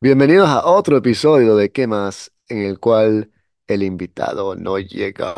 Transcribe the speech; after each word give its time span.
Bienvenidos 0.00 0.48
a 0.48 0.64
otro 0.64 0.96
episodio 0.96 1.56
de 1.56 1.72
¿Qué 1.72 1.88
más? 1.88 2.30
en 2.48 2.58
el 2.58 2.78
cual 2.78 3.32
el 3.66 3.82
invitado 3.82 4.54
no 4.54 4.78
llega. 4.78 5.34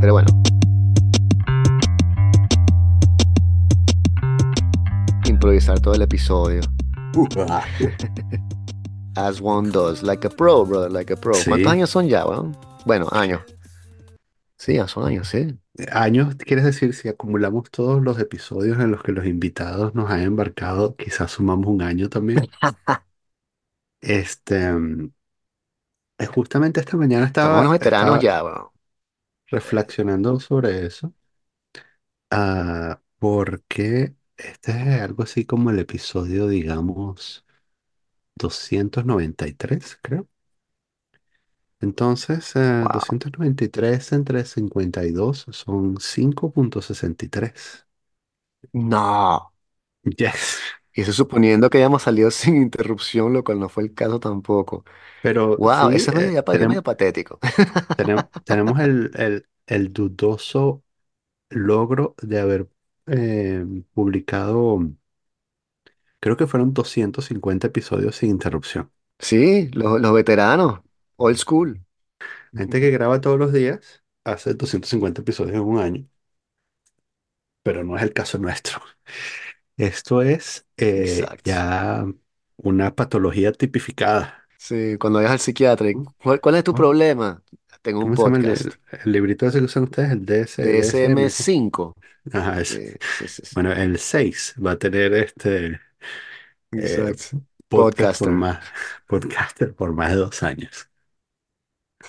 Pero 0.00 0.12
bueno, 0.14 0.26
improvisar 5.26 5.78
todo 5.78 5.94
el 5.94 6.02
episodio. 6.02 6.62
As 9.14 9.40
one 9.40 9.70
does, 9.70 10.02
like 10.02 10.26
a 10.26 10.30
pro, 10.30 10.66
brother, 10.66 10.90
like 10.90 11.12
a 11.12 11.16
pro. 11.16 11.34
¿Cuántos 11.46 11.70
años 11.70 11.90
son 11.90 12.08
ya, 12.08 12.26
weón? 12.26 12.56
Bueno, 12.84 13.06
años. 13.12 13.42
Sí, 14.56 14.74
ya 14.74 14.88
son 14.88 15.06
años, 15.06 15.28
sí. 15.28 15.56
Años, 15.92 16.34
quieres 16.36 16.64
decir, 16.64 16.94
si 16.94 17.08
acumulamos 17.08 17.70
todos 17.70 18.02
los 18.02 18.18
episodios 18.18 18.78
en 18.80 18.90
los 18.90 19.02
que 19.02 19.12
los 19.12 19.26
invitados 19.26 19.94
nos 19.94 20.10
han 20.10 20.20
embarcado, 20.22 20.96
quizás 20.96 21.32
sumamos 21.32 21.66
un 21.68 21.82
año 21.82 22.08
también. 22.08 22.50
Este, 24.02 24.72
mm, 24.72 25.10
eh, 26.18 26.26
justamente 26.26 26.80
esta 26.80 26.96
mañana 26.96 27.26
Somos 27.40 27.58
unos 27.58 27.72
estaba, 27.72 27.72
veteranos 27.72 28.18
estaba 28.18 28.20
ya, 28.20 28.44
weón. 28.44 28.70
reflexionando 29.48 30.40
sobre 30.40 30.86
eso, 30.86 31.12
ah, 32.30 33.00
porque 33.18 34.14
este 34.36 34.72
es 34.72 35.00
algo 35.02 35.22
así 35.22 35.44
como 35.46 35.70
el 35.70 35.78
episodio, 35.78 36.48
digamos, 36.48 37.44
293, 38.36 39.98
creo. 40.02 40.28
Entonces, 41.80 42.54
eh, 42.56 42.84
Wow. 42.84 42.90
293 42.90 44.12
entre 44.12 44.44
52 44.44 45.46
son 45.50 45.96
cinco 46.00 46.52
punto 46.52 46.82
sesenta 46.82 47.24
y 47.24 47.28
tres. 47.28 47.86
No. 48.72 49.52
Yes. 50.18 50.60
Y 50.94 51.02
eso 51.02 51.12
suponiendo 51.12 51.70
que 51.70 51.78
hayamos 51.78 52.02
salido 52.02 52.30
sin 52.32 52.56
interrupción, 52.56 53.32
lo 53.32 53.44
cual 53.44 53.60
no 53.60 53.68
fue 53.68 53.84
el 53.84 53.94
caso 53.94 54.20
tampoco. 54.20 54.84
Pero 55.20 55.58
Wow, 55.58 55.90
sí, 55.90 55.92
eso 55.92 56.10
es 56.10 56.16
medio, 56.16 56.30
eh, 56.30 56.34
ya 56.34 56.44
pa- 56.44 56.56
ya 56.56 56.66
tenemos, 56.66 56.68
medio 56.68 56.82
patético. 56.82 57.38
tenemos, 57.94 58.26
tenemos 58.44 58.80
el, 58.80 59.10
el, 59.16 59.46
el 59.66 59.92
dudoso 59.92 60.84
logro 61.50 62.16
de 62.22 62.40
haber 62.40 62.70
eh, 63.08 63.64
publicado, 63.94 64.80
creo 66.20 66.36
que 66.36 66.46
fueron 66.46 66.72
250 66.74 67.66
episodios 67.66 68.16
sin 68.16 68.30
interrupción. 68.30 68.90
Sí, 69.18 69.68
los, 69.72 70.00
los 70.00 70.12
veteranos, 70.14 70.80
old 71.20 71.36
school. 71.38 71.80
Gente 72.54 72.80
que 72.80 72.90
graba 72.90 73.20
todos 73.20 73.38
los 73.38 73.52
días 73.52 74.04
hace 74.24 74.54
250 74.54 75.22
episodios 75.22 75.56
en 75.56 75.62
un 75.62 75.78
año, 75.80 76.08
pero 77.62 77.84
no 77.84 77.96
es 77.96 78.02
el 78.02 78.12
caso 78.12 78.38
nuestro. 78.38 78.80
Esto 79.76 80.22
es 80.22 80.66
eh, 80.76 81.28
Exacto. 81.28 81.44
ya 81.44 82.06
una 82.56 82.94
patología 82.94 83.52
tipificada. 83.52 84.48
Sí, 84.56 84.96
cuando 84.98 85.18
vayas 85.18 85.32
al 85.32 85.38
psiquiatra. 85.40 85.88
¿cuál, 86.22 86.40
cuál 86.40 86.54
es 86.56 86.64
tu 86.64 86.74
¿Cómo, 86.74 86.74
problema? 86.74 87.42
Tengo 87.82 88.00
un 88.00 88.08
cómo 88.08 88.16
se 88.16 88.24
llama 88.24 88.38
el, 88.38 88.48
podcast. 88.48 88.66
el- 88.66 88.74
el 89.04 89.12
librito 89.12 89.46
ese 89.46 89.58
que 89.58 89.64
usan 89.66 89.84
ustedes? 89.84 90.12
El 90.12 90.26
DS, 90.26 90.58
dsm 90.62 91.28
DSM. 91.28 91.32
¿qué? 91.36 91.44
cinco. 91.44 91.94
Ajá, 92.32 92.60
ese. 92.62 92.80
Sí, 92.80 92.94
sí, 93.08 93.28
sí, 93.28 93.42
sí. 93.44 93.56
Bueno, 93.56 93.72
el 93.72 93.98
6 93.98 94.54
va 94.64 94.72
a 94.72 94.78
tener 94.80 95.14
este 95.14 95.80
eh, 96.76 97.16
Exacto. 97.16 97.42
podcast 97.68 98.16
por 98.18 98.30
Podcaster. 98.30 98.32
más, 98.32 98.64
podcaster 99.08 99.74
por 99.76 99.94
más 99.94 100.10
de 100.12 100.16
dos 100.18 100.42
años, 100.44 100.89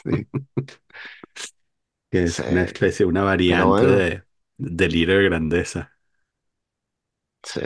Sí, 0.04 0.26
que 2.12 2.24
sí. 2.26 2.44
es 2.44 2.44
una 2.50 2.64
especie, 2.64 3.06
una 3.06 3.22
Pero 3.46 3.68
variante 3.68 3.86
bueno, 3.88 4.06
de 4.06 4.24
delirio 4.58 5.18
de 5.18 5.24
grandeza. 5.26 5.94
sí. 7.44 7.62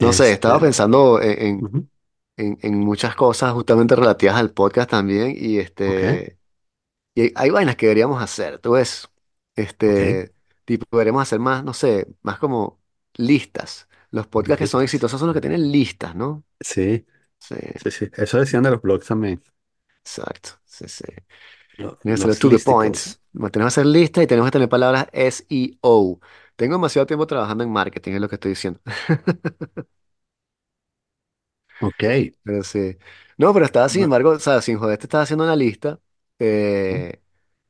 No 0.00 0.12
sé, 0.12 0.32
estaba 0.32 0.58
Este, 0.58 0.60
pensando 0.60 1.20
en, 1.22 1.42
en, 1.42 1.60
ujú, 1.60 1.88
en- 2.36 2.58
en 2.62 2.78
muchas 2.80 3.14
cosas 3.16 3.52
justamente 3.52 3.96
relativas 3.96 4.36
al 4.36 4.52
podcast 4.52 4.90
también 4.90 5.34
y 5.38 5.58
ok, 5.86 6.02
este, 6.08 6.38
y 7.14 7.22
hay, 7.22 7.32
hay 7.36 7.50
vainas 7.50 7.76
que 7.76 7.86
deberíamos 7.86 8.22
hacer, 8.22 8.58
tú 8.60 8.72
ves, 8.72 9.08
ok, 9.86 10.00
este, 10.02 10.34
tipo, 10.64 10.86
deberíamos 10.92 11.22
hacer 11.22 11.40
más, 11.40 11.64
no 11.64 11.74
sé, 11.74 12.08
más 12.22 12.38
como 12.38 12.80
listas. 13.14 13.88
Los 14.10 14.26
podcasts 14.28 14.60
que 14.60 14.66
son 14.66 14.82
listas. 14.82 14.84
exitosos 14.84 15.18
son 15.20 15.28
los 15.28 15.34
que 15.34 15.42
tienen 15.42 15.72
listas, 15.72 16.14
¿no? 16.16 16.44
Sí, 16.60 17.06
Sí, 17.38 17.54
sí, 17.76 17.90
sí. 17.92 18.10
Eso 18.16 18.38
decían 18.40 18.62
de 18.64 18.72
los 18.72 18.82
blogs 18.82 19.06
también. 19.08 19.42
Exacto. 20.04 20.50
Sí, 20.64 20.88
sí. 20.88 21.04
lo- 21.76 21.98
que 22.04 22.12
hacerlo 22.12 22.36
los 22.36 22.38
to 22.38 22.50
the 22.50 22.58
point. 22.60 22.98
lísticos. 22.98 23.20
Tenemos 23.32 23.52
que 23.52 23.80
hacer 23.80 23.86
lista 23.86 24.22
y 24.22 24.26
tenemos 24.26 24.48
que 24.48 24.52
tener 24.52 24.68
palabras 24.68 25.08
SEO. 25.12 26.20
Tengo 26.56 26.74
demasiado 26.76 27.06
tiempo 27.06 27.26
trabajando 27.26 27.64
en 27.64 27.70
marketing, 27.72 28.12
es 28.14 28.20
lo 28.20 28.28
que 28.28 28.36
estoy 28.36 28.50
diciendo. 28.52 28.80
Ok. 31.78 32.04
Pero 32.42 32.62
sí. 32.62 32.96
No, 33.38 33.52
pero 33.52 33.64
estaba 33.66 33.88
sin 33.88 34.02
embargo, 34.02 34.30
o 34.30 34.38
sea, 34.38 34.60
sin 34.62 34.78
joder, 34.78 34.98
te 34.98 35.04
estaba 35.06 35.24
haciendo 35.24 35.44
una 35.44 35.56
lista 35.56 36.00
ujú, 36.90 37.04
eh, 37.08 37.20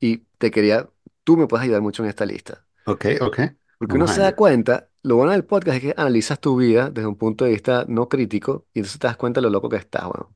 y 0.01 0.19
te 0.39 0.51
quería, 0.51 0.89
tú 1.25 1.37
me 1.37 1.47
puedes 1.47 1.65
ayudar 1.65 1.83
mucho 1.83 2.03
en 2.03 2.09
esta 2.11 2.27
lista. 2.27 2.67
Ok, 2.87 3.05
ok. 3.21 3.39
Porque 3.79 3.97
uno 3.97 4.07
Vamos 4.07 4.09
se 4.09 4.21
da 4.21 4.33
ello. 4.33 4.37
cuenta, 4.37 4.91
lo 5.03 5.17
bueno 5.17 5.33
del 5.33 5.45
podcast 5.45 5.77
es 5.77 5.83
que 5.83 6.01
analizas 6.01 6.41
tu 6.41 6.57
vida 6.57 6.91
desde 6.91 7.09
un 7.09 7.17
punto 7.17 7.45
de 7.45 7.51
vista 7.53 7.85
no 7.89 8.09
crítico 8.09 8.67
y 8.73 8.81
entonces 8.81 8.99
te 9.01 9.07
das 9.07 9.17
cuenta 9.17 9.41
de 9.41 9.43
lo 9.45 9.51
loco 9.51 9.69
que 9.69 9.77
estás, 9.77 10.05
bueno. 10.07 10.35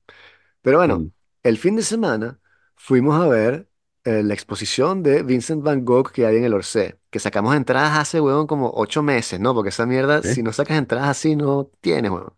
Pero 0.63 0.79
bueno, 0.79 1.05
Mm, 1.05 1.11
el 1.43 1.59
fin 1.59 1.77
de 1.77 1.83
semana 1.83 2.41
fuimos 2.77 3.21
a 3.21 3.29
ver 3.29 3.69
eh, 4.05 4.23
la 4.23 4.35
exposición 4.35 5.03
de 5.03 5.23
Vincent 5.23 5.63
Van 5.63 5.85
Gogh 5.85 6.11
que 6.13 6.27
hay 6.27 6.37
en 6.37 6.45
el 6.45 6.55
Orsay, 6.55 6.95
que 7.11 7.19
sacamos 7.19 7.55
entradas 7.57 7.99
hace, 7.99 8.21
weón, 8.21 8.47
como 8.47 8.71
ocho 8.75 9.03
meses, 9.03 9.41
¿no? 9.41 9.55
Porque 9.55 9.71
esa 9.71 9.87
mierda, 9.87 10.23
si 10.23 10.43
no 10.43 10.53
sacas 10.53 10.79
entradas 10.79 11.09
así, 11.09 11.37
no 11.37 11.71
tienes, 11.81 12.11
weón. 12.11 12.35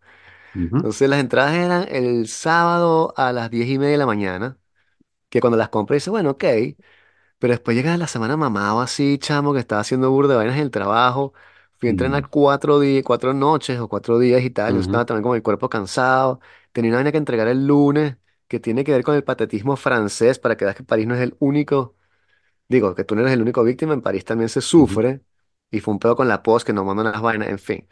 ujú, 0.55 0.79
Entonces 0.79 1.09
las 1.11 1.21
entradas 1.21 1.55
eran 1.55 1.87
el 1.91 2.29
sábado 2.29 3.15
a 3.17 3.33
las 3.33 3.51
diez 3.51 3.69
y 3.69 3.79
media 3.79 3.93
de 3.93 3.99
la 3.99 4.07
mañana, 4.07 4.59
que 5.31 5.41
cuando 5.41 5.57
las 5.59 5.71
compré 5.71 5.97
dice, 5.97 6.11
bueno, 6.11 6.33
ok, 6.33 6.45
pero 7.39 7.53
después 7.53 7.77
llega 7.77 7.97
la 7.97 8.07
semana 8.07 8.37
mamado 8.37 8.81
así, 8.81 9.19
chamo, 9.19 9.53
que 9.55 9.61
estaba 9.61 9.81
haciendo 9.81 10.11
burda 10.11 10.33
de 10.35 10.37
vainas 10.39 10.57
en 10.57 10.63
el 10.63 10.71
trabajo. 10.71 11.33
Fui 11.79 11.89
a 11.89 11.91
entrenar 11.91 12.29
cuatro 12.29 12.79
días, 12.81 13.03
cuatro 13.05 13.33
noches 13.33 13.79
o 13.81 13.89
cuatro 13.89 14.19
días 14.19 14.43
y 14.43 14.51
tal. 14.51 14.75
Yo 14.75 14.81
ujú, 14.81 14.81
estaba 14.81 15.07
también 15.07 15.23
con 15.25 15.37
el 15.37 15.43
cuerpo 15.43 15.69
cansado. 15.71 16.41
Tenía 16.73 16.91
una 16.91 16.99
vaina 16.99 17.13
que 17.13 17.19
entregar 17.19 17.49
el 17.49 17.67
lunes 17.67 18.17
que 18.51 18.61
tiene 18.61 18.85
que 18.85 18.93
ver 18.93 19.05
con 19.05 19.17
el 19.17 19.25
patetismo 19.25 19.77
francés 19.79 20.41
para 20.41 20.59
que 20.59 20.67
veas 20.67 20.77
que 20.77 20.85
París 20.85 21.09
no 21.09 21.17
es 21.17 21.23
el 21.23 21.37
único, 21.41 21.97
digo, 22.69 22.95
que 22.95 23.05
tú 23.05 23.15
no 23.15 23.23
eres 23.23 23.35
el 23.35 23.43
único 23.43 23.65
víctima, 23.65 23.95
en 23.95 24.03
París 24.03 24.25
también 24.25 24.49
se 24.49 24.61
ujú, 24.73 25.01
sufre. 25.01 25.23
Y 25.71 25.81
fue 25.81 25.95
un 25.95 26.01
pedo 26.01 26.17
con 26.17 26.29
la 26.29 26.43
post 26.43 26.67
que 26.67 26.73
nos 26.73 26.85
mandan 26.87 27.13
las 27.13 27.23
vainas, 27.23 27.49
en 27.49 27.59
fin. 27.59 27.89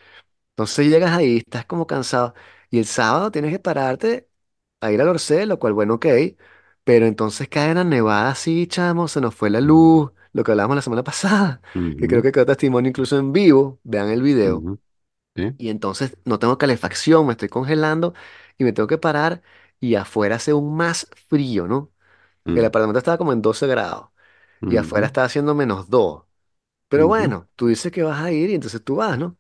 Entonces 0.51 0.89
llegas 0.89 1.13
ahí, 1.17 1.39
estás 1.39 1.67
como 1.67 1.87
cansado. 1.87 2.35
Y 2.71 2.79
el 2.79 2.87
sábado 2.87 3.31
tienes 3.33 3.53
que 3.53 3.59
pararte 3.61 4.29
a 4.81 4.93
ir 4.93 5.01
al 5.03 5.09
Orcel, 5.09 5.49
lo 5.51 5.59
cual, 5.59 5.75
bueno, 5.75 5.95
ok. 5.95 6.07
Pero 6.85 7.07
entonces 7.07 7.49
cae 7.49 7.73
una 7.73 7.85
nevada 7.85 8.31
así, 8.31 8.67
chamo, 8.67 9.09
se 9.09 9.21
nos 9.21 9.35
fue 9.35 9.51
la 9.51 9.61
luz, 9.61 10.13
lo 10.33 10.45
que 10.45 10.53
hablábamos 10.53 10.77
la 10.77 10.83
semana 10.83 11.05
pasada, 11.05 11.61
que 11.97 12.09
creo 12.09 12.23
ujú, 12.23 12.25
que 12.25 12.33
quedó 12.33 12.47
testimonio 12.47 12.89
incluso 12.91 13.19
en 13.19 13.33
vivo, 13.33 13.81
vean 13.85 14.09
el 14.11 14.23
video. 14.23 14.67
ujú, 14.67 14.79
sí, 15.35 15.59
Y 15.59 15.71
entonces 15.71 16.17
no 16.25 16.39
tengo 16.39 16.57
calefacción, 16.59 17.27
me 17.27 17.33
estoy 17.33 17.49
congelando 17.49 18.15
y 18.59 18.65
me 18.65 18.73
tengo 18.73 18.87
que 18.87 18.99
parar 18.99 19.43
y 19.81 19.95
afuera 19.97 20.37
hace 20.37 20.53
un 20.55 20.77
más 20.77 21.09
frío, 21.29 21.67
¿no? 21.69 21.93
El 22.55 22.65
mm, 22.65 22.67
apartamento 22.67 22.99
estaba 22.99 23.19
como 23.19 23.33
en 23.33 23.43
12 23.43 23.67
grados 23.69 24.11
y 24.69 24.77
afuera 24.79 25.07
estaba 25.07 25.27
haciendo 25.27 25.55
menos 25.55 25.91
2. 25.91 26.25
Pero 26.89 27.07
ujú, 27.07 27.09
bueno, 27.09 27.49
tú 27.57 27.69
dices 27.69 27.93
que 27.93 28.03
vas 28.05 28.23
a 28.23 28.33
ir 28.33 28.51
y 28.51 28.55
entonces 28.57 28.85
tú 28.85 28.97
vas, 28.97 29.19
¿no? 29.19 29.39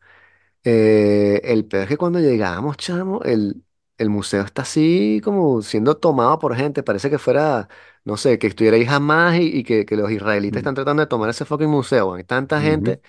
Eh, 0.64 1.40
el 1.44 1.64
peor 1.66 1.84
es 1.84 1.88
que 1.88 1.96
cuando 1.96 2.18
llegamos, 2.20 2.76
chamo, 2.76 3.22
el, 3.22 3.64
el 3.96 4.10
museo 4.10 4.42
está 4.44 4.62
así 4.62 5.20
como 5.24 5.62
siendo 5.62 5.96
tomado 5.96 6.38
por 6.38 6.54
gente. 6.56 6.82
Parece 6.82 7.10
que 7.10 7.18
fuera, 7.18 7.68
no 8.04 8.16
sé, 8.16 8.38
que 8.38 8.48
estuviera 8.48 8.76
ahí 8.76 8.84
jamás 8.86 9.36
y, 9.38 9.58
y 9.58 9.64
que, 9.64 9.86
que 9.86 9.96
los 9.96 10.10
israelitas 10.10 10.58
mm, 10.58 10.62
están 10.62 10.74
tratando 10.74 11.02
de 11.02 11.06
tomar 11.06 11.30
ese 11.30 11.44
fucking 11.44 11.68
museo. 11.70 12.14
Hay 12.14 12.24
tanta 12.24 12.60
ujú, 12.60 12.60
gente, 12.60 13.00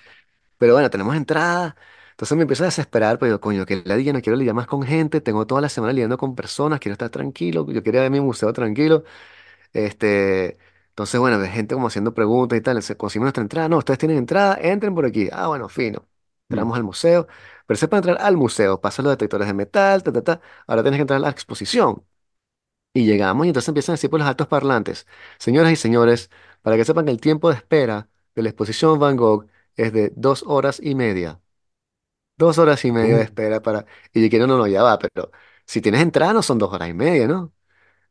pero 0.58 0.74
bueno, 0.74 0.90
tenemos 0.90 1.16
entrada. 1.16 1.76
Entonces 2.20 2.36
me 2.36 2.42
empiezo 2.42 2.64
a 2.64 2.66
desesperar, 2.66 3.18
pero 3.18 3.28
digo, 3.30 3.40
coño, 3.40 3.64
que 3.66 3.82
la 3.84 3.96
día 3.96 4.12
no 4.12 4.20
quiero 4.20 4.36
lidiar 4.36 4.54
más 4.54 4.66
con 4.66 4.82
gente. 4.82 5.20
Tengo 5.22 5.46
toda 5.46 5.62
la 5.62 5.68
semana 5.70 5.92
lidiando 5.94 6.18
con 6.18 6.34
personas, 6.34 6.78
quiero 6.80 6.92
estar 6.94 7.08
tranquilo. 7.10 7.66
Yo 7.70 7.82
quería 7.82 8.02
ver 8.02 8.10
mi 8.10 8.20
museo 8.20 8.52
tranquilo. 8.52 9.04
Este, 9.72 10.58
entonces, 10.90 11.20
bueno, 11.20 11.38
de 11.38 11.48
gente 11.48 11.74
como 11.74 11.88
haciendo 11.88 12.14
preguntas 12.14 12.58
y 12.58 12.62
tal. 12.62 12.82
Se 12.82 12.96
conseguimos 12.96 13.26
nuestra 13.26 13.42
entrada. 13.42 13.68
No, 13.68 13.78
ustedes 13.78 13.98
tienen 13.98 14.18
entrada, 14.18 14.58
entren 14.60 14.94
por 14.94 15.06
aquí. 15.06 15.28
Ah, 15.32 15.48
bueno, 15.48 15.68
fino. 15.68 16.08
mm, 16.50 16.60
Entramos 16.60 16.76
al 16.76 16.84
museo. 16.84 17.26
Pero 17.66 17.78
se 17.78 17.88
puede 17.88 18.00
entrar 18.00 18.18
al 18.20 18.36
museo, 18.36 18.80
pasan 18.80 19.04
los 19.04 19.12
detectores 19.12 19.46
de 19.48 19.54
metal, 19.54 20.02
ta, 20.02 20.12
ta, 20.12 20.22
ta. 20.22 20.40
Ahora 20.66 20.82
tienes 20.82 20.98
que 20.98 21.02
entrar 21.02 21.18
a 21.18 21.20
la 21.20 21.30
exposición. 21.30 22.04
Y 22.92 23.06
llegamos 23.06 23.46
y 23.46 23.50
entonces 23.50 23.68
empiezan 23.68 23.92
a 23.94 23.96
decir 23.96 24.10
por 24.10 24.18
los 24.20 24.28
altos 24.28 24.48
parlantes. 24.48 25.06
Señoras 25.38 25.72
y 25.72 25.76
señores, 25.76 26.30
para 26.62 26.76
que 26.76 26.84
sepan 26.84 27.04
que 27.06 27.12
el 27.12 27.20
tiempo 27.20 27.48
de 27.50 27.56
espera 27.56 28.08
de 28.34 28.42
la 28.42 28.48
exposición 28.50 28.98
Van 28.98 29.16
Gogh 29.16 29.46
es 29.76 29.92
de 29.92 30.12
dos 30.16 30.42
horas 30.46 30.80
y 30.82 30.94
media. 30.96 31.40
Dos 32.40 32.56
horas 32.58 32.82
y 32.86 32.90
media 32.90 33.16
de 33.16 33.20
uh, 33.20 33.24
espera 33.24 33.60
para... 33.60 33.84
Y 34.14 34.22
yo 34.22 34.30
quiero, 34.30 34.46
no, 34.46 34.56
no, 34.56 34.66
ya 34.66 34.82
va, 34.82 34.98
pero 34.98 35.30
si 35.66 35.80
tienes 35.82 36.00
entrada 36.00 36.32
no 36.32 36.42
son 36.42 36.58
dos 36.58 36.72
horas 36.72 36.88
y 36.88 36.94
media, 36.94 37.28
¿no? 37.28 37.52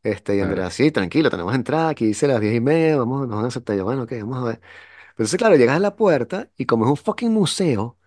Este, 0.04 0.36
y 0.36 0.38
claro, 0.38 0.52
Andrea, 0.52 0.70
sí, 0.72 0.92
tranquilo, 0.92 1.30
tenemos 1.32 1.54
entrada, 1.56 1.90
aquí 1.90 2.06
dice 2.06 2.28
las 2.28 2.40
diez 2.40 2.56
y 2.56 2.62
media, 2.62 2.98
vamos, 2.98 3.28
nos 3.28 3.36
van 3.38 3.46
a 3.46 3.48
aceptar. 3.48 3.76
Yo, 3.76 3.84
bueno, 3.86 4.04
ok, 4.04 4.12
vamos 4.22 4.38
a 4.38 4.44
ver. 4.50 4.60
Pero 4.60 5.12
entonces, 5.18 5.38
claro, 5.38 5.56
llegas 5.56 5.78
a 5.78 5.80
la 5.80 5.96
puerta 5.96 6.50
y 6.56 6.66
como 6.66 6.86
es 6.86 6.92
un 6.92 6.98
fucking 6.98 7.32
museo, 7.34 7.98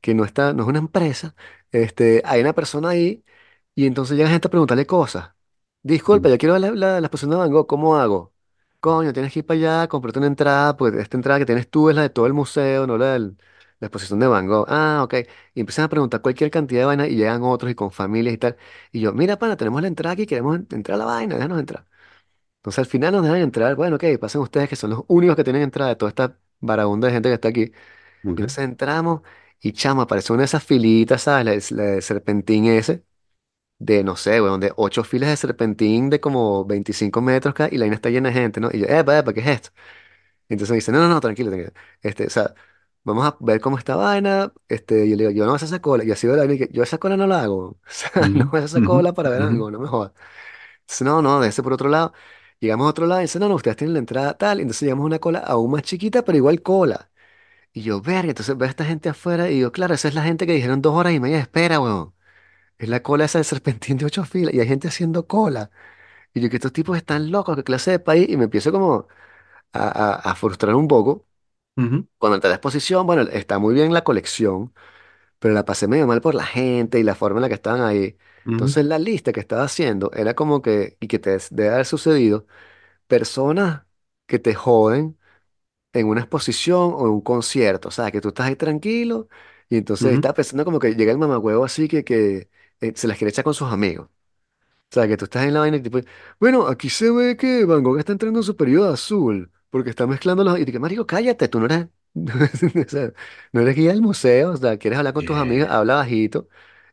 que 0.00 0.14
no 0.14 0.24
está, 0.24 0.52
no 0.54 0.62
es 0.64 0.68
una 0.68 0.78
empresa, 0.80 1.34
este, 1.72 2.22
hay 2.24 2.40
una 2.40 2.54
persona 2.54 2.90
ahí 2.90 3.24
y 3.74 3.86
entonces 3.86 4.16
llega 4.16 4.30
gente 4.30 4.48
a 4.48 4.50
preguntarle 4.50 4.86
cosas. 4.86 5.32
Disculpa, 5.82 6.28
yo 6.30 6.38
quiero 6.38 6.54
ver 6.54 6.62
la, 6.62 6.70
la, 6.72 7.00
la 7.00 7.06
exposición 7.06 7.30
de 7.32 7.36
Van 7.36 7.52
Gogh, 7.52 7.66
¿cómo 7.66 7.96
hago? 7.96 8.34
Coño, 8.80 9.12
tienes 9.12 9.32
que 9.32 9.40
ir 9.40 9.46
para 9.46 9.58
allá, 9.58 9.88
comprarte 9.88 10.18
una 10.20 10.28
entrada, 10.28 10.76
pues 10.76 10.94
esta 10.94 11.16
entrada 11.16 11.38
que 11.40 11.46
tienes 11.46 11.68
tú 11.70 11.90
es 11.90 11.96
la 11.96 12.02
de 12.02 12.10
todo 12.10 12.26
el 12.26 12.34
museo, 12.34 12.86
no 12.86 12.98
la 12.98 13.18
de 13.18 13.32
la 13.80 13.86
exposición 13.88 14.18
de 14.20 14.26
Van 14.26 14.46
Gogh. 14.46 14.66
Ah, 14.68 15.00
ok. 15.04 15.14
Y 15.54 15.60
empiezan 15.60 15.84
a 15.86 15.88
preguntar 15.88 16.22
cualquier 16.22 16.50
cantidad 16.50 16.80
de 16.82 16.86
vainas 16.86 17.08
y 17.08 17.16
llegan 17.16 17.42
otros 17.42 17.70
y 17.72 17.74
con 17.74 17.90
familias 17.92 18.34
y 18.34 18.38
tal. 18.38 18.56
Y 18.92 19.00
yo, 19.00 19.12
mira, 19.12 19.38
pana, 19.38 19.56
tenemos 19.56 19.80
la 19.82 19.88
entrada 19.88 20.12
aquí, 20.14 20.26
queremos 20.26 20.56
en- 20.56 20.66
entrar 20.72 20.96
a 20.96 20.98
la 20.98 21.04
vaina, 21.06 21.36
déjanos 21.36 21.60
entrar. 21.60 21.86
Entonces 22.58 22.78
al 22.80 22.86
final 22.86 23.12
nos 23.12 23.22
dejan 23.24 23.38
entrar, 23.40 23.76
bueno, 23.76 23.96
ok, 23.96 24.04
pasen 24.20 24.40
ustedes 24.40 24.68
que 24.68 24.76
son 24.76 24.90
los 24.90 25.02
únicos 25.08 25.36
que 25.36 25.44
tienen 25.44 25.62
entrada 25.62 25.90
de 25.90 25.96
toda 25.96 26.10
esta 26.10 26.38
barabunda 26.60 27.06
de 27.08 27.14
gente 27.14 27.28
que 27.28 27.34
está 27.34 27.48
aquí. 27.48 27.72
Y 28.22 28.30
ok, 28.30 28.40
entonces 28.42 28.64
entramos 28.64 29.22
y 29.60 29.72
chamo, 29.72 30.02
apareció 30.02 30.34
una 30.34 30.42
de 30.42 30.46
esas 30.46 30.64
filitas, 30.64 31.22
¿sabes? 31.22 31.44
La, 31.72 31.82
de 31.82 31.84
la 31.90 31.96
de 31.96 32.02
serpentín 32.02 32.66
ese, 32.66 33.04
de 33.78 34.04
no 34.04 34.16
sé, 34.16 34.40
weón, 34.42 34.60
de 34.60 34.72
ocho 34.76 35.04
filas 35.04 35.30
de 35.30 35.36
serpentín 35.36 36.10
de 36.10 36.20
como 36.20 36.64
25 36.64 37.20
metros 37.22 37.54
cada, 37.54 37.68
y 37.72 37.78
la 37.78 37.84
vaina 37.84 37.96
está 37.96 38.10
llena 38.10 38.30
de 38.30 38.34
gente, 38.34 38.60
¿no? 38.60 38.70
Y 38.72 38.80
yo, 38.80 38.86
epa, 38.88 39.18
epa, 39.18 39.32
¿qué 39.34 39.40
es 39.40 39.46
esto? 39.48 39.70
Y 40.48 40.54
entonces 40.54 40.70
me 40.72 40.76
dice, 40.76 40.92
no, 40.92 41.00
no, 41.00 41.08
no, 41.08 41.20
tranquilo, 41.20 41.50
tranquilo. 41.50 41.72
Este, 42.02 42.26
o 42.26 42.30
sea, 42.30 42.54
vamos 43.08 43.26
a 43.26 43.36
ver 43.40 43.60
cómo 43.60 43.78
está 43.78 43.96
vaina. 43.96 44.52
Este, 44.68 45.06
y 45.06 45.10
yo 45.10 45.16
le 45.16 45.24
digo, 45.28 45.30
yo 45.32 45.44
no 45.44 45.50
voy 45.50 45.54
a 45.54 45.56
hacer 45.56 45.68
esa 45.68 45.80
cola. 45.82 46.04
Y 46.04 46.10
así 46.12 46.26
de 46.26 46.34
la 46.34 46.40
vaina, 46.40 46.54
y 46.54 46.58
que 46.58 46.68
yo 46.72 46.82
esa 46.82 46.98
cola 46.98 47.16
no 47.16 47.26
la 47.26 47.42
hago. 47.42 47.78
O 47.86 47.90
sea, 47.90 48.28
no 48.28 48.46
voy 48.50 48.60
a 48.60 48.64
hacer 48.64 48.78
esa 48.78 48.82
cola 48.82 49.12
para 49.14 49.30
ver 49.30 49.42
algo, 49.42 49.70
no 49.70 49.78
me 49.80 49.88
jodas. 49.88 50.12
Entonces, 50.82 51.02
no, 51.06 51.22
no, 51.22 51.40
de 51.40 51.48
ese 51.48 51.62
por 51.62 51.72
otro 51.72 51.88
lado. 51.88 52.12
Llegamos 52.60 52.86
a 52.86 52.90
otro 52.90 53.06
lado 53.06 53.20
y 53.20 53.24
dice, 53.24 53.38
no, 53.38 53.48
no, 53.48 53.54
ustedes 53.56 53.76
tienen 53.76 53.94
la 53.94 54.00
entrada 54.00 54.36
tal. 54.38 54.60
Entonces 54.60 54.82
llegamos 54.82 55.04
a 55.04 55.06
una 55.06 55.18
cola 55.20 55.38
aún 55.40 55.70
más 55.70 55.82
chiquita, 55.82 56.22
pero 56.24 56.38
igual 56.38 56.62
cola. 56.62 57.10
Y 57.72 57.82
yo, 57.82 58.00
verga, 58.00 58.30
entonces 58.30 58.56
veo 58.56 58.66
a 58.66 58.70
esta 58.70 58.84
gente 58.84 59.08
afuera 59.08 59.50
y 59.50 59.56
digo, 59.56 59.72
claro, 59.72 59.94
esa 59.94 60.08
es 60.08 60.14
la 60.14 60.22
gente 60.22 60.46
que 60.46 60.52
dijeron 60.54 60.82
dos 60.82 60.94
horas 60.94 61.12
y 61.14 61.20
media 61.20 61.36
de 61.36 61.42
espera, 61.42 61.80
weón. 61.80 62.14
Es 62.78 62.88
la 62.88 63.02
cola 63.02 63.24
esa 63.26 63.38
de 63.38 63.44
serpentín 63.44 63.98
de 63.98 64.06
ocho 64.06 64.24
filas 64.24 64.54
y 64.54 64.60
hay 64.60 64.68
gente 64.68 64.88
haciendo 64.88 65.26
cola. 65.26 65.70
Y 66.34 66.40
yo, 66.42 66.50
que 66.50 66.56
estos 66.58 66.72
tipos 66.74 66.96
están 66.98 67.32
locos, 67.32 67.56
qué 67.56 67.64
clase 67.64 67.92
de 67.92 68.00
país. 68.00 68.28
Y 68.30 68.38
me 68.38 68.46
empiezo 68.46 68.72
como 68.72 69.08
a, 69.74 69.88
a, 69.88 70.32
a 70.32 70.36
frustrar 70.36 70.76
un 70.76 70.88
poco. 70.88 71.27
Ujú, 71.78 72.08
Cuando 72.18 72.36
entré 72.36 72.48
a 72.48 72.50
la 72.50 72.56
exposición, 72.56 73.06
bueno, 73.06 73.22
está 73.22 73.58
muy 73.58 73.74
bien 73.74 73.92
la 73.94 74.04
colección, 74.04 74.74
pero 75.38 75.54
la 75.54 75.64
pasé 75.64 75.88
medio 75.88 76.06
mal 76.06 76.20
por 76.22 76.34
la 76.34 76.44
gente 76.46 76.98
y 77.00 77.04
la 77.04 77.14
forma 77.16 77.38
en 77.38 77.42
la 77.42 77.48
que 77.48 77.54
estaban 77.56 77.82
ahí. 77.82 78.16
ujú, 78.46 78.74
Entonces 78.74 78.84
la 78.86 78.98
lista 78.98 79.32
que 79.32 79.40
estaba 79.40 79.64
haciendo 79.64 80.10
era 80.14 80.34
como 80.34 80.62
que, 80.62 80.96
y 81.00 81.08
que 81.08 81.18
te 81.20 81.30
des- 81.30 81.48
debe 81.50 81.70
haber 81.70 81.86
sucedido, 81.86 82.46
personas 83.08 83.84
que 84.26 84.38
te 84.40 84.54
joden 84.54 85.18
en 85.92 86.06
una 86.08 86.20
exposición 86.22 86.92
o 86.94 87.06
en 87.06 87.12
un 87.12 87.20
concierto, 87.22 87.88
o 87.88 87.90
sea, 87.90 88.10
que 88.10 88.20
tú 88.20 88.28
estás 88.28 88.46
ahí 88.48 88.56
tranquilo 88.56 89.28
y 89.68 89.76
entonces 89.78 90.12
ujú. 90.12 90.14
estaba 90.14 90.34
pensando 90.34 90.64
como 90.64 90.78
que 90.78 90.94
llega 90.94 91.12
el 91.12 91.18
mamagüevo 91.18 91.64
así 91.64 91.88
que, 91.88 92.04
que 92.04 92.50
eh, 92.80 92.92
se 92.96 93.08
las 93.08 93.18
quiere 93.18 93.30
echar 93.30 93.44
con 93.44 93.54
sus 93.54 93.72
amigos. 93.72 94.08
O 94.90 94.94
sea, 94.94 95.06
que 95.08 95.16
tú 95.16 95.26
estás 95.26 95.44
en 95.44 95.54
la 95.54 95.60
vaina 95.60 95.76
y 95.76 95.82
tipo, 95.82 95.98
bueno, 96.40 96.66
aquí 96.66 96.88
se 96.90 97.10
ve 97.10 97.36
que 97.36 97.64
Van 97.66 97.82
Gogh 97.82 97.98
está 97.98 98.12
entrando 98.12 98.40
en 98.40 98.44
su 98.44 98.56
periodo 98.56 98.92
azul, 98.92 99.52
porque 99.70 99.90
está 99.90 100.06
mezclando 100.06 100.44
los... 100.44 100.58
Y 100.58 100.64
te 100.64 100.72
que, 100.72 100.78
marico, 100.78 101.06
cállate, 101.06 101.48
tú 101.48 101.60
no 101.60 101.66
eres... 101.66 101.86
o 102.86 102.88
sea, 102.88 103.12
no 103.52 103.60
eres 103.60 103.76
guía 103.76 103.90
del 103.92 104.02
museo, 104.02 104.52
o 104.52 104.56
sea, 104.56 104.78
quieres 104.78 104.98
hablar 104.98 105.14
con 105.14 105.24
tus 105.24 105.36
amigas, 105.36 105.70
habla 105.70 105.96
bajito. 105.96 106.48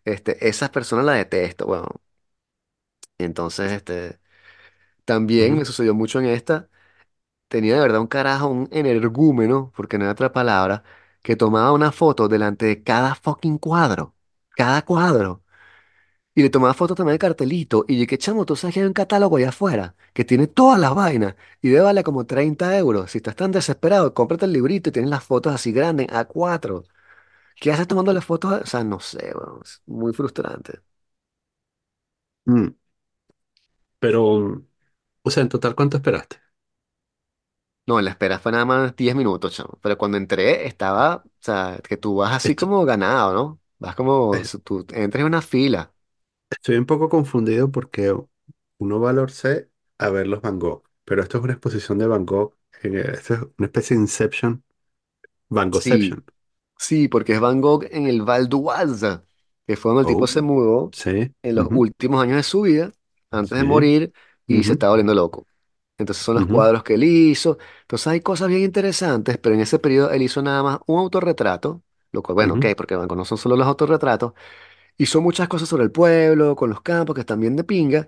Este, 0.06 0.48
esas 0.48 0.70
personas 0.70 1.06
las 1.06 1.18
detesto, 1.18 1.66
bueno. 1.66 1.88
Entonces, 3.18 3.72
este, 3.72 4.20
también 5.06 5.58
me 5.58 5.66
sucedió 5.66 5.96
mucho 5.96 6.20
en 6.22 6.28
esta. 6.28 6.70
Tenía 7.50 7.76
de 7.76 7.82
verdad 7.82 8.02
un 8.02 8.08
carajo, 8.08 8.50
un 8.50 8.70
energúmeno, 8.74 9.74
porque 9.78 10.00
no 10.00 10.06
hay 10.06 10.12
otra 10.12 10.34
palabra, 10.34 10.84
que 11.24 11.38
tomaba 11.38 11.74
una 11.74 11.94
foto 11.94 12.30
delante 12.30 12.68
de 12.68 12.84
cada 12.84 13.16
fucking 13.16 13.60
cuadro. 13.60 14.16
Cada 14.58 14.84
cuadro. 14.84 15.45
Y 16.36 16.42
le 16.44 16.50
tomaba 16.50 16.74
fotos 16.74 16.98
también 16.98 17.14
al 17.14 17.20
cartelito. 17.20 17.86
Y 17.88 17.96
dije, 17.98 18.18
chamo, 18.18 18.46
tú 18.46 18.56
sabes 18.58 18.74
que 18.74 18.82
hay 18.82 18.86
un 18.88 18.94
catálogo 18.94 19.38
allá 19.38 19.50
afuera 19.50 19.96
que 20.14 20.26
tiene 20.26 20.48
todas 20.48 20.80
las 20.80 20.94
vainas 20.94 21.36
y 21.62 21.70
debe 21.70 21.82
valer 21.84 22.04
como 22.04 22.26
30 22.26 22.78
euros. 22.78 23.12
Si 23.12 23.20
estás 23.20 23.36
tan 23.38 23.52
desesperado, 23.52 24.14
cómprate 24.14 24.46
el 24.46 24.52
librito 24.54 24.90
y 24.90 24.92
tienes 24.94 25.10
las 25.12 25.24
fotos 25.24 25.54
así 25.56 25.72
grandes, 25.72 26.08
a 26.12 26.26
cuatro. 26.26 26.84
¿Qué 27.60 27.72
haces 27.72 27.88
tomándole 27.88 28.22
fotos? 28.22 28.54
a- 28.54 28.58
O 28.62 28.66
sea, 28.68 28.84
no 28.84 29.00
sé, 29.02 29.34
weón, 29.36 29.62
es 29.64 29.82
muy 29.88 30.14
frustrante. 30.14 30.82
mm. 32.48 32.76
Pero, 34.00 34.24
o 35.24 35.30
sea, 35.32 35.44
en 35.44 35.50
total, 35.50 35.76
¿cuánto 35.76 35.98
esperaste? 35.98 36.38
No, 37.88 38.02
la 38.02 38.10
espera 38.12 38.40
fue 38.40 38.52
nada 38.52 38.66
más 38.66 38.96
10 38.96 39.16
minutos, 39.16 39.54
chamo. 39.54 39.78
Pero 39.82 39.98
cuando 39.98 40.18
entré, 40.18 40.66
estaba, 40.66 41.18
o 41.18 41.30
sea, 41.40 41.80
que 41.88 41.98
tú 41.98 42.16
vas 42.16 42.34
así 42.34 42.54
Esto- 42.54 42.66
como 42.66 42.84
ganado, 42.84 43.34
¿no? 43.34 43.62
Vas 43.78 43.96
como, 43.96 44.42
es- 44.42 44.50
si 44.50 44.60
tú 44.60 44.86
entras 44.92 45.22
en 45.22 45.28
una 45.28 45.42
fila. 45.44 45.94
Estoy 46.56 46.78
un 46.78 46.86
poco 46.86 47.10
confundido 47.10 47.72
porque 47.72 48.14
uno 48.78 49.00
va 49.00 49.12
al 49.12 49.20
Orsay 49.20 49.68
a 49.98 50.10
ver 50.10 50.28
los 50.28 50.42
Van 50.42 50.60
Gogh, 50.60 50.84
pero 51.06 51.22
esto 51.24 51.38
es 51.38 51.44
una 51.44 51.54
exposición 51.54 51.98
de 52.00 52.08
Van 52.08 52.26
Gogh, 52.26 52.56
eh, 52.84 53.12
esto 53.14 53.34
es 53.36 53.42
una 53.58 53.68
especie 53.68 53.96
de 53.98 54.02
Inception, 54.04 54.64
Van 55.50 55.72
Sí, 55.72 55.72
Goghception. 55.72 56.26
Sí, 56.80 57.08
porque 57.10 57.34
es 57.36 57.42
Van 57.42 57.62
Gogh 57.62 57.86
en 57.92 58.08
el 58.08 58.24
Val 58.24 58.50
d'Oise, 58.50 59.22
que 59.68 59.78
fue 59.78 59.92
donde 59.92 60.02
el 60.04 60.08
tipo 60.08 60.28
Oh, 60.28 60.28
se 60.28 60.42
mudó 60.42 60.94
sí, 60.94 61.34
en 61.44 61.56
los 61.56 61.68
ujú, 61.68 61.76
últimos 61.76 62.24
años 62.24 62.38
de 62.38 62.44
su 62.44 62.62
vida, 62.64 62.92
antes 63.32 63.58
de 63.58 63.64
sí, 63.64 63.66
morir, 63.66 64.14
y 64.48 64.64
se 64.64 64.74
estaba 64.74 64.92
volviendo 64.92 65.16
loco. 65.16 65.48
Entonces 65.98 66.24
son 66.26 66.36
los 66.36 66.46
ujú, 66.46 66.48
cuadros 66.48 66.84
que 66.84 66.96
él 66.96 67.04
hizo. 67.06 67.58
Entonces 67.84 68.08
hay 68.08 68.22
cosas 68.22 68.50
bien 68.50 68.62
interesantes, 68.64 69.38
pero 69.40 69.56
en 69.56 69.62
ese 69.62 69.80
periodo 69.80 70.12
él 70.12 70.24
hizo 70.24 70.42
nada 70.44 70.64
más 70.64 70.80
un 70.88 71.00
autorretrato, 71.00 71.84
lo 72.12 72.24
cual, 72.24 72.36
bueno, 72.36 72.56
ok, 72.56 72.66
ujú, 72.66 72.76
porque 72.78 72.96
Van 72.98 73.08
Gogh 73.10 73.18
no 73.18 73.26
son 73.26 73.38
solo 73.40 73.58
los 73.58 73.68
autorretratos, 73.68 74.34
hizo 74.98 75.22
muchas 75.22 75.48
cosas 75.48 75.70
sobre 75.70 75.84
el 75.84 75.92
pueblo, 75.92 76.56
con 76.56 76.70
los 76.70 76.82
campos, 76.82 77.16
que 77.16 77.22
están 77.22 77.40
bien 77.40 77.56
de 77.56 77.64
pinga, 77.64 78.08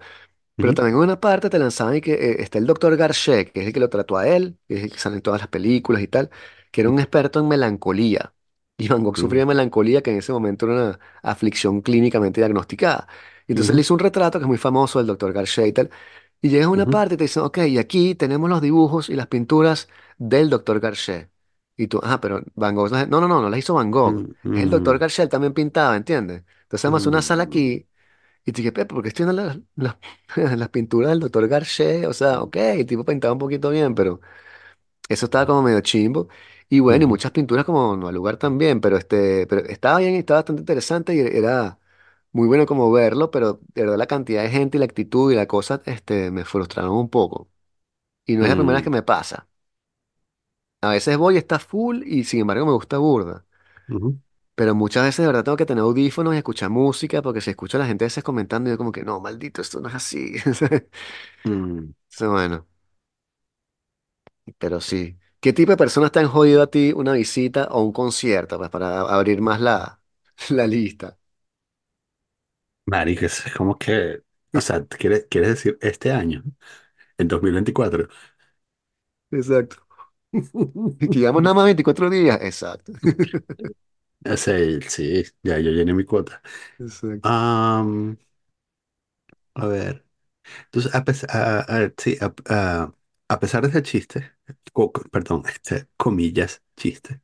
pero 0.59 0.73
ujú, 0.73 0.73
también 0.73 0.95
en 0.97 1.03
una 1.03 1.19
parte 1.19 1.49
te 1.49 1.59
lanzaban 1.59 1.95
y 1.97 2.01
que 2.01 2.13
eh, 2.13 2.35
está 2.43 2.57
el 2.57 2.65
doctor 2.67 2.95
Garchet, 2.97 3.51
que 3.51 3.61
es 3.61 3.67
el 3.67 3.73
que 3.73 3.79
lo 3.79 3.89
trató 3.89 4.17
a 4.17 4.27
él, 4.27 4.57
que 4.67 4.75
es 4.77 4.83
el 4.85 4.91
que 4.91 4.97
sale 4.99 5.17
en 5.17 5.21
todas 5.21 5.41
las 5.41 5.49
películas 5.49 6.01
y 6.01 6.07
tal, 6.07 6.29
que 6.71 6.81
era 6.81 6.89
un 6.89 6.99
experto 6.99 7.39
en 7.39 7.47
melancolía. 7.47 8.33
Y 8.77 8.87
Van 8.89 9.03
Gogh 9.03 9.17
sufría 9.17 9.41
de 9.41 9.45
melancolía, 9.47 10.01
que 10.03 10.11
en 10.11 10.17
ese 10.19 10.31
momento 10.33 10.65
era 10.67 10.75
una 10.75 10.99
aflicción 11.23 11.81
clínicamente 11.81 12.41
diagnosticada. 12.41 13.07
Y 13.47 13.53
entonces 13.53 13.75
le 13.75 13.81
ujú, 13.81 13.83
hizo 13.83 13.93
un 13.93 13.99
retrato 13.99 14.39
que 14.39 14.43
es 14.45 14.47
muy 14.47 14.57
famoso 14.57 14.99
del 14.99 15.07
doctor 15.07 15.33
Garchet 15.33 15.67
y 15.67 15.73
tal. 15.73 15.89
Y 16.41 16.49
llegas 16.49 16.67
a 16.67 16.69
una 16.69 16.85
ujú, 16.85 16.91
parte 16.91 17.15
y 17.15 17.17
te 17.17 17.23
dicen, 17.25 17.43
ok, 17.43 17.57
y 17.67 17.77
aquí 17.79 18.15
tenemos 18.15 18.49
los 18.49 18.61
dibujos 18.61 19.09
y 19.09 19.15
las 19.15 19.27
pinturas 19.27 19.89
del 20.17 20.49
doctor 20.49 20.79
Garchet. 20.79 21.29
Y 21.75 21.87
tú, 21.87 21.99
ah, 22.03 22.19
pero 22.21 22.41
Van 22.55 22.75
Gogh, 22.75 22.91
no, 22.91 23.05
no, 23.21 23.27
no, 23.27 23.41
no 23.41 23.49
las 23.49 23.59
hizo 23.59 23.73
Van 23.73 23.91
Gogh. 23.91 24.23
ujú, 24.23 24.53
Es 24.53 24.63
el 24.63 24.69
doctor 24.69 24.97
ujú, 24.97 24.99
Garchet, 24.99 25.29
también 25.29 25.53
pintaba, 25.53 25.95
¿entiendes? 25.95 26.43
Entonces 26.67 26.85
además 26.85 27.07
una 27.07 27.21
sala 27.21 27.43
aquí 27.43 27.87
y 28.45 28.51
te 28.53 28.57
dije, 28.61 28.71
Pepe, 28.73 28.93
¿por 28.95 29.03
qué 29.03 29.09
estoy 29.09 29.25
viendo 29.27 29.43
las, 29.75 30.69
pinturas 30.71 31.11
del 31.11 31.19
doctor 31.21 31.47
Garché? 31.47 32.07
O 32.07 32.13
sea, 32.13 32.41
ok, 32.41 32.55
el 32.57 32.85
tipo 32.87 33.05
pintaba 33.05 33.33
un 33.33 33.39
poquito 33.39 33.69
bien, 33.71 33.95
pero 33.95 34.21
eso 35.09 35.25
estaba 35.25 35.45
como 35.45 35.61
medio 35.63 35.81
chimbo. 35.81 36.27
Y 36.69 36.79
bueno, 36.79 37.03
y 37.05 37.07
muchas 37.07 37.31
pinturas 37.31 37.65
como 37.65 37.95
no 37.97 38.07
al 38.07 38.15
lugar 38.15 38.37
también, 38.37 38.81
pero 38.81 38.97
este, 38.97 39.47
pero 39.47 39.61
estaba 39.67 39.99
bien 39.99 40.15
y 40.15 40.17
estaba 40.19 40.39
bastante 40.39 40.61
interesante 40.61 41.15
y 41.15 41.19
era 41.19 41.79
muy 42.33 42.47
bueno 42.47 42.65
como 42.65 42.91
verlo, 42.91 43.31
pero 43.31 43.61
de 43.73 43.81
verdad 43.83 43.97
la 43.97 44.07
cantidad 44.07 44.43
de 44.43 44.49
gente 44.49 44.77
y 44.77 44.79
la 44.79 44.85
actitud 44.85 45.31
y 45.31 45.35
la 45.35 45.47
cosa, 45.47 45.81
este, 45.85 46.31
me 46.31 46.43
frustraron 46.45 46.91
un 46.95 47.09
poco. 47.09 47.49
Y 48.25 48.35
no 48.37 48.43
es 48.45 48.49
la 48.49 48.55
primera 48.57 48.77
vez 48.77 48.83
que 48.83 48.89
ujú, 48.89 48.91
me 48.91 49.03
pasa. 49.03 49.47
A 50.81 50.89
veces 50.89 51.17
voy, 51.17 51.37
está 51.37 51.59
full 51.59 52.01
y 52.05 52.23
sin 52.23 52.41
embargo 52.41 52.65
me 52.65 52.71
gusta 52.73 52.97
burda. 52.97 53.45
Pero 54.57 54.75
muchas 54.75 55.05
veces 55.05 55.19
de 55.23 55.27
verdad 55.27 55.45
tengo 55.45 55.57
que 55.57 55.67
tener 55.67 55.83
audífonos 55.83 56.35
y 56.35 56.39
escuchar 56.39 56.71
música 56.71 57.21
porque 57.23 57.41
si 57.41 57.51
escucho 57.51 57.77
a 57.77 57.81
la 57.81 57.87
gente 57.87 58.05
a 58.05 58.07
veces 58.07 58.25
comentando 58.25 58.69
y 58.69 58.73
yo 58.73 58.79
como 58.79 58.91
que 58.93 59.03
no, 59.05 59.21
maldito, 59.21 59.61
esto 59.63 59.81
no 59.81 59.89
es 59.89 59.95
así. 59.95 60.33
Entonces, 60.45 62.29
bueno, 62.29 62.67
pero 64.57 64.81
sí. 64.81 65.17
¿Qué 65.39 65.53
tipo 65.53 65.71
de 65.71 65.77
personas 65.77 66.11
te 66.11 66.19
han 66.19 66.27
jodido 66.27 66.61
a 66.63 66.67
ti 66.71 66.91
una 66.95 67.13
visita 67.13 67.67
o 67.71 67.81
un 67.83 67.91
concierto? 67.93 68.57
Pues 68.57 68.69
para 68.69 69.01
abrir 69.01 69.41
más 69.41 69.61
la, 69.61 70.01
la 70.49 70.67
lista. 70.67 71.17
Marica, 72.85 73.25
es 73.25 73.43
como 73.55 73.77
que, 73.77 74.21
o 74.53 74.61
sea, 74.61 74.85
¿quieres, 74.87 75.25
quieres 75.29 75.49
decir 75.51 75.77
este 75.81 76.11
año, 76.11 76.43
en 77.17 77.27
2024? 77.27 78.07
Exacto. 79.31 79.77
Que 80.99 81.17
llevamos 81.19 81.41
nada 81.43 81.53
más 81.55 81.65
24 81.65 82.09
días. 82.09 82.39
Exacto. 82.41 82.93
Ese, 84.23 84.81
sí, 84.89 85.23
ya 85.43 85.59
yo 85.59 85.71
llené 85.71 85.93
mi 85.93 86.03
cuota. 86.05 86.41
Exacto. 86.79 87.29
Am, 87.29 88.17
a 89.55 89.67
ver, 89.67 90.05
entonces, 90.65 90.95
a, 90.95 91.03
pes- 91.05 91.25
a- 91.29 91.61
a- 91.61 91.93
sí, 91.97 92.17
a, 92.21 92.33
a- 92.49 92.93
a 93.29 93.39
pesar 93.41 93.63
de 93.63 93.69
ese 93.69 93.83
chiste, 93.83 94.33
co- 94.73 94.91
co- 94.93 95.03
perdón, 95.11 95.43
este, 95.47 95.87
comillas, 95.97 96.63
chiste, 96.77 97.21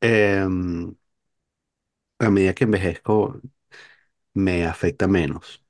em, 0.00 0.96
a 2.18 2.30
medida 2.30 2.54
que 2.54 2.64
envejezco 2.64 3.40
me 4.34 4.66
afecta 4.66 5.08
menos. 5.08 5.64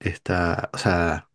Esta, 0.00 0.70
o 0.74 0.78
sea, 0.78 1.30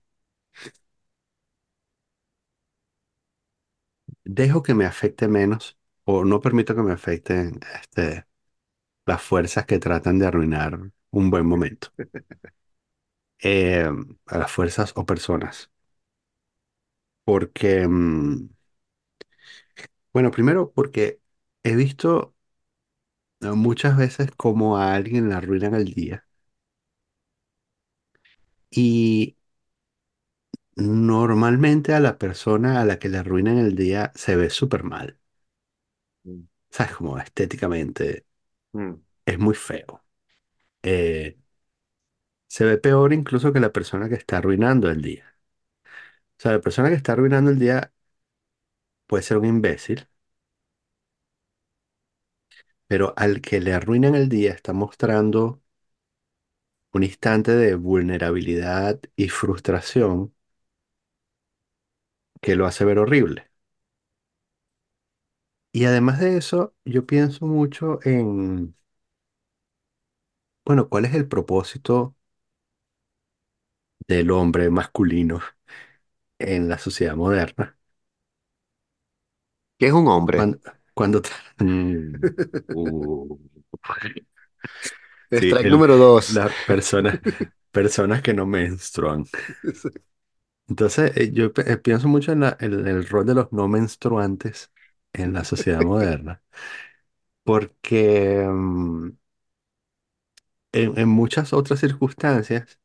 dejo 4.26 4.64
que 4.64 4.74
me 4.74 4.86
afecte 4.86 5.28
menos 5.28 5.78
o 6.06 6.26
no 6.26 6.42
permito 6.42 6.76
que 6.76 6.82
me 6.84 6.94
afecten, 6.94 7.60
este. 7.82 8.26
las 9.08 9.22
fuerzas 9.22 9.66
que 9.68 9.80
tratan 9.80 10.20
de 10.20 10.28
arruinar 10.28 10.80
un 11.12 11.30
buen 11.32 11.46
momento. 11.48 11.90
Eh, 13.40 13.88
a 14.28 14.38
las 14.40 14.52
fuerzas 14.52 14.94
o 14.96 15.06
personas. 15.06 15.70
Porque, 17.26 17.86
mm, 17.88 18.48
bueno, 20.14 20.32
primero 20.32 20.72
porque 20.74 21.20
he 21.64 21.76
visto 21.76 22.36
eh, 23.42 23.48
muchas 23.52 23.96
veces 23.98 24.32
como 24.36 24.78
a 24.78 24.96
alguien 24.96 25.30
le 25.30 25.36
arruinan 25.36 25.76
el 25.76 25.94
día. 25.94 26.26
Y 28.72 29.36
normalmente 30.76 31.96
a 31.96 32.00
la 32.00 32.20
persona 32.20 32.80
a 32.80 32.86
la 32.86 33.00
que 33.00 33.10
le 33.10 33.18
arruinan 33.18 33.58
el 33.58 33.74
día 33.76 34.12
se 34.16 34.36
ve 34.36 34.50
súper 34.52 34.84
mal. 34.84 35.18
¿Sabes? 36.74 36.96
Como 36.98 37.18
estéticamente 37.20 38.26
mm. 38.74 38.94
es 39.26 39.40
muy 39.40 39.56
feo. 39.56 40.04
Eh, 40.84 41.38
se 42.48 42.64
ve 42.66 42.78
peor 42.78 43.12
incluso 43.14 43.52
que 43.52 43.60
la 43.60 43.74
persona 43.74 44.08
que 44.10 44.16
está 44.16 44.38
arruinando 44.38 44.90
el 44.90 45.02
día. 45.02 45.36
O 46.38 46.42
sea, 46.42 46.52
la 46.54 46.62
persona 46.62 46.90
que 46.90 46.96
está 46.96 47.14
arruinando 47.14 47.50
el 47.52 47.60
día 47.60 47.92
puede 49.08 49.24
ser 49.24 49.38
un 49.38 49.46
imbécil, 49.46 50.08
pero 52.88 53.14
al 53.18 53.42
que 53.42 53.60
le 53.60 53.74
arruinan 53.74 54.16
el 54.16 54.30
día 54.30 54.54
está 54.54 54.72
mostrando 54.74 55.62
un 56.94 57.04
instante 57.04 57.52
de 57.58 57.76
vulnerabilidad 57.76 59.02
y 59.18 59.28
frustración 59.28 60.34
que 62.42 62.56
lo 62.56 62.66
hace 62.68 62.86
ver 62.86 63.00
horrible. 63.00 63.50
Y 65.74 65.86
además 65.86 66.20
de 66.22 66.38
eso, 66.38 66.74
yo 66.86 67.06
pienso 67.06 67.46
mucho 67.48 68.00
en, 68.06 68.76
bueno, 70.66 70.90
¿cuál 70.90 71.06
es 71.06 71.14
el 71.16 71.28
propósito 71.30 72.16
del 74.08 74.32
hombre 74.32 74.70
masculino 74.70 75.42
en 76.40 76.70
la 76.70 76.78
sociedad 76.80 77.16
moderna? 77.18 77.78
¿Qué 79.78 79.88
es 79.88 79.94
un 79.94 80.08
hombre? 80.08 80.50
Cuando, 80.50 80.60
cuando 80.94 81.22
Mm, 81.60 82.26
uh, 82.74 83.38
sí, 85.32 85.48
Strike 85.48 85.68
el, 85.68 85.70
número 85.70 85.98
dos. 85.98 86.28
las 86.28 86.56
personas, 86.66 87.22
personas 87.72 88.22
que 88.22 88.34
no 88.34 88.46
menstruan. 88.46 89.26
Entonces, 90.70 91.14
eh, 91.18 91.32
yo 91.34 91.54
pe- 91.54 91.72
eh, 91.72 91.78
pienso 91.78 92.08
mucho 92.10 92.32
en 92.32 92.42
la- 92.42 92.58
el, 92.60 92.88
el 92.88 93.08
rol 93.08 93.26
de 93.26 93.36
los 93.36 93.52
no 93.54 93.68
menstruantes 93.70 94.73
en 95.14 95.34
la 95.34 95.44
sociedad 95.44 95.84
moderna, 95.84 96.42
porque 97.44 98.46
mm, 98.50 99.10
en, 100.72 100.98
en 101.00 101.10
muchas 101.10 101.54
otras 101.54 101.80
circunstancias, 101.80 102.80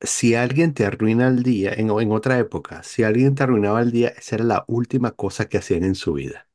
si 0.00 0.34
alguien 0.34 0.72
te 0.74 0.86
arruina 0.86 1.28
el 1.28 1.42
día, 1.42 1.72
en, 1.74 1.90
en 1.90 2.12
otra 2.12 2.38
época, 2.38 2.82
si 2.82 3.02
alguien 3.02 3.34
te 3.34 3.42
arruinaba 3.42 3.82
el 3.82 3.90
día, 3.92 4.08
esa 4.08 4.36
era 4.36 4.44
la 4.44 4.64
última 4.68 5.12
cosa 5.12 5.48
que 5.50 5.58
hacían 5.58 5.84
en 5.84 5.94
su 5.94 6.14
vida. 6.14 6.48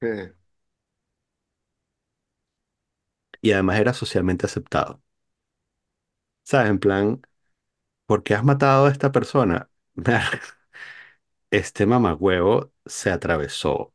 Eh, 0.00 0.32
Y 3.40 3.52
además 3.52 3.80
era 3.80 3.94
socialmente 3.94 4.44
aceptado. 4.46 5.02
¿Sabes? 6.44 6.70
En 6.70 6.78
plan, 6.78 7.22
¿por 8.06 8.24
qué 8.24 8.34
has 8.34 8.44
matado 8.44 8.86
a 8.86 8.92
esta 8.92 9.12
persona? 9.12 9.70
Este 11.50 11.86
mamagüevo 11.86 12.72
se 12.86 13.10
atravesó. 13.10 13.94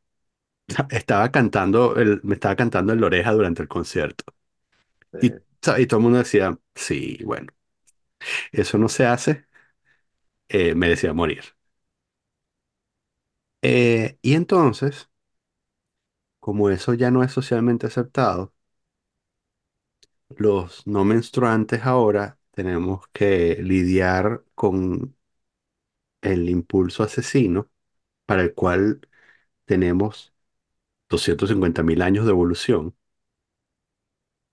Estaba 0.90 1.32
cantando, 1.32 1.96
el, 1.98 2.22
me 2.24 2.36
estaba 2.36 2.56
cantando 2.56 2.94
en 2.94 3.02
la 3.02 3.08
oreja 3.08 3.32
durante 3.34 3.62
el 3.62 3.68
concierto. 3.68 4.24
Y, 5.20 5.30
eh, 5.32 5.88
todo 5.88 6.00
el 6.00 6.04
mundo 6.04 6.20
decía, 6.20 6.58
sí, 6.76 7.20
bueno, 7.26 7.50
eso 8.52 8.78
no 8.78 8.90
se 8.90 9.06
hace, 9.06 9.46
eh, 10.50 10.76
merecía 10.76 11.14
morir. 11.14 11.44
Eh, 13.64 14.18
y 14.22 14.34
entonces, 14.36 15.10
como 16.42 16.70
eso 16.70 16.94
ya 16.94 17.10
no 17.12 17.24
es 17.24 17.32
socialmente 17.32 17.88
aceptado, 17.88 18.54
los 20.38 20.86
no 20.88 21.06
menstruantes 21.06 21.86
ahora 21.86 22.38
tenemos 22.52 23.08
que 23.14 23.58
lidiar 23.64 24.44
con 24.56 25.16
el 26.22 26.50
impulso 26.50 27.04
asesino 27.04 27.70
para 28.26 28.44
el 28.44 28.54
cual 28.54 29.02
tenemos 29.66 30.31
doscientos 31.12 31.50
cincuenta 31.52 31.84
mil 31.84 32.02
años 32.02 32.26
de 32.26 32.32
evolución. 32.32 32.96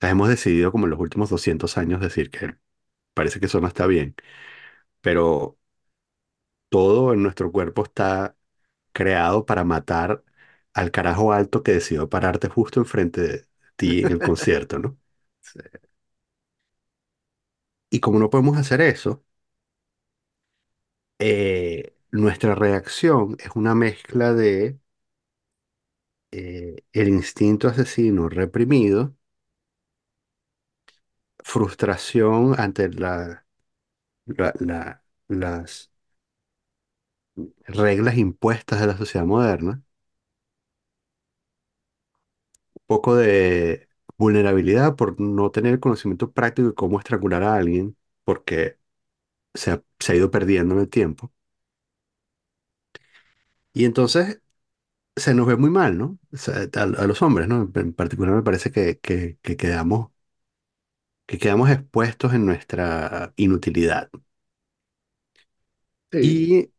Hemos 0.00 0.28
decidido 0.28 0.70
como 0.72 0.86
en 0.86 0.90
los 0.90 1.00
últimos 1.00 1.30
200 1.30 1.76
años 1.78 2.00
decir 2.00 2.30
que 2.30 2.56
parece 3.14 3.40
que 3.40 3.46
eso 3.46 3.60
no 3.60 3.68
está 3.68 3.86
bien, 3.86 4.16
pero 5.02 5.58
todo 6.68 7.12
en 7.12 7.22
nuestro 7.22 7.50
cuerpo 7.52 7.84
está 7.84 8.36
creado 8.92 9.46
para 9.46 9.64
matar 9.64 10.24
al 10.74 10.90
carajo 10.90 11.32
alto 11.32 11.62
que 11.62 11.72
decidió 11.74 12.08
pararte 12.08 12.48
justo 12.48 12.80
enfrente 12.80 13.20
de 13.22 13.46
ti 13.76 14.00
en 14.02 14.12
el 14.12 14.22
concierto, 14.22 14.78
¿no? 14.78 14.98
sí. 15.40 15.60
Y 17.90 18.00
como 18.00 18.18
no 18.18 18.30
podemos 18.30 18.56
hacer 18.56 18.80
eso, 18.80 19.24
eh, 21.18 21.94
nuestra 22.10 22.54
reacción 22.54 23.36
es 23.40 23.50
una 23.54 23.74
mezcla 23.74 24.32
de 24.34 24.78
eh, 26.32 26.84
el 26.92 27.08
instinto 27.08 27.68
asesino 27.68 28.28
reprimido, 28.28 29.16
frustración 31.44 32.54
ante 32.58 32.88
la, 32.90 33.44
la- 34.26 34.54
la- 34.60 35.04
las 35.28 35.90
reglas 37.66 38.16
impuestas 38.16 38.80
de 38.80 38.86
la 38.88 38.96
sociedad 38.96 39.26
moderna, 39.26 39.82
un 42.74 42.82
poco 42.86 43.16
de 43.16 43.88
vulnerabilidad 44.16 44.96
por 44.96 45.20
no 45.20 45.50
tener 45.50 45.80
conocimiento 45.80 46.32
práctico 46.32 46.68
de 46.68 46.74
cómo 46.74 46.98
estrangular 46.98 47.42
a 47.42 47.54
alguien, 47.56 47.96
porque 48.24 48.78
se 49.54 49.72
ha, 49.72 49.84
se 50.00 50.12
ha 50.12 50.16
ido 50.16 50.32
perdiendo 50.32 50.74
en 50.76 50.82
el 50.82 50.90
tiempo. 50.90 51.32
Y 53.72 53.84
entonces 53.86 54.40
se 55.18 55.34
nos 55.34 55.46
ve 55.46 55.56
muy 55.56 55.70
mal, 55.70 55.98
¿no? 55.98 56.18
O 56.32 56.36
sea, 56.36 56.54
a, 56.74 56.82
a 56.82 57.06
los 57.06 57.22
hombres, 57.22 57.48
¿no? 57.48 57.70
En 57.74 57.92
particular 57.92 58.34
me 58.34 58.42
parece 58.42 58.70
que, 58.72 58.98
que, 59.00 59.38
que 59.42 59.56
quedamos, 59.56 60.10
que 61.26 61.38
quedamos 61.38 61.70
expuestos 61.70 62.32
en 62.34 62.46
nuestra 62.46 63.32
inutilidad. 63.36 64.10
Sí, 66.12 66.48
Y, 66.50 66.70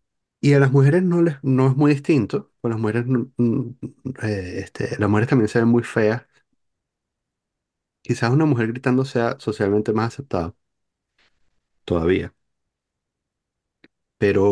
y 0.41 0.53
a 0.53 0.59
las 0.59 0.71
mujeres 0.71 1.03
no 1.03 1.21
les, 1.21 1.37
no 1.43 1.67
es 1.69 1.75
muy 1.75 1.91
distinto. 1.93 2.51
Con 2.61 2.71
las 2.71 2.79
mujeres, 2.79 3.05
no- 3.07 3.31
mm, 3.37 3.69
eh, 4.23 4.59
este, 4.63 4.97
las 4.99 5.09
mujeres 5.09 5.29
también 5.29 5.47
se 5.49 5.59
ven 5.59 5.67
muy 5.69 5.83
feas. 5.83 6.23
Quizás 8.01 8.31
una 8.31 8.43
mujer 8.45 8.67
gritando 8.67 9.05
sea 9.05 9.37
socialmente 9.39 9.93
más 9.93 10.07
aceptado 10.13 10.57
todavía. 11.85 12.33
Pero, 14.17 14.45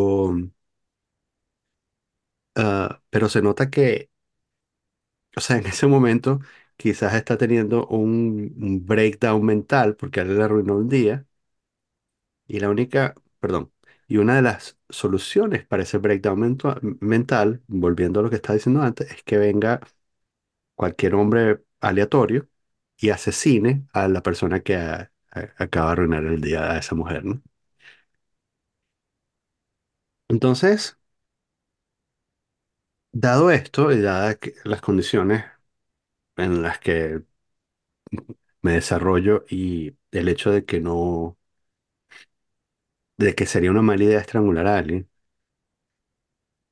ah, 2.57 3.01
pero 3.11 3.29
se 3.29 3.41
nota 3.43 3.69
que, 3.71 4.11
o 5.35 5.41
sea, 5.41 5.57
en 5.57 5.65
ese 5.67 5.87
momento 5.87 6.39
quizás 6.77 7.13
está 7.15 7.37
teniendo 7.37 7.87
un, 7.87 8.55
un 8.61 8.85
breakdown 8.85 9.43
mental 9.45 9.95
porque 9.95 10.19
a 10.19 10.23
él 10.23 10.37
le 10.37 10.43
arruinó 10.43 10.79
el 10.79 10.89
día. 10.89 11.25
Y 12.47 12.59
la 12.59 12.69
única, 12.69 13.13
perdón, 13.39 13.71
y 14.07 14.17
una 14.17 14.35
de 14.35 14.41
las 14.41 14.77
soluciones 14.89 15.65
para 15.65 15.83
ese 15.83 15.97
breakdown 15.97 16.57
mental, 17.01 17.61
volviendo 17.67 18.19
a 18.19 18.23
lo 18.23 18.29
que 18.29 18.37
estaba 18.37 18.55
diciendo 18.55 18.81
antes, 18.81 19.11
es 19.11 19.23
que 19.23 19.37
venga 19.37 19.81
cualquier 20.75 21.15
hombre 21.15 21.63
aleatorio 21.81 22.49
y 22.97 23.11
asesine 23.11 23.87
a 23.93 24.07
la 24.09 24.23
persona 24.23 24.61
que 24.61 24.75
a- 24.77 25.11
a- 25.31 25.53
acaba 25.57 25.87
de 25.89 25.93
arruinar 25.93 26.25
el 26.25 26.41
día 26.41 26.71
a 26.73 26.79
esa 26.79 26.95
mujer, 26.95 27.25
¿no? 27.25 27.43
Entonces, 30.29 30.97
dado 33.11 33.51
esto 33.51 33.91
y 33.91 34.01
dadas 34.01 34.37
las 34.63 34.81
condiciones 34.81 35.43
en 36.37 36.61
las 36.63 36.79
que 36.79 37.23
me 38.61 38.73
desarrollo 38.73 39.45
y 39.49 39.95
el 40.11 40.27
hecho 40.29 40.51
de 40.51 40.65
que 40.65 40.79
no, 40.79 41.37
de 43.17 43.35
que 43.35 43.45
sería 43.45 43.69
una 43.71 43.81
mala 43.83 44.03
idea 44.03 44.19
estrangular 44.19 44.65
a 44.67 44.77
alguien, 44.79 45.07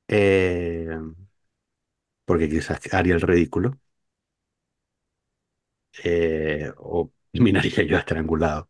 eh, 0.08 0.88
porque 2.24 2.48
quizás 2.48 2.80
haría 2.92 3.14
el 3.14 3.20
ridículo, 3.20 3.78
eh, 6.04 6.70
o 6.78 7.12
terminaría 7.32 7.82
yo 7.84 7.96
estrangulado. 7.98 8.68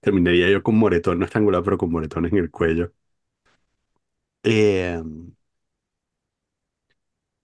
Terminaría 0.00 0.50
yo 0.50 0.62
con 0.62 0.76
moretón, 0.78 1.18
no 1.18 1.24
estrangulado, 1.26 1.64
pero 1.64 1.78
con 1.78 1.92
moretón 1.92 2.26
en 2.26 2.38
el 2.38 2.50
cuello. 2.52 2.92
Eh, 4.42 5.02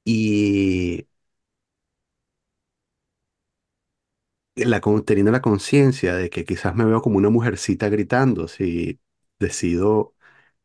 y 0.06 1.08
la, 4.54 4.80
con- 4.80 5.04
teniendo 5.04 5.32
la 5.32 5.42
conciencia 5.42 6.14
de 6.14 6.30
que 6.30 6.44
quizás 6.44 6.74
me 6.74 6.84
veo 6.84 7.02
como 7.02 7.18
una 7.18 7.30
mujercita 7.30 7.88
gritando 7.88 8.48
si 8.48 9.00
decido 9.38 10.14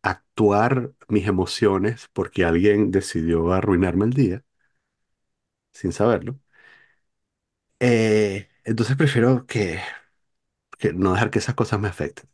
actuar 0.04 0.94
mis 1.10 1.28
emociones 1.28 2.10
porque 2.14 2.46
alguien 2.46 2.92
decidió 2.92 3.54
arruinarme 3.54 4.06
el 4.06 4.14
día 4.14 4.46
sin 5.74 5.92
saberlo. 5.92 6.40
Eh, 7.80 8.48
entonces 8.64 8.96
prefiero 8.96 9.46
que, 9.48 9.80
que 10.80 10.94
no 10.94 11.14
dejar 11.14 11.32
que 11.32 11.40
esas 11.40 11.56
cosas 11.56 11.80
me 11.80 11.88
afecten. 11.90 12.30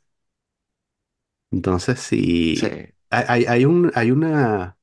Entonces, 1.52 2.00
Sí, 2.54 2.68
si 2.68 2.68
hay, 3.10 3.26
hay, 3.28 3.46
hay 3.46 3.66
un, 3.66 3.92
hay 3.96 4.12
una, 4.12 4.77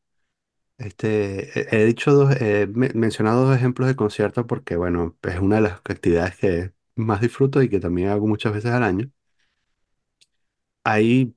este, 0.79 1.77
he 1.77 1.85
dicho 1.87 2.13
dos, 2.13 2.35
he 2.41 2.67
me- 2.67 2.91
mencionado 2.95 3.47
dos 3.47 3.57
ejemplos 3.57 3.89
de 3.89 3.97
conciertos 3.97 4.47
porque, 4.47 4.77
bueno, 4.77 5.17
es 5.23 5.39
una 5.41 5.57
de 5.57 5.63
las 5.63 5.73
actividades 5.85 6.37
que 6.37 6.73
más 6.97 7.21
disfruto 7.21 7.63
y 7.63 7.69
que 7.69 7.81
también 7.81 8.09
hago 8.09 8.27
muchas 8.27 8.53
veces 8.55 8.73
al 8.73 8.83
año. 8.85 9.11
Hay 10.85 11.35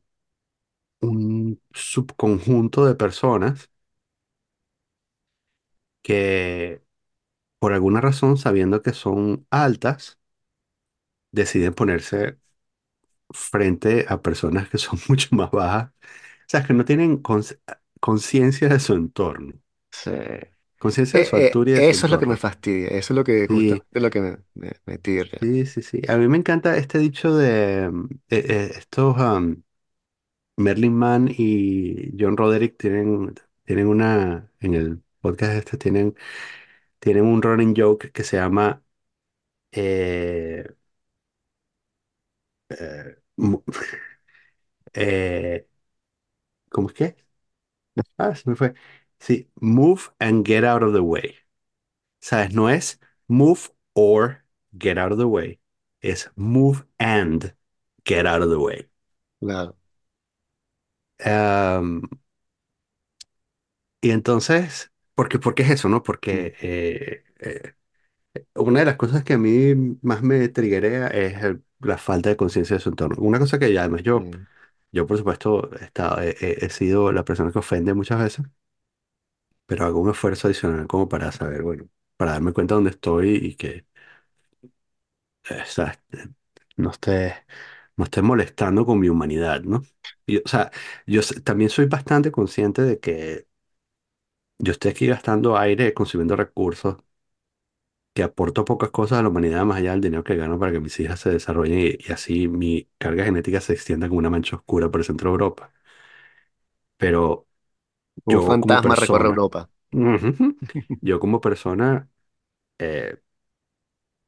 un 1.01 1.59
subconjunto 1.73 2.85
de 2.85 2.93
personas 2.95 3.69
que, 6.01 6.83
por 7.59 7.73
alguna 7.73 8.01
razón, 8.01 8.37
sabiendo 8.37 8.81
que 8.83 8.93
son 8.93 9.47
altas, 9.51 10.19
deciden 11.31 11.73
ponerse 11.73 12.39
frente 13.31 14.05
a 14.09 14.21
personas 14.21 14.69
que 14.69 14.77
son 14.77 14.99
mucho 15.09 15.35
más 15.35 15.51
bajas. 15.51 15.91
O 15.91 16.49
sea, 16.49 16.65
que 16.65 16.73
no 16.73 16.85
tienen 16.85 17.17
conciencia 17.99 18.69
de 18.69 18.79
su 18.79 18.93
entorno, 18.93 19.53
sí. 19.91 20.11
conciencia 20.79 21.19
de 21.19 21.23
Eh, 21.23 21.25
su 21.25 21.35
eh, 21.35 21.61
altura 21.65 21.71
y 21.71 21.73
de 21.73 21.81
su 21.81 21.95
eso 21.95 22.07
es 22.07 22.11
lo 22.11 22.19
que 22.19 22.25
me 22.25 22.37
entorno. 22.37 22.37
fastidia, 22.37 22.89
eso 22.89 23.13
es 23.13 23.17
lo 23.17 23.23
que 23.23 23.47
Sí, 23.47 23.85
justamente 23.87 23.99
lo 23.99 24.09
que 24.09 24.21
me, 24.21 24.37
me, 24.55 24.71
me 24.85 24.97
tirria. 24.97 25.39
sí, 25.39 25.65
sí, 25.65 25.81
sí. 25.81 26.01
A 26.07 26.17
mí 26.17 26.27
me 26.27 26.37
encanta 26.37 26.77
este 26.77 26.99
dicho 26.99 27.35
de 27.35 27.89
mm, 27.91 28.05
eh, 28.29 28.45
eh, 28.49 28.71
estos 28.77 29.15
Merlin 30.57 30.93
Mann 30.95 31.27
y 31.31 32.11
John 32.19 32.37
Roderick 32.37 32.77
tienen, 32.77 33.35
tienen 33.65 33.87
una, 33.87 34.51
en 34.59 34.73
el 34.73 35.03
podcast 35.21 35.53
este, 35.57 35.77
tienen, 35.77 36.15
tienen 36.99 37.25
un 37.25 37.41
running 37.41 37.75
joke 37.77 38.11
que 38.13 38.23
se 38.23 38.37
llama 38.37 38.83
eh, 39.71 40.67
eh, 42.69 43.15
mu- 43.37 43.63
eh, 44.93 45.67
¿cómo 46.69 46.87
es 46.89 46.93
que? 46.93 47.26
Ah, 48.17 48.35
se 48.35 48.49
me 48.49 48.55
fue. 48.55 48.73
Sí, 49.19 49.49
move 49.59 50.01
and 50.19 50.45
get 50.45 50.63
out 50.63 50.83
of 50.83 50.93
the 50.93 51.01
way. 51.01 51.35
¿Sabes? 52.21 52.53
No 52.53 52.69
es 52.69 52.99
move 53.27 53.71
or 53.93 54.45
get 54.79 54.97
out 54.97 55.11
of 55.11 55.19
the 55.19 55.27
way. 55.27 55.59
Es 56.01 56.31
move 56.35 56.85
and 56.99 57.55
get 58.05 58.25
out 58.27 58.41
of 58.43 58.49
the 58.49 58.59
way. 58.59 58.89
Claro. 59.39 59.75
Y 64.01 64.11
entonces, 64.11 64.91
¿por 65.15 65.27
qué, 65.29 65.39
por 65.39 65.55
qué 65.55 65.63
es 65.63 65.71
eso, 65.71 65.89
no? 65.89 66.03
Mm, 66.31 66.43
Porque 66.43 66.53
eh, 66.61 67.23
eh, 67.39 67.73
una 68.55 68.79
de 68.81 68.85
las 68.87 68.97
cosas 68.97 69.23
que 69.23 69.33
a 69.33 69.37
mí 69.37 69.75
más 70.01 70.23
me 70.23 70.49
triguea 70.49 71.07
es 71.09 71.43
el- 71.43 71.63
la 71.81 71.97
falta 71.97 72.29
de 72.29 72.37
conciencia 72.37 72.75
de 72.77 72.81
su 72.81 72.89
entorno. 72.89 73.17
Una 73.23 73.39
cosa 73.39 73.59
que 73.59 73.73
ya 73.73 73.81
además 73.81 74.03
yo, 74.03 74.25
mm. 74.25 74.47
Yo 74.91 75.07
por 75.07 75.17
supuesto, 75.17 75.69
he, 75.79 75.85
estado- 75.85 76.21
he 76.21 76.69
sido 76.69 77.11
la 77.11 77.25
persona 77.25 77.51
que 77.51 77.59
ofende 77.59 77.93
muchas 77.93 78.19
veces. 78.19 78.45
pero 79.65 79.85
hago 79.85 79.99
un 80.01 80.09
esfuerzo 80.11 80.47
adicional 80.47 80.87
como 80.87 81.09
para 81.09 81.31
saber, 81.31 81.63
bueno, 81.63 81.89
para 82.17 82.31
darme 82.33 82.53
cuenta 82.53 82.75
dónde 82.75 82.91
estoy 82.91 83.35
y 83.35 83.55
que 83.55 83.85
eh, 85.49 85.63
eh, 86.13 86.27
no 86.77 86.91
esté, 86.91 87.35
no 87.97 88.05
esté 88.05 88.21
molestando 88.21 88.85
con 88.85 88.99
mi 88.99 89.09
humanidad, 89.09 89.61
¿no? 89.63 89.83
Y, 90.25 90.37
o 90.39 90.47
sea, 90.47 90.71
yo 91.05 91.21
también 91.43 91.69
soy 91.69 91.85
bastante 91.87 92.31
consciente 92.31 92.81
de 92.83 92.99
que 92.99 93.47
yo 94.59 94.71
estoy 94.71 94.91
aquí 94.91 95.07
gastando 95.07 95.57
aire, 95.57 95.93
consumiendo 95.93 96.35
recursos, 96.35 96.97
que 98.17 98.23
aporto 98.23 98.65
pocas 98.65 98.91
cosas 98.91 99.19
a 99.19 99.23
la 99.23 99.29
humanidad 99.29 99.65
más 99.65 99.77
allá 99.77 99.91
del 99.91 100.01
dinero 100.01 100.23
que 100.23 100.35
gano 100.35 100.59
para 100.59 100.71
que 100.73 100.79
mis 100.81 100.99
hijas 100.99 101.19
se 101.21 101.31
desarrollen 101.31 101.79
y, 101.79 101.97
y 102.09 102.11
así 102.13 102.47
mi 102.49 102.89
carga 102.97 103.25
genética 103.25 103.61
se 103.61 103.73
extienda 103.73 104.07
como 104.09 104.19
una 104.19 104.29
mancha 104.31 104.55
oscura 104.57 104.91
por 104.91 105.01
el 105.01 105.05
centro 105.05 105.29
de 105.29 105.33
Europa. 105.33 105.73
Pero 106.97 107.47
Un 108.33 108.37
yo 108.37 108.59
como 108.59 108.81
fantasma 108.81 108.95
recorre 108.95 109.27
persona, 109.27 109.33
Europa. 109.33 109.69
Ujú. 109.93 110.57
yo 111.01 111.19
como 111.19 111.41
persona, 111.41 112.09
eh, 112.79 113.17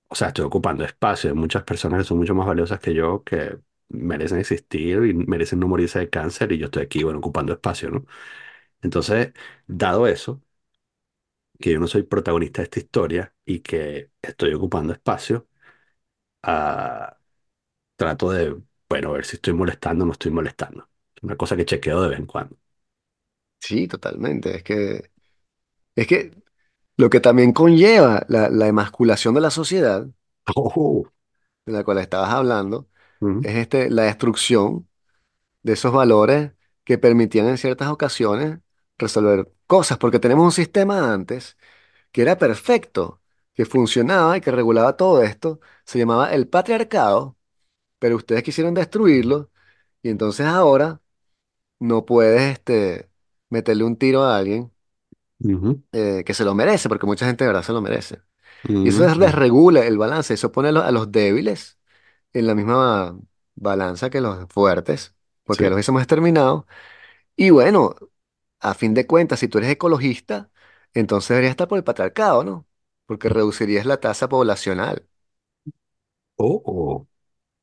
O 0.08 0.16
sea, 0.16 0.30
estoy 0.30 0.46
ocupando 0.46 0.84
espacio. 0.84 1.30
Hay 1.30 1.36
muchas 1.36 1.64
personas 1.64 2.00
que 2.02 2.04
son 2.08 2.18
mucho 2.18 2.34
más 2.36 2.48
valiosas 2.48 2.80
que 2.80 2.94
yo 2.94 3.24
que 3.24 3.60
merecen 3.90 4.40
existir 4.40 5.04
y 5.06 5.14
merecen 5.14 5.60
no 5.60 5.68
morirse 5.68 6.00
de 6.00 6.10
cáncer 6.10 6.52
y 6.52 6.58
yo 6.58 6.66
estoy 6.66 6.84
aquí, 6.84 7.04
bueno, 7.04 7.20
ocupando 7.20 7.54
espacio, 7.54 7.90
¿no? 7.92 8.06
Entonces, 8.82 9.34
dado 9.68 10.08
eso, 10.08 10.42
que 11.60 11.74
yo 11.74 11.80
no 11.80 11.88
soy 11.88 12.04
protagonista 12.04 12.62
de 12.62 12.66
esta 12.66 12.80
historia 12.80 13.36
y 13.46 13.60
que 13.62 14.12
estoy 14.22 14.54
ocupando 14.54 14.94
espacio, 14.94 15.48
ah, 16.44 17.18
trato 17.98 18.32
de, 18.32 18.58
bueno, 18.90 19.14
ver 19.14 19.26
si 19.26 19.38
estoy 19.38 19.54
molestando 19.54 20.04
o 20.06 20.08
no 20.08 20.14
estoy 20.14 20.32
molestando. 20.32 20.90
Es 21.16 21.24
una 21.24 21.38
cosa 21.38 21.58
que 21.58 21.66
chequeo 21.66 22.02
de 22.04 22.10
vez 22.10 22.20
en 22.20 22.28
cuando. 22.28 22.58
Sí, 23.60 23.88
totalmente. 23.88 24.56
Es 24.58 24.64
que, 24.64 25.12
es 25.96 26.08
que 26.08 26.34
lo 26.98 27.10
que 27.10 27.22
también 27.22 27.54
conlleva 27.54 28.26
la, 28.30 28.50
la 28.50 28.68
emasculación 28.68 29.36
de 29.36 29.42
la 29.42 29.52
sociedad, 29.52 30.08
Oh, 30.56 31.06
de 31.66 31.74
la 31.74 31.84
cual 31.84 31.98
estabas 32.00 32.30
hablando, 32.32 32.90
ujú, 33.22 33.44
es 33.44 33.56
este, 33.58 33.90
la 33.90 34.04
destrucción 34.04 34.90
de 35.64 35.74
esos 35.74 35.94
valores 35.94 36.54
que 36.86 37.00
permitían 37.00 37.48
en 37.50 37.60
ciertas 37.60 37.90
ocasiones 37.90 38.60
resolver 39.00 39.52
cosas, 39.68 40.00
porque 40.00 40.20
tenemos 40.20 40.46
un 40.46 40.54
sistema 40.54 41.14
antes 41.14 41.58
que 42.12 42.22
era 42.24 42.38
perfecto, 42.38 43.22
que 43.54 43.66
funcionaba 43.66 44.38
y 44.38 44.42
que 44.42 44.52
regulaba 44.52 44.98
todo 44.98 45.24
esto, 45.24 45.62
se 45.86 46.00
llamaba 46.00 46.34
el 46.34 46.48
patriarcado, 46.50 47.38
pero 48.00 48.18
ustedes 48.18 48.44
quisieron 48.44 48.74
destruirlo 48.76 49.52
y 50.04 50.10
entonces 50.10 50.46
ahora 50.48 51.02
no 51.80 52.06
puedes 52.06 52.42
este, 52.54 53.10
meterle 53.50 53.84
un 53.86 53.98
tiro 53.98 54.24
a 54.24 54.38
alguien 54.38 54.72
ujú, 55.44 55.82
eh, 55.92 56.24
que 56.26 56.34
se 56.34 56.46
lo 56.46 56.56
merece, 56.56 56.90
porque 56.90 57.06
mucha 57.06 57.26
gente 57.26 57.44
de 57.44 57.50
verdad 57.50 57.64
se 57.64 57.74
lo 57.74 57.82
merece. 57.82 58.22
Y 58.84 58.90
eso 58.90 59.04
ujú, 59.04 59.20
desregula 59.20 59.86
el 59.88 59.98
balance, 59.98 60.34
eso 60.36 60.52
pone 60.52 60.70
a 60.70 60.72
los, 60.74 60.84
a 60.86 60.92
los 60.92 61.12
débiles 61.12 61.80
en 62.34 62.48
la 62.48 62.56
misma 62.56 63.20
balanza 63.56 64.10
que 64.10 64.22
los 64.22 64.48
fuertes, 64.50 65.16
porque 65.46 65.66
ya 65.66 65.70
Sí. 65.70 65.72
los 65.72 65.78
hubiésemos 65.78 66.02
exterminado. 66.04 66.68
Y 67.36 67.52
bueno, 67.52 67.96
a 68.60 68.74
fin 68.74 68.94
de 68.94 69.08
cuentas, 69.08 69.40
si 69.40 69.48
tú 69.48 69.58
eres 69.60 69.72
ecologista, 69.72 70.52
entonces 70.94 71.30
deberías 71.30 71.52
estar 71.52 71.68
por 71.68 71.78
el 71.78 71.84
patriarcado, 71.84 72.44
¿no? 72.44 72.68
Porque 73.06 73.30
reducirías 73.30 73.86
la 73.86 74.00
tasa 74.00 74.30
poblacional. 74.30 75.08
Oh, 76.40 76.62
oh, 76.66 77.08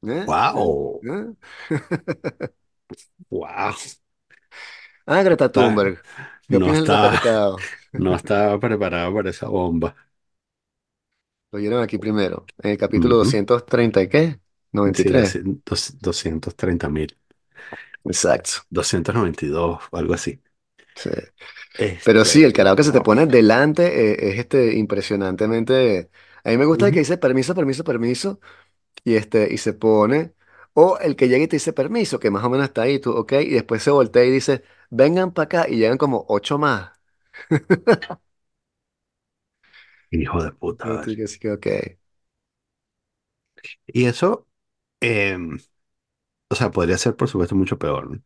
¿Eh? 0.03 0.31
¿Eh? 0.55 0.67
wow, 0.67 1.03
¿Eh? 1.03 1.35
wow. 3.31 3.75
Ah, 5.07 5.23
Greta 5.23 5.51
Está- 5.51 5.53
Thunberg, 5.53 6.03
¿qué 6.49 6.57
no 6.57 6.59
opinas 6.59 6.81
del 6.81 6.89
está, 6.89 6.99
patriarcado? 6.99 7.71
no 7.93 8.15
estaba 8.17 8.59
preparado 8.61 9.15
para 9.15 9.31
esa 9.31 9.49
bomba. 9.49 9.97
Lo 11.51 11.59
oyeron 11.59 11.83
aquí 11.83 11.99
primero, 11.99 12.51
en 12.59 12.71
el 12.73 12.79
capítulo 12.79 13.17
Ujú. 13.17 13.37
230 13.57 14.01
y 14.03 14.09
qué? 14.09 14.39
Sí, 14.93 15.11
93. 15.13 15.41
200 15.45 15.99
230 16.01 16.89
mil, 16.89 17.17
Exacto. 18.05 18.67
292 18.71 19.81
o 19.93 19.97
algo 19.99 20.15
así. 20.15 20.43
Sí. 20.97 21.11
Pero 22.03 22.25
sí, 22.25 22.39
Este, 22.39 22.45
el 22.45 22.53
carajo 22.53 22.77
que 22.77 22.83
se 22.85 22.93
te 22.93 23.01
pone 23.03 23.27
delante 23.27 24.13
eh, 24.13 24.31
es 24.33 24.39
este 24.41 24.75
impresionantemente. 24.77 26.11
A 26.45 26.51
mí 26.51 26.57
me 26.59 26.65
gusta 26.67 26.87
el 26.89 26.93
que 26.93 27.01
dice 27.01 27.19
permiso, 27.19 27.55
permiso, 27.55 27.85
permiso, 27.85 28.41
y 29.05 29.17
este, 29.17 29.53
y 29.53 29.59
se 29.59 29.75
pone. 29.75 30.35
O 30.75 30.99
el 31.01 31.17
que 31.17 31.29
llega 31.29 31.45
y 31.45 31.49
te 31.49 31.57
dice 31.57 31.73
permiso, 31.75 32.19
que 32.21 32.31
más 32.31 32.45
o 32.45 32.51
menos 32.51 32.67
está 32.69 32.83
ahí, 32.83 32.99
tú, 33.01 33.13
ok, 33.13 33.33
y 33.43 33.51
después 33.51 33.83
se 33.83 33.91
voltea 33.93 34.25
y 34.25 34.31
dice, 34.33 34.63
vengan 34.91 35.33
para 35.33 35.45
acá, 35.47 35.67
y 35.71 35.77
llegan 35.79 35.99
como 35.99 36.25
ocho 36.29 36.59
más. 36.59 36.93
Hijo 40.11 40.43
de 40.43 40.51
puta, 40.53 40.87
Y 40.89 40.99
tú 40.99 41.11
que, 41.41 41.53
ok. 41.53 41.67
Y 43.87 44.05
eso, 44.07 44.47
em, 45.01 45.59
o 46.51 46.55
sea, 46.55 46.71
podría 46.71 46.99
ser 46.99 47.17
por 47.17 47.29
supuesto 47.29 47.55
mucho 47.57 47.79
peor, 47.79 48.11
¿no? 48.11 48.23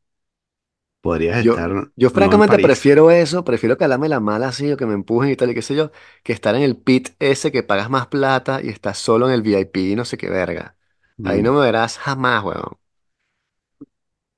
Podrías 1.03 1.39
Yo, 1.39 1.61
estar 1.61 1.71
yo 1.97 2.11
no 2.13 2.33
en 2.35 2.43
francamente 2.43 2.59
París. 2.59 2.59
prefiero 2.59 3.11
eso, 3.11 3.45
prefiero 3.45 3.79
calarme 3.79 4.09
la 4.09 4.21
mala 4.21 4.49
así, 4.49 4.71
o 4.73 4.77
que 4.77 4.87
me 4.87 4.95
empujen 4.95 5.31
y 5.31 5.37
tal, 5.37 5.51
y 5.51 5.55
qué 5.55 5.63
sé 5.63 5.75
yo, 5.75 5.91
que 6.23 6.33
estar 6.33 6.55
en 6.55 6.63
el 6.63 6.77
pit 6.77 7.11
ese 7.19 7.53
que 7.53 7.63
pagas 7.63 7.89
más 7.91 8.09
plata 8.09 8.61
y 8.63 8.69
estás 8.69 8.99
solo 8.99 9.29
en 9.29 9.35
el 9.35 9.43
VIP 9.43 9.81
y 9.81 9.97
no 9.97 10.05
sé 10.05 10.19
qué 10.19 10.29
verga. 10.29 10.77
Ahí 11.23 11.43
mm, 11.43 11.45
no 11.45 11.53
me 11.55 11.61
verás 11.61 11.99
jamás, 11.99 12.45
weón. 12.45 12.79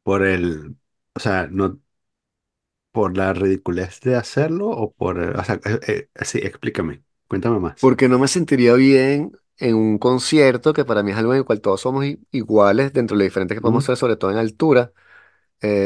por 0.03 0.25
el, 0.25 0.77
o 1.15 1.21
sea, 1.21 1.47
no 1.51 1.81
por 2.93 3.17
la 3.17 3.33
ridiculez 3.33 4.01
de 4.01 4.17
hacerlo 4.17 4.69
o 4.71 4.93
por, 4.93 5.19
o 5.19 5.45
sea, 5.45 5.61
eh, 5.65 6.09
eh, 6.15 6.25
sí, 6.25 6.39
explícame, 6.39 7.03
cuéntame 7.29 7.59
más. 7.61 7.81
Porque 7.81 8.09
no 8.09 8.19
me 8.19 8.29
sentiría 8.29 8.75
bien. 8.75 9.33
en 9.59 9.77
un 9.77 9.99
concierto, 9.99 10.73
que 10.73 10.85
para 10.85 11.03
mí 11.05 11.13
es 11.13 11.17
algo 11.19 11.33
en 11.35 11.39
el 11.41 11.45
cual 11.45 11.61
todos 11.61 11.81
somos 11.83 12.05
i- 12.05 12.21
iguales 12.33 12.93
dentro 12.93 13.17
de 13.17 13.19
lo 13.21 13.25
diferente 13.25 13.55
que 13.55 13.61
podemos 13.61 13.85
ujú, 13.85 13.87
ser, 13.87 13.97
sobre 13.97 14.17
todo 14.17 14.31
en 14.33 14.39
altura, 14.39 14.93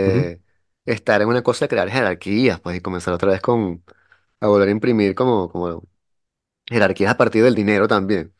ujú, 0.04 0.30
eh, 0.30 0.40
estar 0.86 1.22
en 1.22 1.28
una 1.28 1.42
cosa 1.42 1.66
de 1.66 1.68
crear 1.70 1.90
jerarquías, 1.90 2.60
pues, 2.60 2.76
y 2.78 2.80
comenzar 2.80 3.14
otra 3.14 3.30
vez 3.32 3.40
con, 3.42 3.84
a 4.40 4.48
volver 4.48 4.68
a 4.68 4.72
imprimir 4.72 5.14
como, 5.14 5.50
como 5.50 5.84
jerarquías 6.66 7.12
a 7.12 7.16
partir 7.16 7.44
del 7.44 7.54
dinero 7.54 7.88
también. 7.88 8.34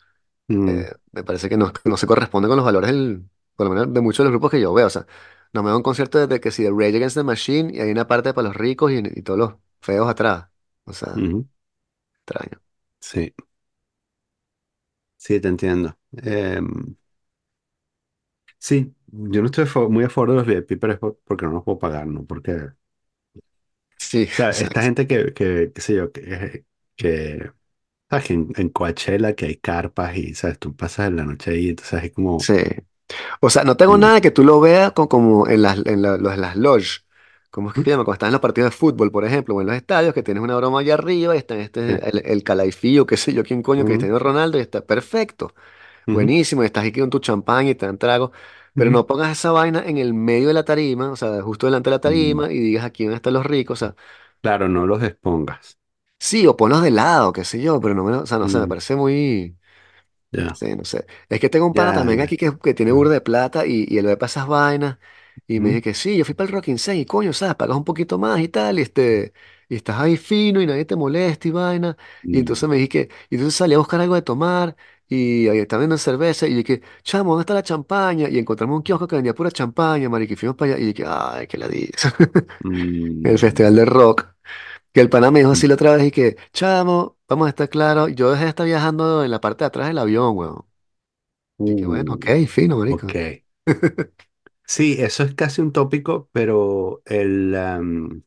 mm, 0.49 0.83
Eh, 0.83 0.93
me 1.13 1.25
parece 1.25 1.49
que 1.49 1.57
no, 1.57 1.73
no 1.85 1.97
se 1.97 2.07
corresponde 2.09 2.49
con 2.49 2.57
los 2.57 2.67
valores 2.67 2.91
del, 2.93 3.25
por 3.57 3.67
lo 3.69 3.75
menos 3.75 3.95
de 3.95 4.01
muchos 4.01 4.19
de 4.21 4.25
los 4.27 4.33
grupos 4.33 4.51
que 4.53 4.61
yo 4.61 4.75
veo. 4.75 4.87
O 4.89 4.91
sea, 4.91 5.07
no 5.53 5.63
me 5.63 5.71
veo 5.71 5.79
un 5.79 5.83
concierto 5.85 6.27
de 6.27 6.41
que 6.41 6.51
si 6.53 6.65
de 6.65 6.71
Rage 6.71 6.97
Against 6.97 7.17
the 7.17 7.25
Machine 7.25 7.73
y 7.75 7.81
hay 7.81 7.91
una 7.93 8.07
parte 8.09 8.35
para 8.35 8.49
los 8.49 8.57
ricos 8.57 8.93
y, 8.93 8.99
y 8.99 9.23
todos 9.23 9.39
los 9.41 9.55
feos 9.83 10.09
atrás. 10.09 10.49
O 10.85 10.93
sea, 10.93 11.17
ujú. 11.17 11.47
extraño. 12.25 12.61
Sí, 13.01 13.35
sí, 15.17 15.41
te 15.41 15.49
entiendo. 15.49 15.97
Em, 16.23 16.97
sí, 18.59 18.95
yo 19.09 19.41
no 19.43 19.47
estoy 19.47 19.67
a 19.75 19.89
muy 19.89 20.05
a 20.05 20.11
favor 20.11 20.31
de 20.31 20.37
los 20.37 20.47
VIP, 20.47 20.77
pero 20.77 20.93
es 20.95 20.99
por- 20.99 21.19
porque 21.25 21.47
no 21.47 21.53
los 21.53 21.65
puedo 21.65 21.79
pagar, 21.79 22.07
¿no? 22.07 22.25
Porque, 22.27 22.53
o 22.53 22.75
Sí, 23.99 24.23
sea, 24.31 24.51
esta 24.51 24.83
exacto. 24.83 24.83
gente 24.83 25.07
que, 25.07 25.33
que 25.35 25.73
qué 25.75 25.81
sé 25.81 25.95
yo, 25.97 26.13
que, 26.13 26.65
que, 26.97 27.53
sabes 28.11 28.27
que 28.27 28.35
en, 28.35 28.53
en 28.57 28.69
Coachella 28.71 29.35
que 29.35 29.47
hay 29.47 29.57
carpas 29.59 30.17
y, 30.17 30.35
¿sabes? 30.35 30.59
Tú 30.59 30.77
pasas 30.77 31.13
la 31.13 31.25
noche 31.25 31.53
ahí, 31.53 31.71
entonces 31.71 32.05
es 32.05 32.13
como... 32.13 32.49
Sí. 32.49 32.55
O 33.41 33.51
sea, 33.51 33.65
no 33.65 33.77
tengo 33.77 33.97
mm, 33.97 33.99
nada 33.99 34.21
que 34.21 34.33
tú 34.33 34.45
lo 34.45 34.61
veas 34.61 34.93
co- 34.93 35.09
como 35.09 35.49
en 35.49 35.63
las, 35.63 35.79
en 35.87 36.03
la- 36.03 36.17
los- 36.19 36.39
las 36.39 36.57
lodge. 36.57 37.05
¿Cómo 37.51 37.71
es 37.71 37.77
que 37.77 37.83
mm, 37.83 37.85
se 37.85 37.91
llama? 37.91 38.05
Cuando 38.05 38.15
estás 38.17 38.29
en 38.29 38.33
los 38.35 38.43
partidos 38.43 38.71
de 38.73 38.77
fútbol, 38.79 39.13
por 39.13 39.25
ejemplo, 39.25 39.57
o 39.57 39.61
en 39.63 39.69
los 39.69 39.77
estadios, 39.77 40.15
que 40.15 40.23
tienes 40.23 40.43
una 40.43 40.57
broma 40.57 40.81
allá 40.81 40.95
arriba 40.95 41.35
y 41.35 41.39
está 41.39 41.57
este, 41.57 42.09
el, 42.09 42.23
el 42.27 42.45
Calaifío, 42.45 43.07
qué 43.07 43.17
sé 43.17 43.35
yo, 43.35 43.45
quién 43.45 43.63
coño, 43.63 43.85
ujú, 43.85 43.87
Cristiano 43.87 44.19
Ronaldo, 44.19 44.59
y 44.59 44.63
está 44.63 44.83
perfecto. 44.87 45.55
ujú, 46.07 46.37
Buenísimo, 46.37 46.63
y 46.63 46.67
estás 46.67 46.85
aquí 46.87 47.01
con 47.01 47.11
tu 47.11 47.21
champán 47.21 47.69
y 47.69 47.75
te 47.77 47.87
dan 47.87 47.99
trago, 47.99 48.33
pero 48.77 48.91
no 48.91 49.07
pongas 49.07 49.33
esa 49.39 49.53
vaina 49.53 49.85
en 49.87 49.99
el 49.99 50.15
medio 50.15 50.49
de 50.49 50.55
la 50.55 50.65
tarima, 50.65 51.11
o 51.13 51.17
sea, 51.17 51.43
justo 51.43 51.67
delante 51.67 51.91
de 51.91 51.97
la 51.97 52.01
mm. 52.05 52.41
tarima, 52.41 52.53
y 52.53 52.59
digas 52.61 52.85
aquí 52.85 53.05
van 53.07 53.15
a 53.15 53.17
estar 53.17 53.33
los 53.33 53.47
ricos, 53.47 53.83
o 53.83 53.87
sea, 53.87 53.97
Claro, 54.41 54.67
no 54.69 54.87
los 54.87 55.03
expongas. 55.03 55.79
sí, 56.19 56.47
o 56.47 56.57
ponlos 56.57 56.83
de 56.83 56.91
lado, 56.91 57.33
qué 57.33 57.45
sé 57.45 57.61
yo, 57.61 57.81
pero 57.81 57.95
no 57.95 58.05
me, 58.05 58.13
o 58.17 58.27
sea, 58.27 58.39
no 58.39 58.49
sé, 58.49 58.59
me 58.59 58.67
Mm, 58.67 58.69
parece 58.69 58.97
muy, 58.97 59.57
ya, 60.33 60.55
sí, 60.55 60.75
no 60.77 60.85
sé. 60.85 61.07
Es 61.29 61.41
que 61.41 61.49
tengo 61.51 61.67
un 61.67 61.75
pana 61.75 61.93
también 61.93 62.21
ya. 62.21 62.23
aquí 62.23 62.37
que, 62.37 62.57
que 62.59 62.75
tiene 62.75 62.93
Mm, 62.93 62.93
burda 62.93 63.15
de 63.15 63.21
plata 63.21 63.67
y, 63.67 63.87
y 63.89 63.99
él 63.99 64.07
ve 64.07 64.17
para 64.17 64.29
esas 64.31 64.47
vainas, 64.47 64.99
y 65.49 65.61
me 65.61 65.69
ujú, 65.69 65.71
dice 65.71 65.83
que 65.83 65.95
sí, 65.95 66.17
yo 66.17 66.25
fui 66.25 66.35
para 66.35 66.49
el 66.49 66.55
Rock 66.55 66.69
in 66.69 66.79
y 66.97 67.07
coño, 67.07 67.33
¿sabes? 67.33 67.57
Pagas 67.57 67.77
un 67.77 67.85
poquito 67.85 68.19
más 68.19 68.41
y 68.41 68.49
tal, 68.49 68.79
y 68.79 68.83
este, 68.83 69.33
y 69.69 69.77
estás 69.77 70.01
ahí 70.01 70.17
fino 70.17 70.61
y 70.63 70.67
nadie 70.67 70.85
te 70.85 70.97
molesta 70.97 71.49
y 71.49 71.51
vaina, 71.53 71.97
y 72.31 72.39
mm, 72.39 72.41
entonces 72.41 72.69
me 72.69 72.77
dije 72.77 72.89
que, 72.89 73.11
y 73.31 73.37
entonces 73.37 73.57
salí 73.57 73.75
a 73.75 73.79
buscar 73.79 74.01
algo 74.01 74.15
de 74.17 74.23
tomar, 74.23 74.77
y 75.09 75.49
ahí 75.49 75.59
estaba 75.59 75.81
viendo 75.81 75.99
cerveza, 75.99 76.47
y 76.47 76.55
dije, 76.55 76.83
chamo, 77.03 77.31
¿dónde 77.33 77.43
está 77.43 77.55
la 77.55 77.63
champaña? 77.63 78.29
Y 78.29 78.39
encontramos 78.39 78.77
un 78.77 78.83
kiosco 78.83 79.07
que 79.09 79.17
vendía 79.17 79.35
pura 79.35 79.51
champaña, 79.51 80.09
marica, 80.09 80.35
y 80.35 80.37
fuimos 80.37 80.57
para 80.57 80.75
allá, 80.75 80.83
y 80.83 80.87
dije, 80.93 81.05
ay, 81.07 81.47
qué 81.47 81.59
ladilla. 81.59 81.93
El 83.23 83.39
mm, 83.39 83.39
festival 83.39 83.75
de 83.77 83.85
rock, 83.85 84.27
que 84.93 85.01
el 85.03 85.11
pana 85.11 85.31
me 85.31 85.41
dijo 85.41 85.53
mm. 85.53 85.53
así 85.53 85.69
la 85.69 85.75
otra 85.75 85.97
vez, 85.97 86.07
y 86.07 86.11
que, 86.13 86.37
chamo, 86.53 87.19
vamos 87.29 87.47
a 87.47 87.51
estar 87.51 87.69
claros, 87.71 88.11
yo 88.15 88.31
dejé 88.33 88.45
de 88.45 88.51
estar 88.51 88.67
viajando 88.67 89.25
en 89.25 89.31
la 89.31 89.41
parte 89.41 89.65
de 89.65 89.69
atrás 89.69 89.89
del 89.89 89.99
avión, 89.99 90.37
weón. 90.37 90.67
Y 91.65 91.75
que 91.75 91.87
bueno, 91.87 92.15
ok, 92.15 92.27
Uh, 92.27 92.47
fino, 92.49 92.79
marica. 92.79 93.07
ok. 93.07 93.15
Sí, 94.67 94.97
eso 94.99 95.23
es 95.25 95.35
casi 95.35 95.61
un 95.63 95.73
tópico, 95.73 96.29
pero 96.33 97.03
el 97.07 97.55
am, 97.55 98.23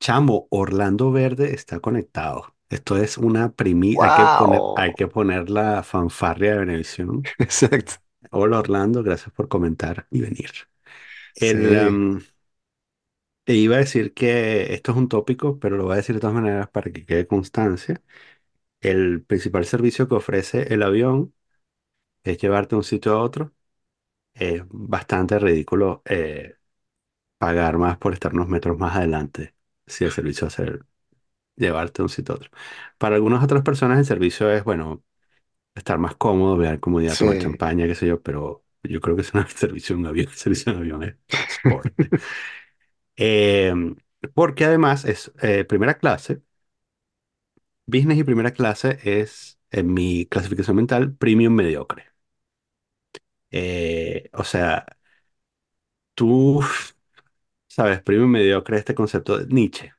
chamo 0.00 0.48
Orlando 0.50 1.10
Verde 1.12 1.54
está 1.54 1.80
conectado. 1.80 2.54
Esto 2.72 2.96
es 2.96 3.18
una 3.18 3.52
primicia. 3.54 4.06
Hay 4.08 4.12
que 4.12 4.26
poner, 4.28 4.68
hay 4.74 4.94
que 4.94 5.08
poner 5.08 5.50
la 5.50 5.82
fanfarria 5.82 6.52
de 6.52 6.58
Venevisión. 6.60 7.30
Exacto. 7.38 7.94
Hola 8.30 8.60
Orlando, 8.60 9.02
gracias 9.02 9.32
por 9.34 9.48
comentar 9.48 10.06
y 10.10 10.20
venir. 10.22 10.50
El, 11.36 11.66
Sí. 11.66 11.98
te 13.44 13.54
iba 13.54 13.76
a 13.76 13.78
decir 13.80 14.14
que 14.14 14.74
esto 14.74 14.92
es 14.92 14.98
un 14.98 15.08
tópico, 15.08 15.58
pero 15.58 15.76
lo 15.76 15.84
voy 15.84 15.94
a 15.94 15.96
decir 15.96 16.14
de 16.16 16.20
todas 16.20 16.34
maneras 16.34 16.68
para 16.70 16.92
que 16.92 17.04
quede 17.04 17.26
constancia. 17.26 18.02
El 18.80 19.24
principal 19.24 19.66
servicio 19.66 20.08
que 20.08 20.16
ofrece 20.16 20.74
el 20.74 20.82
avión 20.84 21.34
es 22.24 22.38
llevarte 22.38 22.70
de 22.76 22.78
un 22.78 22.84
sitio 22.84 23.14
a 23.14 23.22
otro. 23.22 23.54
Es 24.34 24.62
bastante 24.70 25.38
ridículo 25.38 26.02
eh, 26.06 26.56
pagar 27.38 27.78
más 27.78 27.98
por 27.98 28.14
estar 28.14 28.34
unos 28.34 28.48
metros 28.48 28.78
más 28.78 28.96
adelante 28.96 29.54
si 29.86 30.04
el 30.04 30.12
servicio 30.12 30.48
es 30.48 30.58
el 30.60 30.84
llevarte 31.62 31.98
de 31.98 32.04
un 32.04 32.08
sitio 32.10 32.34
a 32.34 32.36
otro. 32.38 32.50
Para 32.98 33.16
algunas 33.16 33.42
otras 33.44 33.62
personas 33.62 33.98
el 33.98 34.04
servicio 34.06 34.50
es, 34.52 34.64
bueno, 34.64 35.04
estar 35.74 35.98
más 35.98 36.16
cómodo, 36.16 36.56
ver 36.58 36.80
comodidad, 36.80 37.18
tomar 37.18 37.38
Sí. 37.38 37.38
champaña, 37.38 37.86
qué 37.86 37.94
sé 37.96 38.06
yo, 38.08 38.22
pero 38.22 38.64
yo 38.84 39.00
creo 39.00 39.16
que 39.16 39.22
es 39.22 39.34
una 39.34 39.48
servicio 39.48 39.96
en 39.96 40.06
avión. 40.06 40.28
El 40.28 40.34
servicio 40.38 40.72
en 40.72 40.78
avión 40.80 41.02
es 41.04 41.16
transporte. 41.28 42.12
Eh, 43.16 43.74
porque 44.34 44.64
además 44.64 45.04
es 45.04 45.32
eh, 45.42 45.64
primera 45.64 45.98
clase. 45.98 46.42
Business 47.86 48.18
y 48.18 48.24
primera 48.24 48.52
clase 48.52 48.98
es, 49.04 49.58
en 49.70 49.92
mi 49.94 50.26
clasificación 50.26 50.76
mental, 50.76 51.14
premium 51.16 51.54
mediocre. 51.54 52.06
Eh, 53.50 54.30
o 54.32 54.44
sea, 54.44 54.86
tú 56.14 56.60
sabes, 57.68 58.00
premium 58.02 58.30
mediocre, 58.30 58.78
este 58.78 58.94
concepto 58.94 59.38
de 59.38 59.46
Nietzsche. 59.52 59.92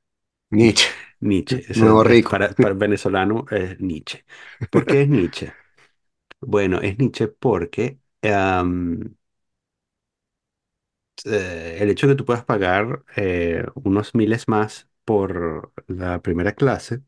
Nietzsche. 0.53 0.87
Nietzsche, 1.19 1.63
es, 1.69 1.77
Nuevo 1.77 2.03
rico. 2.03 2.29
para, 2.29 2.49
para 2.53 2.69
el 2.69 2.77
venezolano 2.77 3.45
es 3.49 3.79
Nietzsche. 3.79 4.25
¿Por 4.69 4.85
qué 4.85 5.01
es 5.03 5.09
Nietzsche? 5.09 5.53
Bueno, 6.41 6.79
es 6.81 6.97
Nietzsche 6.99 7.27
porque 7.27 7.99
eh, 11.25 11.77
el 11.79 11.89
hecho 11.89 12.07
de 12.07 12.13
que 12.13 12.17
tú 12.17 12.25
puedas 12.25 12.45
pagar 12.45 13.03
eh, 13.15 13.65
unos 13.75 14.15
miles 14.15 14.47
más 14.47 14.89
por 15.05 15.71
la 15.87 16.21
primera 16.21 16.53
clase 16.53 17.01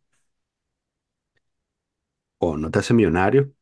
o 2.40 2.58
no 2.58 2.72
te 2.72 2.80
hace 2.80 2.94
millonario, 2.94 3.54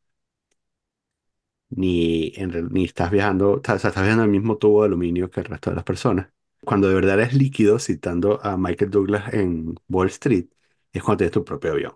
ni, 1.70 2.32
en 2.36 2.68
ni 2.72 2.84
estás 2.84 3.10
viajando, 3.10 3.52
o 3.54 3.62
sea, 3.64 3.76
estás 3.76 3.94
viajando 3.94 4.24
en 4.24 4.30
el 4.30 4.40
mismo 4.40 4.56
tubo 4.58 4.82
de 4.82 4.86
aluminio 4.86 5.30
que 5.30 5.40
el 5.40 5.46
resto 5.46 5.70
de 5.70 5.76
las 5.76 5.84
personas. 5.84 6.28
Cuando 6.64 6.88
de 6.88 6.94
verdad 6.94 7.20
eres 7.20 7.34
líquido, 7.34 7.78
citando 7.78 8.40
a 8.44 8.56
Michael 8.56 8.90
Douglas 8.90 9.32
en 9.34 9.74
Wall 9.88 10.08
Street, 10.08 10.46
es 10.92 11.02
cuando 11.02 11.18
tienes 11.18 11.32
tu 11.32 11.44
propio 11.44 11.72
avión. 11.72 11.92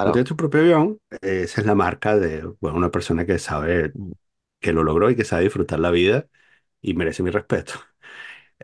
Cuando 0.00 0.12
Claro. 0.12 0.12
tienes 0.12 0.28
tu 0.28 0.36
propio 0.36 0.60
avión, 0.60 0.98
esa 1.22 1.60
es 1.60 1.66
la 1.66 1.74
marca 1.74 2.16
de 2.16 2.42
bueno, 2.60 2.76
una 2.78 2.90
persona 2.90 3.26
que 3.26 3.38
sabe 3.38 3.92
que 4.60 4.72
lo 4.72 4.84
logró 4.84 5.10
y 5.10 5.16
que 5.16 5.24
sabe 5.24 5.44
disfrutar 5.44 5.80
la 5.80 5.90
vida 5.90 6.28
y 6.80 6.94
merece 6.94 7.22
mi 7.22 7.30
respeto. 7.30 7.74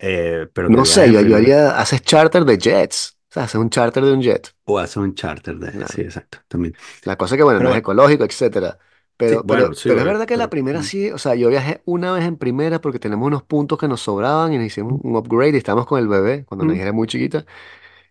Eh, 0.01 0.49
pero 0.55 0.71
que 0.73 0.79
No 0.79 0.85
sé, 0.85 1.11
en 1.11 1.13
yo, 1.13 1.21
yo 1.23 1.37
primera 1.37 1.37
haría, 1.37 1.79
haces 1.81 2.03
charter 2.03 2.45
de 2.45 2.59
jets. 2.59 3.17
O 3.31 3.35
sea, 3.35 3.45
haces 3.45 3.61
un 3.61 3.71
charter 3.71 4.05
de 4.05 4.13
un 4.13 4.23
jet. 4.23 4.55
o 4.65 4.79
haces 4.79 4.97
un 4.97 5.15
charter 5.15 5.59
de... 5.59 5.87
Sí, 5.87 6.03
Claro. 6.03 6.03
exacto, 6.03 6.39
también. 6.49 6.75
La 7.05 7.17
cosa 7.17 7.35
es 7.35 7.39
que, 7.39 7.45
bueno, 7.45 7.59
Pero 7.59 7.69
no 7.69 7.71
es 7.71 7.77
bueno, 7.77 7.79
ecológico, 7.79 8.25
etcétera. 8.25 8.79
Sí, 9.25 9.37
Pero, 9.37 9.45
bueno, 9.45 9.73
pero, 9.73 9.75
sí, 9.75 9.87
pero 9.87 10.01
es 10.01 10.07
verdad 10.07 10.27
que 10.27 10.37
la 10.37 10.51
pero... 10.51 10.51
primera 10.51 10.83
mm, 10.83 10.85
sí, 10.85 11.11
o 11.11 11.19
sea, 11.19 11.35
yo 11.35 11.49
viajé 11.49 11.81
una 11.85 12.13
vez 12.13 12.25
en 12.25 12.37
primera 12.37 12.81
porque 12.81 12.99
tenemos 12.99 13.27
unos 13.27 13.43
puntos 13.45 13.79
que 13.79 13.89
nos 13.89 14.01
sobraban 14.01 14.53
y 14.53 14.57
nos 14.59 14.67
hicimos 14.67 15.01
un 15.03 15.17
upgrade 15.17 15.55
y 15.55 15.59
estábamos 15.59 15.87
con 15.87 15.99
el 16.01 16.09
bebé 16.09 16.45
cuando 16.47 16.67
la 16.67 16.75
hija 16.75 16.83
era 16.85 16.93
muy 16.93 17.07
chiquita. 17.07 17.45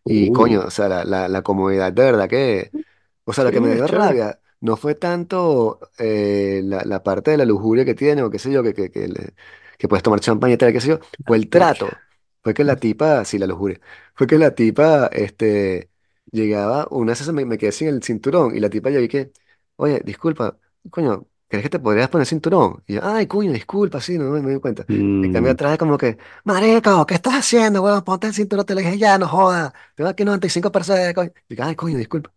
Y 0.06 0.32
uh, 0.32 0.32
coño, 0.32 0.62
o 0.67 0.71
sea, 0.71 0.89
la, 0.89 1.04
la, 1.06 1.28
la 1.30 1.41
comodidad 1.43 1.93
de 1.93 2.04
verdad 2.04 2.30
que, 2.30 2.74
o 3.26 3.34
sea, 3.34 3.43
sí, 3.43 3.45
lo 3.45 3.52
que 3.54 3.62
me 3.62 3.76
dio 3.76 3.86
chévere. 3.86 3.88
rabia 3.88 4.39
no 4.62 4.78
fue 4.78 4.95
tanto 4.95 5.80
eh, 6.00 6.62
la, 6.65 6.84
la 6.86 7.04
parte 7.04 7.32
de 7.32 7.38
la 7.38 7.45
lujuria 7.45 7.86
que 7.86 7.95
tiene 7.95 8.24
o 8.24 8.30
qué 8.32 8.39
sé 8.39 8.52
yo, 8.52 8.63
que, 8.63 8.74
que, 8.74 8.91
que, 8.91 9.08
le- 9.10 9.34
que 9.78 9.88
puedes 9.88 10.04
tomar 10.04 10.19
champaña 10.21 10.56
y 10.56 10.58
tal, 10.58 10.74
qué 10.74 10.82
sé 10.82 10.89
yo, 10.89 11.00
fue 11.26 11.38
el 11.38 11.50
trato. 11.50 12.04
Fue 12.43 12.54
que 12.56 12.63
la 12.63 12.76
tipa, 12.78 13.24
sí, 13.26 13.38
la 13.39 13.47
lujuria, 13.47 13.80
fue 14.15 14.28
que 14.28 14.38
la 14.38 14.56
tipa, 14.56 15.08
este, 15.13 15.91
llegaba, 16.32 16.88
una 16.91 17.12
vez 17.13 17.28
me, 17.34 17.45
me 17.45 17.58
quedé 17.58 17.71
sin 17.71 17.88
el 17.89 18.02
cinturón 18.04 18.56
y 18.56 18.60
la 18.60 18.69
tipa 18.69 18.89
yo 18.89 19.00
vi 19.00 19.08
que, 19.08 19.32
oye, 19.76 20.02
disculpa, 20.04 20.58
coño, 20.89 21.28
¿crees 21.48 21.63
que 21.63 21.70
te 21.70 21.80
podrías 21.80 22.10
poner 22.10 22.28
cinturón? 22.28 22.84
Y 22.88 22.96
yo, 22.96 23.02
ay, 23.04 23.28
coño, 23.28 23.52
disculpa, 23.52 24.02
sí, 24.02 24.17
no, 24.17 24.26
no 24.26 24.41
me 24.41 24.54
di 24.54 24.60
cuenta. 24.60 24.86
En 25.22 25.30
cambio 25.30 25.52
Mm, 25.52 25.54
atrás 25.54 25.74
es 25.74 25.78
como 25.80 25.98
que, 25.98 26.17
marico, 26.44 27.06
¿qué 27.06 27.13
estás 27.15 27.34
haciendo, 27.36 27.82
weón? 27.84 28.04
Ponte 28.04 28.28
el 28.28 28.34
cinturón, 28.34 28.65
te 28.65 28.76
le 28.76 28.82
dije, 28.82 28.98
ya, 28.98 29.17
no 29.17 29.28
jodas. 29.28 29.74
Tengo 29.96 30.10
aquí 30.10 30.24
95 30.26 30.72
personas, 30.72 31.13
coño. 31.13 31.32
Y 31.50 31.56
yo, 31.56 31.63
ay, 31.63 31.76
coño, 31.76 31.98
disculpa. 31.98 32.32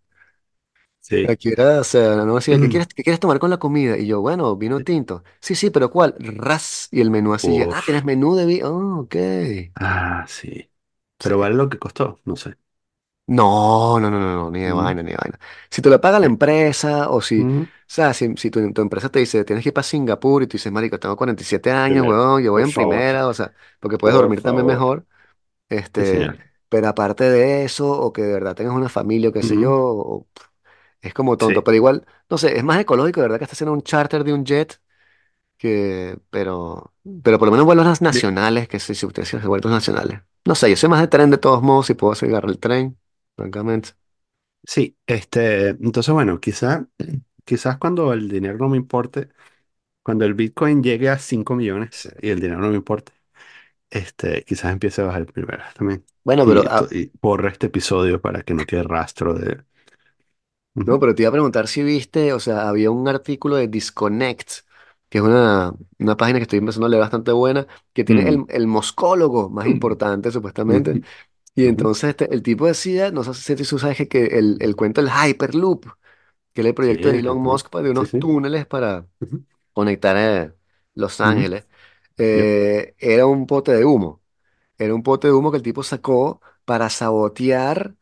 sí. 1.01 1.29
Aquí 1.29 1.49
era, 1.51 1.81
o 1.81 1.85
sea, 1.85 2.17
no 2.17 2.35
decía, 2.35 2.59
¿qué 2.61 2.69
quieres, 2.69 2.89
qué 2.95 3.03
quieres 3.03 3.19
tomar 3.19 3.39
con 3.39 3.49
la 3.49 3.57
comida? 3.59 3.97
Y 3.97 4.07
yo, 4.07 4.21
bueno, 4.21 4.57
vino 4.57 4.83
tinto. 4.83 5.25
Sí, 5.41 5.55
sí, 5.55 5.71
pero 5.71 5.91
¿cuál? 5.91 6.15
Ras. 6.19 6.89
Y 6.91 7.01
el 7.01 7.11
menú 7.11 7.33
así, 7.33 7.63
ah, 7.71 7.81
Uf. 7.81 7.85
tienes 7.85 8.05
menú 8.05 8.35
de 8.37 8.45
vino. 8.47 8.69
Oh, 8.69 9.01
ok. 9.01 9.17
Ah, 9.77 10.25
sí. 10.29 10.71
Sí. 11.19 11.31
Pero 11.31 11.39
vale 11.39 11.55
lo 11.57 11.69
que 11.69 11.79
costó, 11.79 12.21
no 12.25 12.37
sé. 12.37 12.57
No, 13.27 13.99
no, 14.01 14.11
no, 14.11 14.21
no, 14.21 14.35
no, 14.37 14.51
ni 14.51 14.61
de 14.61 14.73
Mm, 14.73 14.73
vaina, 14.73 15.03
ni 15.03 15.13
de 15.13 15.17
vaina. 15.17 15.39
Si 15.71 15.81
te 15.81 15.89
lo 15.89 15.99
paga 16.01 16.19
la 16.21 16.27
empresa 16.27 17.09
o 17.11 17.23
si, 17.23 17.49
Mm, 17.55 17.65
sea, 17.95 18.15
si, 18.15 18.35
si 18.37 18.51
tu, 18.51 18.73
tu 18.73 18.83
empresa 18.83 19.09
te 19.11 19.19
dice, 19.21 19.45
tienes 19.45 19.63
que 19.63 19.71
ir 19.71 19.75
para 19.75 19.85
Singapur 19.85 20.43
y 20.43 20.47
tú 20.47 20.53
dices, 20.57 20.73
marico, 20.73 20.99
tengo 20.99 21.17
47 21.17 21.71
años, 21.71 22.05
Primero, 22.05 22.07
weón, 22.07 22.43
yo 22.43 22.53
voy 22.53 22.63
en 22.63 22.73
favor, 22.73 22.73
primera, 22.73 23.27
o 23.29 23.35
sea, 23.35 23.53
porque 23.81 23.99
puedes 23.99 24.15
por 24.15 24.17
dormir 24.17 24.43
también 24.43 24.67
favor. 24.67 24.67
mejor. 24.67 25.07
Sí, 25.97 26.05
Este, 26.05 26.05
señor. 26.05 26.39
pero 26.69 26.89
aparte 26.89 27.25
de 27.25 27.65
eso, 27.65 27.91
o 27.93 28.13
que 28.13 28.23
de 28.23 28.33
verdad 28.35 28.55
tengas 28.57 28.75
una 28.75 28.89
familia 28.91 29.31
o 29.31 29.33
qué 29.33 29.43
sé 29.43 29.59
yo, 29.59 29.73
Ujú, 29.73 29.75
o- 29.75 30.29
Es 31.03 31.15
como 31.15 31.39
tonto, 31.39 31.63
Sí. 31.63 31.65
pero 31.65 31.77
igual, 31.77 32.07
no 32.31 32.39
sé, 32.39 32.57
es 32.59 32.65
más 32.65 32.81
ecológico, 32.81 33.21
de 33.21 33.27
verdad, 33.27 33.39
que 33.39 33.45
está 33.45 33.55
haciendo 33.55 33.73
un 33.75 33.83
charter 33.83 34.25
de 34.25 34.33
un 34.35 34.45
jet 34.45 34.81
que, 35.59 36.19
pero, 36.31 36.95
pero 37.23 37.39
por 37.39 37.49
lo 37.49 37.53
menos 37.53 37.67
vuelos 37.67 38.01
nacionales, 38.03 38.69
que 38.69 38.81
sí, 38.81 38.95
si 38.95 39.07
usted 39.07 39.25
se 39.25 39.39
vuelos 39.39 39.71
nacionales. 39.73 40.21
No 40.47 40.55
sé, 40.55 40.71
yo 40.71 40.77
soy 40.77 40.89
más 40.91 41.01
de 41.01 41.09
tren 41.09 41.31
de 41.31 41.39
todos 41.39 41.63
modos, 41.63 41.87
si 41.87 41.95
puedo 41.95 42.13
agarrar 42.15 42.51
el 42.51 42.59
tren, 42.61 42.99
francamente. 43.37 43.91
Sí, 44.67 44.97
este, 45.07 45.69
entonces 45.71 46.13
bueno, 46.15 46.41
quizá, 46.41 46.89
quizás 47.45 47.79
cuando 47.79 48.13
el 48.13 48.29
dinero 48.29 48.59
no 48.59 48.69
me 48.69 48.77
importe, 48.77 49.29
cuando 50.03 50.25
el 50.27 50.35
Bitcoin 50.35 50.83
llegue 50.83 51.11
a 51.11 51.19
5 51.19 51.55
millones 51.57 52.11
y 52.23 52.31
el 52.31 52.41
dinero 52.41 52.61
no 52.61 52.71
me 52.71 52.77
importe, 52.77 53.13
este, 53.91 54.45
quizás 54.45 54.73
empiece 54.73 55.03
a 55.03 55.07
bajar 55.07 55.27
primero 55.27 55.65
también. 55.77 56.05
Bueno, 56.25 56.47
pero, 56.47 56.63
Y, 56.63 56.71
to- 56.71 56.87
ah, 56.87 56.91
y 56.91 57.13
borre 57.23 57.51
este 57.51 57.69
episodio 57.69 58.21
para 58.23 58.43
que 58.43 58.55
no 58.55 58.67
quede 58.67 58.85
rastro 58.85 59.35
de... 59.35 59.65
no, 60.85 60.99
Ujú. 60.99 61.01
pero 61.01 61.15
te 61.15 61.23
iba 61.23 61.29
a 61.31 61.33
preguntar 61.33 61.67
si 61.69 61.83
viste, 61.83 62.33
o 62.33 62.41
sea, 62.41 62.69
había 62.69 62.91
un 62.91 63.09
artículo 63.09 63.57
de 63.57 63.69
Disconnect, 63.69 64.51
que 65.09 65.19
es 65.19 65.25
una, 65.25 65.73
una 65.99 66.17
página 66.17 66.39
que 66.39 66.43
estoy 66.45 66.59
empezando 66.59 66.87
a 66.87 66.89
leer 66.91 67.01
bastante 67.01 67.33
buena, 67.33 67.67
que 67.93 68.05
tiene 68.05 68.23
el, 68.29 68.41
Mm. 68.41 68.49
el 68.49 68.67
moscólogo 68.67 69.49
más 69.51 69.67
importante, 69.67 70.31
supuestamente, 70.31 71.01
Ujú. 71.01 71.05
y 71.55 71.67
Ujú. 71.67 71.69
entonces 71.69 72.11
este, 72.11 72.33
el 72.35 72.43
tipo 72.43 72.67
decía, 72.67 73.11
no 73.13 73.25
sé 73.25 73.35
si 73.35 73.57
tú 73.65 73.79
sabes 73.79 73.97
que, 73.99 74.09
que 74.09 74.25
el, 74.39 74.59
el 74.61 74.77
cuento 74.77 75.03
del 75.03 75.11
Hyperloop, 75.13 75.87
que 76.55 76.63
el 76.63 76.75
proyecto 76.75 77.09
de 77.11 77.19
Elon. 77.21 77.39
Musk 77.43 77.71
pues, 77.71 77.85
de 77.85 77.91
Sí, 77.93 77.93
unos 77.93 78.19
sí. 78.19 78.19
túneles 78.19 78.67
para 78.67 79.07
conectar 79.73 80.17
eh, 80.19 80.55
Los 80.95 81.21
Ujú. 81.23 81.23
Ángeles, 81.23 81.67
Yep. 82.33 82.51
eh, 82.57 82.95
era 82.99 83.27
un 83.27 83.47
pote 83.47 83.73
de 83.73 83.85
humo. 83.85 84.23
Era 84.79 84.95
un 84.95 85.03
pote 85.05 85.29
de 85.29 85.35
humo 85.35 85.51
que 85.53 85.59
el 85.59 85.65
tipo 85.65 85.83
sacó 85.85 86.41
para 86.67 86.91
sabotear 86.91 87.97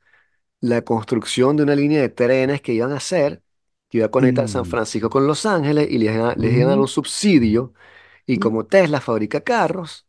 la 0.60 0.82
construcción 0.82 1.56
de 1.56 1.62
una 1.64 1.74
línea 1.76 2.00
de 2.00 2.08
trenes 2.08 2.60
que 2.62 2.72
iban 2.72 2.92
a 2.92 2.96
hacer, 2.96 3.42
que 3.88 3.98
iba 3.98 4.06
a 4.06 4.10
conectar 4.10 4.48
San 4.48 4.64
Mm. 4.64 4.66
Francisco 4.66 5.10
con 5.10 5.26
Los 5.26 5.46
Ángeles 5.46 5.88
y 5.90 5.98
les, 5.98 6.14
iban 6.14 6.30
a- 6.30 6.34
les 6.36 6.54
iban 6.54 6.66
a 6.68 6.70
dar 6.70 6.78
Mm. 6.78 6.80
un 6.80 6.88
subsidio. 6.88 7.74
Y 8.26 8.38
Mm. 8.38 8.40
como 8.40 8.66
Tesla 8.66 9.00
fabrica 9.00 9.40
carros, 9.42 10.06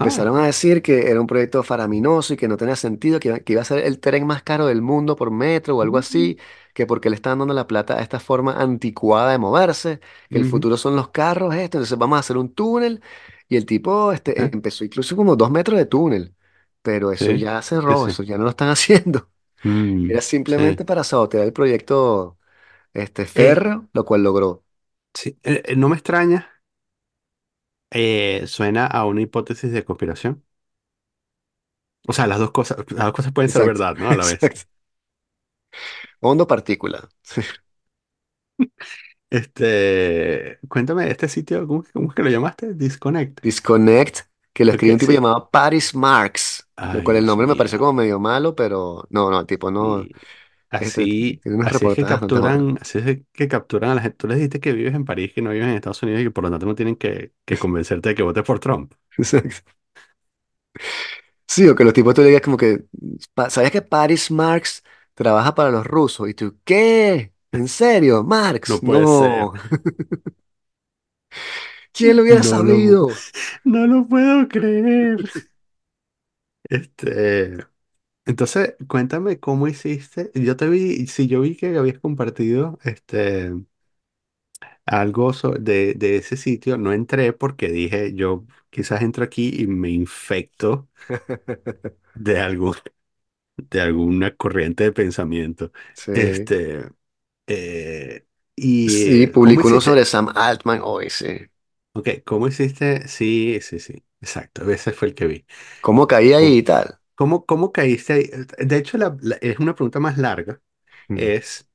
Ah. 0.00 0.26
Empezaron 0.26 0.38
a 0.38 0.46
decir 0.46 0.82
que 0.82 1.10
era 1.10 1.20
un 1.20 1.26
proyecto 1.26 1.62
faraminoso 1.64 2.34
y 2.34 2.36
que 2.36 2.46
no 2.46 2.56
tenía 2.56 2.76
sentido, 2.76 3.18
que 3.18 3.28
iba, 3.28 3.40
que 3.40 3.54
iba 3.54 3.62
a 3.62 3.64
ser 3.64 3.80
el 3.84 3.98
tren 3.98 4.24
más 4.26 4.42
caro 4.44 4.66
del 4.66 4.82
mundo 4.82 5.16
por 5.16 5.32
metro 5.32 5.76
o 5.76 5.82
algo 5.82 5.98
así, 5.98 6.38
que 6.74 6.86
porque 6.86 7.10
le 7.10 7.16
estaban 7.16 7.40
dando 7.40 7.54
la 7.54 7.66
plata 7.66 7.98
a 7.98 8.02
esta 8.02 8.20
forma 8.20 8.52
anticuada 8.60 9.32
de 9.32 9.38
moverse, 9.38 10.00
que 10.30 10.38
el 10.38 10.44
Ujú. 10.44 10.46
futuro 10.46 10.76
son 10.76 10.94
los 10.94 11.08
carros, 11.08 11.54
esto, 11.54 11.78
entonces 11.78 11.98
vamos 11.98 12.16
a 12.16 12.20
hacer 12.20 12.36
un 12.36 12.54
túnel. 12.54 13.02
Y 13.48 13.56
el 13.56 13.66
tipo 13.66 14.12
este, 14.12 14.40
Eh, 14.40 14.50
empezó 14.52 14.84
incluso 14.84 15.16
como 15.16 15.34
dos 15.36 15.50
metros 15.50 15.76
de 15.78 15.86
túnel, 15.86 16.36
pero 16.82 17.10
eso 17.12 17.32
Sí, 17.32 17.34
ya 17.34 17.60
sí, 17.86 17.96
cerró, 18.02 18.06
sí. 18.06 18.10
eso 18.10 18.22
ya 18.22 18.38
no 18.38 18.44
lo 18.44 18.50
están 18.50 18.68
haciendo. 18.70 19.28
Mm. 19.64 20.08
Era 20.08 20.20
Sí. 20.44 20.62
simplemente 20.62 20.84
para 20.84 21.04
sabotear 21.04 21.44
el 21.44 21.52
proyecto 21.52 22.38
este, 22.94 23.26
Eh, 23.34 23.56
férreo, 23.56 23.88
lo 23.94 24.04
cual 24.06 24.22
logró. 24.24 24.64
sí. 25.14 25.38
Eh, 25.42 25.62
eh, 25.66 25.76
no 25.76 25.88
me 25.88 25.96
extraña. 25.96 26.48
Eh, 27.92 28.44
suena 28.46 28.86
a 28.86 29.04
una 29.06 29.20
hipótesis 29.22 29.72
de 29.72 29.84
conspiración. 29.84 30.44
O 32.08 32.12
sea, 32.12 32.26
las 32.26 32.38
dos 32.38 32.50
cosas, 32.52 32.78
las 32.90 33.06
dos 33.06 33.12
cosas 33.14 33.32
pueden 33.32 33.50
ser 33.50 33.64
Exacto, 33.64 33.64
verdad, 33.64 33.96
¿no? 33.96 34.10
A 34.10 34.14
la 34.16 34.24
vez. 34.26 34.40
exacto. 34.40 34.66
Hondo 36.20 36.46
partícula. 36.46 37.08
Este, 39.30 40.58
cuéntame, 40.68 41.08
este 41.10 41.28
sitio, 41.28 41.66
¿cómo, 41.66 41.84
cómo 41.92 42.08
es 42.10 42.14
que 42.14 42.22
lo 42.22 42.30
llamaste? 42.30 42.74
Disconnect. 42.74 43.40
Disconnect, 43.42 44.20
que 44.52 44.64
lo 44.64 44.72
escribió 44.72 44.94
un 44.94 44.98
tipo 44.98 45.12
sí. 45.12 45.12
llamado 45.12 45.50
Paris 45.50 45.94
Marx, 45.94 46.68
lo 46.90 47.02
Ay, 47.02 47.02
cual 47.02 47.16
el 47.16 47.24
Dios 47.24 47.26
nombre 47.26 47.46
me 47.46 47.56
pareció 47.56 47.78
mío. 47.78 47.80
como 47.80 47.92
medio 47.94 48.18
malo, 48.20 48.54
pero 48.54 49.06
no, 49.10 49.30
no, 49.30 49.40
el 49.40 49.46
tipo 49.46 49.70
no, 49.70 50.06
así, 50.70 51.42
tiene 51.42 51.56
unos 51.58 51.70
así 51.70 51.86
es 51.86 51.94
que 51.94 52.06
reportajes 52.06 52.06
capturan, 52.06 52.78
así 52.80 52.98
es 52.98 53.20
que 53.32 53.48
capturan 53.48 53.90
a 53.90 53.94
la 53.96 54.02
gente. 54.02 54.16
Tú 54.18 54.28
les 54.28 54.36
dijiste 54.38 54.60
que 54.60 54.72
vives 54.72 54.94
en 54.94 55.04
París, 55.04 55.32
que 55.34 55.42
no 55.42 55.50
vives 55.50 55.66
en 55.68 55.74
Estados 55.74 56.02
Unidos 56.02 56.20
y 56.22 56.24
que 56.24 56.30
por 56.30 56.44
lo 56.44 56.50
tanto 56.50 56.66
no 56.66 56.74
tienen 56.74 56.96
que, 56.96 57.34
que 57.44 57.58
convencerte 57.58 58.10
de 58.10 58.14
que 58.14 58.22
votes 58.22 58.44
por 58.44 58.60
Trump. 58.60 58.94
Exacto. 59.18 59.72
Sí, 61.46 61.68
o 61.68 61.74
que 61.74 61.84
los 61.84 61.92
tipos 61.92 62.14
tú 62.14 62.20
le 62.22 62.28
digas 62.28 62.42
como 62.42 62.56
que, 62.56 62.84
"Pa- 63.34 63.50
¿sabías 63.50 63.72
que 63.72 63.82
Paris 63.82 64.30
Marx 64.30 64.82
trabaja 65.14 65.54
para 65.54 65.70
los 65.70 65.86
rusos? 65.86 66.28
Y 66.28 66.34
tú, 66.34 66.58
¿qué? 66.64 67.32
¿En 67.52 67.68
serio? 67.68 68.22
¿Marx? 68.22 68.70
No 68.70 68.82
puede 68.82 69.06
ser. 69.06 69.50
No. 69.50 69.52
¿Quién 71.92 72.16
lo 72.16 72.22
hubiera 72.22 72.42
No 72.42 72.62
lo, 72.62 72.76
sabido? 72.78 73.24
no 73.64 73.86
lo 73.86 74.06
puedo 74.08 74.48
creer. 74.48 75.30
Este, 76.64 77.58
entonces, 78.26 78.76
cuéntame 78.88 79.40
cómo 79.40 79.66
hiciste. 79.68 80.30
Yo 80.34 80.56
te 80.56 80.68
vi, 80.68 81.06
si 81.06 81.26
yo 81.28 81.40
vi 81.40 81.56
que 81.56 81.76
habías 81.76 81.98
compartido 81.98 82.78
este 82.84 83.52
algo 84.86 85.32
so- 85.32 85.52
de, 85.54 85.94
de 85.94 86.16
ese 86.16 86.36
sitio, 86.36 86.76
no 86.78 86.92
entré 86.92 87.32
porque 87.32 87.68
dije, 87.68 88.14
yo 88.14 88.46
quizás 88.70 89.02
entro 89.02 89.24
aquí 89.24 89.50
y 89.62 89.66
me 89.66 89.90
infecto 89.90 90.88
de 92.14 92.40
algún, 92.40 92.74
de 93.56 93.80
alguna 93.82 94.36
corriente 94.36 94.84
de 94.84 94.92
pensamiento. 94.92 95.72
Sí. 95.94 96.12
Este, 96.12 96.90
eh, 97.46 98.26
y 98.56 99.04
Sí, 99.04 99.26
eh, 99.32 99.40
¿cómo 99.40 99.60
publicó 99.60 99.68
uno 99.68 99.80
sobre 99.80 100.04
hiciste? 100.04 100.04
Sam 100.04 100.28
Altman 100.34 100.80
hoy, 100.84 101.08
sí. 101.10 101.46
Ok, 101.92 102.08
¿cómo 102.24 102.46
hiciste? 102.48 103.08
Sí, 103.08 103.60
sí, 103.62 103.80
sí, 103.80 104.04
exacto, 104.20 104.70
ese 104.70 104.92
fue 104.92 105.08
el 105.08 105.14
que 105.14 105.26
vi. 105.26 105.46
¿Cómo 105.80 106.06
caí 106.06 106.32
ahí 106.32 106.58
y 106.58 106.62
tal? 106.62 106.99
¿Cómo, 107.20 107.44
cómo 107.46 107.70
caíste 107.72 108.12
ahí? 108.14 108.30
De 108.58 108.76
hecho, 108.78 108.96
la- 108.98 109.16
la- 109.20 109.36
es 109.36 109.58
una 109.58 109.74
pregunta 109.74 110.00
más 110.00 110.16
larga. 110.18 110.60
Mm. 111.10 111.30
Es, 111.36 111.68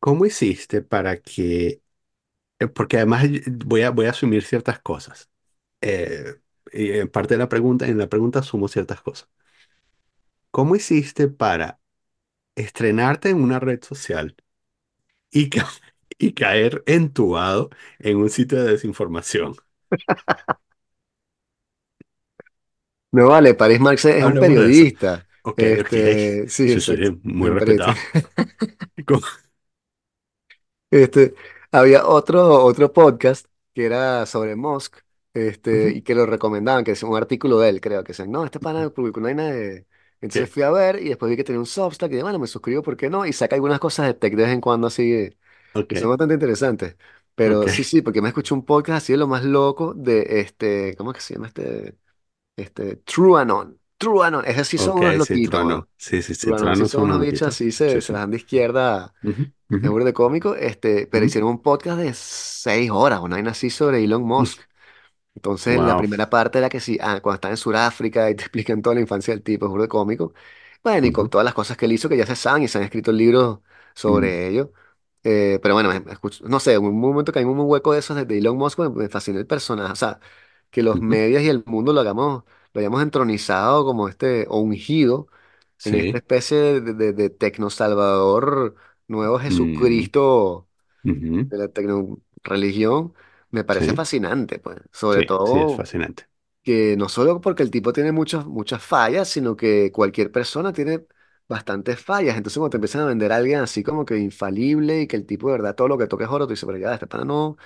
¿cómo 0.00 0.26
hiciste 0.26 0.82
para 0.82 1.20
que, 1.20 1.82
eh, 2.60 2.68
porque 2.68 2.98
además 2.98 3.24
voy 3.66 3.82
a, 3.82 3.90
voy 3.90 4.06
a 4.06 4.10
asumir 4.10 4.44
ciertas 4.44 4.80
cosas. 4.80 5.30
Eh, 5.82 6.36
y 6.72 6.92
en 6.92 7.08
parte 7.10 7.34
de 7.34 7.38
la 7.38 7.48
pregunta, 7.50 7.86
en 7.88 7.98
la 7.98 8.08
pregunta 8.08 8.40
asumo 8.40 8.68
ciertas 8.68 9.02
cosas. 9.02 9.30
¿Cómo 10.50 10.76
hiciste 10.76 11.28
para 11.28 11.80
estrenarte 12.56 13.30
en 13.30 13.42
una 13.42 13.60
red 13.60 13.82
social 13.84 14.36
y, 15.30 15.50
ca- 15.50 15.68
y 16.18 16.34
caer 16.34 16.82
entubado 16.86 17.70
en 18.00 18.18
un 18.18 18.30
sitio 18.30 18.62
de 18.64 18.72
desinformación? 18.72 19.56
No 23.14 23.28
vale, 23.28 23.54
Paris 23.54 23.78
Marx 23.78 24.04
es 24.06 24.24
un 24.24 24.34
de 24.34 24.40
eso. 24.40 24.40
periodista. 24.40 25.26
Ok. 25.42 25.58
Este, 25.60 26.48
sí, 26.48 26.80
Sí, 26.80 26.92
muy 27.22 27.48
un 27.48 27.56
respetado. 27.56 27.94
Este, 30.90 31.34
había 31.72 32.06
otro, 32.06 32.64
otro 32.64 32.92
podcast 32.92 33.46
que 33.72 33.86
era 33.86 34.26
sobre 34.26 34.54
Musk, 34.54 34.98
este, 35.32 35.90
y 35.90 36.02
que 36.02 36.14
lo 36.14 36.24
recomendaban, 36.26 36.84
que 36.84 36.92
es 36.92 37.02
un 37.02 37.16
artículo 37.16 37.58
de 37.58 37.68
él, 37.68 37.80
creo, 37.80 38.04
que 38.04 38.12
decían, 38.12 38.30
no, 38.30 38.44
este 38.44 38.60
pana 38.60 38.90
publicó 38.90 39.18
una 39.20 39.28
vaina 39.28 39.50
de... 39.50 39.86
Entonces 40.20 40.48
fui 40.48 40.62
a 40.62 40.70
ver 40.70 41.02
y 41.02 41.08
después 41.08 41.30
vi 41.30 41.36
que 41.36 41.44
tenía 41.44 41.58
un 41.58 41.66
Substack 41.66 42.10
y 42.10 42.14
dije, 42.14 42.22
bueno, 42.22 42.38
me 42.38 42.46
suscribo, 42.46 42.82
¿por 42.82 42.96
qué 42.96 43.10
no? 43.10 43.26
Y 43.26 43.32
saca 43.32 43.56
algunas 43.56 43.80
cosas 43.80 44.06
de 44.06 44.14
tech 44.14 44.34
de 44.34 44.44
vez 44.44 44.52
en 44.52 44.60
cuando 44.60 44.86
así, 44.86 45.36
que 45.88 45.96
son 45.96 46.10
bastante 46.10 46.34
interesantes. 46.34 46.96
Pero 47.34 47.66
sí, 47.68 47.82
sí, 47.82 48.02
porque 48.02 48.22
me 48.22 48.28
escuché 48.28 48.54
un 48.54 48.64
podcast 48.64 48.98
así 48.98 49.12
de 49.12 49.18
lo 49.18 49.26
más 49.26 49.44
loco 49.44 49.94
de 49.94 50.40
este, 50.40 50.94
¿cómo 50.96 51.10
es 51.10 51.16
que 51.16 51.22
se 51.22 51.34
llama 51.34 51.48
este? 51.48 51.96
Este, 52.56 52.96
TrueAnon. 52.96 53.80
TrueAnon, 53.98 54.44
esos 54.46 54.68
sí 54.68 54.78
son 54.78 54.96
ok, 54.96 55.00
unos 55.00 55.16
sí, 55.20 55.38
loquitos, 55.38 55.60
trueno. 55.62 55.88
mano. 55.88 55.88
Sí, 55.96 56.22
sí, 56.22 56.34
sí, 56.34 56.54
TrueAnon, 56.56 56.74
sí 56.74 56.86
son 56.86 56.88
son 56.88 57.04
unos 57.04 57.20
bichos 57.20 57.48
así, 57.48 57.72
Sí, 57.86 58.00
se, 58.00 58.00
se 58.00 58.12
sí. 58.12 58.14
las 58.14 58.22
dan 58.22 58.30
de 58.30 58.36
izquierda 58.38 59.14
Ujú, 59.22 59.42
es 59.82 59.90
ujú, 59.90 59.90
burda 59.90 60.06
de 60.06 60.14
cómico, 60.14 60.54
este, 60.56 61.06
pero 61.08 61.24
ujú, 61.24 61.26
hicieron 61.26 61.50
un 61.50 61.62
podcast 61.62 61.98
de 62.00 62.14
seis 62.14 62.90
horas, 62.90 63.20
una 63.20 63.36
vaina 63.36 63.52
así 63.52 63.70
sobre 63.70 64.04
Elon 64.04 64.22
Musk. 64.24 64.60
ujú. 64.60 64.62
Entonces, 65.36 65.82
la 65.82 65.96
Wow. 65.96 65.98
primera 65.98 66.30
parte 66.30 66.58
era 66.58 66.68
que 66.70 66.80
sí, 66.80 66.98
ah, 67.02 67.20
cuando 67.22 67.36
está 67.36 67.50
en 67.50 67.56
Sudáfrica 67.58 68.30
y 68.30 68.34
te 68.36 68.42
explican 68.44 68.82
toda 68.82 68.94
la 68.96 69.02
infancia 69.02 69.34
del 69.34 69.42
tipo, 69.42 69.66
es 69.66 69.70
burda 69.70 69.84
de 69.84 69.88
cómico. 69.88 70.34
Bueno, 70.82 71.06
y 71.06 71.12
con 71.12 71.30
todas 71.30 71.44
las 71.44 71.54
cosas 71.54 71.76
que 71.76 71.86
él 71.86 71.92
hizo, 71.92 72.08
que 72.08 72.16
ya 72.16 72.26
se 72.26 72.36
saben 72.36 72.62
y 72.64 72.68
se 72.68 72.78
han 72.78 72.84
escrito 72.84 73.12
libros 73.12 73.60
mm, 74.06 74.34
sobre 74.34 74.48
ello. 74.48 74.72
Eh, 75.24 75.58
pero 75.62 75.74
bueno, 75.74 75.88
me- 75.90 76.00
me 76.00 76.12
escucho- 76.12 76.44
no 76.46 76.60
sé, 76.60 76.74
en 76.74 76.84
un 76.84 77.00
momento 77.00 77.32
que 77.32 77.38
hay 77.40 77.44
un 77.46 77.58
hueco 77.60 77.92
de 77.92 78.00
esos 78.00 78.16
de, 78.16 78.24
de 78.26 78.38
Elon 78.38 78.56
Musk, 78.58 78.78
me, 78.80 78.88
me 78.90 79.08
fascinó 79.08 79.38
el 79.40 79.46
personaje. 79.46 79.92
O 79.92 79.96
sea, 79.96 80.20
que 80.74 80.82
los 80.82 81.00
ujú. 81.00 81.08
medios 81.08 81.42
y 81.42 81.48
el 81.48 81.64
mundo 81.66 81.94
lo 81.94 82.00
hagamos, 82.02 82.44
lo 82.74 82.80
hayamos 82.80 83.02
entronizado 83.02 83.86
como 83.86 84.08
este, 84.10 84.46
o 84.50 84.60
ungido 84.60 85.28
en 85.84 85.96
esta 85.96 86.16
Sí. 86.16 86.18
especie 86.18 86.80
de, 86.82 86.94
de, 86.94 87.12
de 87.14 87.30
tecno 87.30 87.70
salvador, 87.70 88.76
nuevo 89.08 89.38
mm, 89.48 90.04
Jesucristo 90.04 90.68
ujú, 91.04 91.50
de 91.50 91.58
la 91.58 91.68
tecno 91.68 92.20
religión, 92.42 93.14
me 93.50 93.64
parece 93.64 93.94
Sí, 93.94 93.94
fascinante, 93.94 94.58
pues. 94.58 94.78
Sobre 94.92 95.22
sí, 95.22 95.34
sí, 95.44 95.58
es 95.60 95.74
todo 95.74 95.76
fascinante. 95.76 96.28
que 96.62 96.96
no 96.96 97.08
solo 97.08 97.40
porque 97.40 97.62
el 97.62 97.70
tipo 97.70 97.92
tiene 97.92 98.12
muchas, 98.12 98.46
muchas 98.46 98.82
fallas, 98.82 99.28
sino 99.28 99.56
que 99.56 99.92
cualquier 99.92 100.32
persona 100.32 100.72
tiene 100.72 101.06
bastantes 101.48 102.00
fallas. 102.00 102.36
Entonces, 102.36 102.58
cuando 102.58 102.70
te 102.70 102.76
empiezan 102.78 103.02
a 103.02 103.06
vender 103.06 103.32
a 103.32 103.36
alguien 103.36 103.60
así 103.60 103.82
como 103.82 104.04
que 104.04 104.18
infalible 104.18 105.02
y 105.02 105.06
que 105.06 105.16
el 105.16 105.26
tipo 105.26 105.48
de 105.48 105.52
verdad 105.54 105.74
todo 105.74 105.88
lo 105.88 105.98
que 105.98 106.06
toque 106.06 106.24
es 106.24 106.30
oro, 106.30 106.46
tú 106.46 106.52
dices, 106.52 106.66
pero 106.66 106.78
ya, 106.78 106.94
este 106.94 107.06
pana 107.06 107.24
no. 107.24 107.56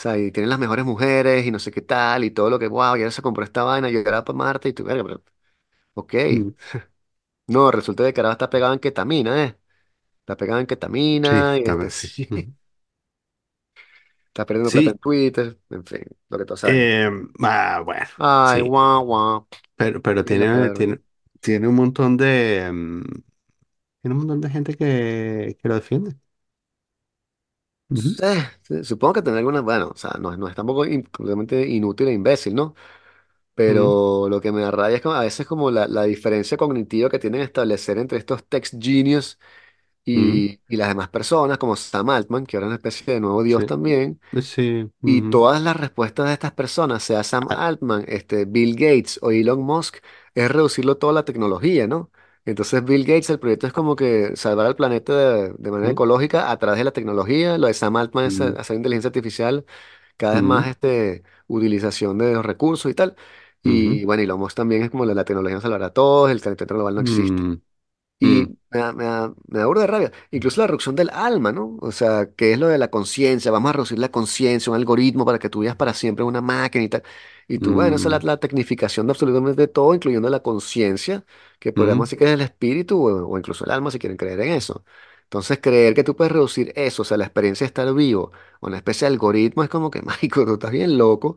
O 0.00 0.02
sea, 0.02 0.16
y 0.18 0.32
tienen 0.32 0.48
las 0.50 0.58
mejores 0.58 0.84
mujeres 0.86 1.44
y 1.46 1.50
no 1.50 1.58
sé 1.58 1.70
qué 1.70 1.82
tal, 1.82 2.24
y 2.24 2.30
todo 2.30 2.48
lo 2.50 2.58
que, 2.58 2.68
wow, 2.68 2.96
ya 2.96 3.10
se 3.10 3.20
compró 3.22 3.44
esta 3.44 3.64
vaina, 3.64 3.90
yo 3.90 3.98
era 4.00 4.24
para 4.24 4.36
Marte, 4.38 4.70
y 4.70 4.72
tú, 4.72 4.84
verga, 4.84 5.04
pero, 5.04 5.22
ok. 5.94 6.14
Mm, 6.28 6.54
No, 7.46 7.70
resulta 7.70 8.04
que 8.04 8.08
el 8.08 8.14
carajo 8.14 8.32
está 8.32 8.50
pegado 8.50 8.72
en 8.72 8.78
ketamina, 8.80 9.44
¿eh? 9.44 9.58
La 10.26 10.36
pegan 10.36 10.60
en 10.60 10.66
Sí, 11.22 11.36
ketamina 11.36 11.56
y 11.58 11.62
este, 11.62 11.62
también 11.62 11.90
sí. 11.90 12.08
sí, 12.08 12.28
Ujú. 12.30 12.54
está 14.28 14.46
perdiendo 14.46 14.72
plata 14.72 14.90
en 14.90 14.98
Sí, 14.98 14.98
Twitter, 14.98 15.58
en 15.70 15.84
fin, 15.84 16.04
lo 16.28 16.38
que 16.38 16.44
todos 16.44 16.60
sabemos. 16.60 16.86
eh, 16.86 17.10
ah, 17.42 17.82
bueno, 17.84 18.06
Ay, 18.18 18.60
sí, 18.60 18.62
guau, 18.62 19.04
guau. 19.06 19.46
pero, 19.76 20.02
pero 20.02 20.24
tiene, 20.24 20.70
perra. 20.70 20.70
tiene, 20.70 21.00
tiene 21.40 21.68
un 21.68 21.74
montón 21.76 22.16
de, 22.16 22.70
mm, 22.72 23.02
tiene 24.02 24.14
un 24.14 24.18
montón 24.18 24.40
de 24.40 24.50
gente 24.50 24.76
que, 24.76 25.58
que 25.60 25.68
lo 25.68 25.74
defiende. 25.76 26.16
Ujú, 27.90 28.16
sí, 28.62 28.84
supongo 28.84 29.14
que 29.14 29.22
tener 29.22 29.38
alguna, 29.38 29.60
bueno, 29.62 29.88
o 29.94 29.96
sea, 29.96 30.12
no, 30.20 30.36
no 30.36 30.48
es 30.48 30.54
tampoco 30.54 30.84
in- 30.86 31.02
completamente 31.04 31.66
inútil 31.68 32.08
e 32.08 32.12
imbécil, 32.12 32.54
¿no? 32.54 32.74
Pero 33.54 34.28
lo 34.30 34.40
que 34.40 34.52
me 34.52 34.62
da 34.62 34.70
rabia 34.72 34.96
es 34.96 35.02
como, 35.02 35.14
a 35.16 35.22
veces 35.22 35.46
como 35.46 35.70
la, 35.70 35.88
la 35.88 36.04
diferencia 36.04 36.56
cognitiva 36.58 37.10
que 37.10 37.18
tienen 37.20 37.40
que 37.40 37.46
establecer 37.46 37.98
entre 37.98 38.18
estos 38.18 38.46
text 38.48 38.74
genius 38.80 39.38
y, 40.04 40.60
y 40.68 40.76
las 40.76 40.88
demás 40.88 41.08
personas, 41.10 41.58
como 41.58 41.76
Sam 41.76 42.10
Altman, 42.10 42.46
que 42.46 42.56
ahora 42.56 42.66
es 42.68 42.70
una 42.70 42.76
especie 42.76 43.14
de 43.14 43.20
nuevo 43.20 43.42
dios 43.44 43.66
sí, 43.66 43.66
también, 43.66 44.20
sí, 44.42 44.90
y 45.04 45.22
ujú, 45.22 45.30
todas 45.30 45.62
las 45.62 45.76
respuestas 45.76 46.26
de 46.26 46.32
estas 46.34 46.52
personas, 46.52 47.02
sea 47.02 47.24
Sam 47.24 47.48
ah, 47.48 47.66
Altman, 47.68 48.04
este, 48.08 48.44
Bill 48.44 48.74
Gates 48.76 49.18
o 49.22 49.30
Elon 49.30 49.60
Musk, 49.62 49.96
es 50.34 50.50
reducirlo 50.50 50.98
todo 50.98 51.10
a 51.10 51.14
la 51.14 51.24
tecnología, 51.24 51.86
¿no? 51.86 52.10
Entonces 52.44 52.84
Bill 52.84 53.04
Gates, 53.04 53.30
el 53.30 53.38
proyecto 53.38 53.66
es 53.66 53.72
como 53.72 53.96
que 53.96 54.36
salvar 54.36 54.66
al 54.66 54.76
planeta 54.76 55.14
de, 55.16 55.54
de 55.58 55.70
manera 55.70 55.90
ujú, 55.90 55.90
ecológica 55.90 56.50
a 56.50 56.58
través 56.58 56.78
de 56.78 56.84
la 56.84 56.92
tecnología, 56.92 57.58
lo 57.58 57.66
de 57.66 57.74
Sam 57.74 57.96
Altman 57.96 58.26
es 58.26 58.40
ujú, 58.40 58.58
hacer 58.58 58.76
inteligencia 58.76 59.08
artificial 59.08 59.64
cada 60.16 60.34
vez 60.34 60.42
más 60.44 60.66
ujú, 60.66 60.68
este, 60.68 61.22
utilización 61.48 62.18
de 62.18 62.34
los 62.34 62.44
recursos 62.46 62.90
y 62.90 62.94
tal. 62.94 63.16
ujú, 63.64 64.02
Y 64.02 64.04
bueno, 64.06 64.22
y 64.22 64.26
lo 64.26 64.38
más 64.38 64.54
también 64.54 64.82
es 64.82 64.90
como 64.90 65.04
la, 65.06 65.14
la 65.14 65.24
tecnología 65.24 65.54
nos 65.56 65.62
salvará 65.62 65.86
a 65.86 65.92
todos, 65.92 66.30
el 66.30 66.40
calentamiento 66.40 66.74
global 66.76 66.94
no 66.94 67.00
existe. 67.02 67.42
mm, 67.42 67.56
mm, 68.22 68.22
Y 68.22 68.58
me 68.70 68.78
da, 68.80 68.92
me 68.92 69.04
da, 69.04 69.34
me 69.48 69.58
da 69.60 69.66
burda 69.66 69.82
de 69.82 69.86
rabia. 69.86 70.12
Incluso 70.30 70.60
la 70.60 70.66
reducción 70.66 70.94
del 70.94 71.08
alma, 71.10 71.52
¿no? 71.52 71.78
O 71.80 71.90
sea, 71.90 72.28
¿qué 72.36 72.52
es 72.52 72.58
lo 72.58 72.68
de 72.68 72.76
la 72.78 72.88
conciencia? 72.90 73.50
Vamos 73.50 73.70
a 73.70 73.72
reducir 73.72 73.98
la 73.98 74.10
conciencia, 74.10 74.70
un 74.70 74.76
algoritmo 74.76 75.24
para 75.24 75.38
que 75.38 75.48
tú 75.48 75.60
vivas 75.60 75.76
para 75.76 75.94
siempre 75.94 76.22
en 76.22 76.28
una 76.28 76.42
máquina 76.42 76.84
y 76.84 76.88
tal. 76.90 77.02
Y 77.50 77.58
tú, 77.60 77.72
bueno, 77.74 77.96
esa 77.96 78.08
es 78.08 78.12
la, 78.12 78.18
mm, 78.18 78.30
la 78.32 78.36
tecnificación 78.38 79.06
de 79.06 79.12
absolutamente 79.12 79.66
todo, 79.68 79.94
incluyendo 79.94 80.30
la 80.30 80.40
conciencia, 80.42 81.24
que 81.58 81.72
podríamos 81.72 82.06
decir 82.08 82.18
que 82.18 82.26
es 82.26 82.30
el 82.32 82.40
espíritu 82.42 83.02
o, 83.08 83.28
o 83.28 83.38
incluso 83.38 83.64
el 83.64 83.72
alma, 83.72 83.90
si 83.90 83.98
quieren 83.98 84.16
creer 84.16 84.40
en 84.40 84.52
eso. 84.52 84.84
Entonces, 85.24 85.58
creer 85.60 85.94
que 85.94 86.04
tú 86.04 86.14
puedes 86.16 86.32
reducir 86.32 86.72
eso, 86.76 87.02
o 87.02 87.04
sea, 87.04 87.16
la 87.16 87.24
experiencia 87.24 87.64
de 87.64 87.68
estar 87.68 87.92
vivo, 87.94 88.32
a 88.60 88.66
una 88.68 88.76
especie 88.76 89.06
de 89.08 89.14
algoritmo, 89.14 89.64
es 89.64 89.68
como 89.70 89.90
que, 89.90 90.02
mágico, 90.02 90.44
tú 90.46 90.54
estás 90.54 90.70
bien 90.70 90.96
loco. 90.98 91.36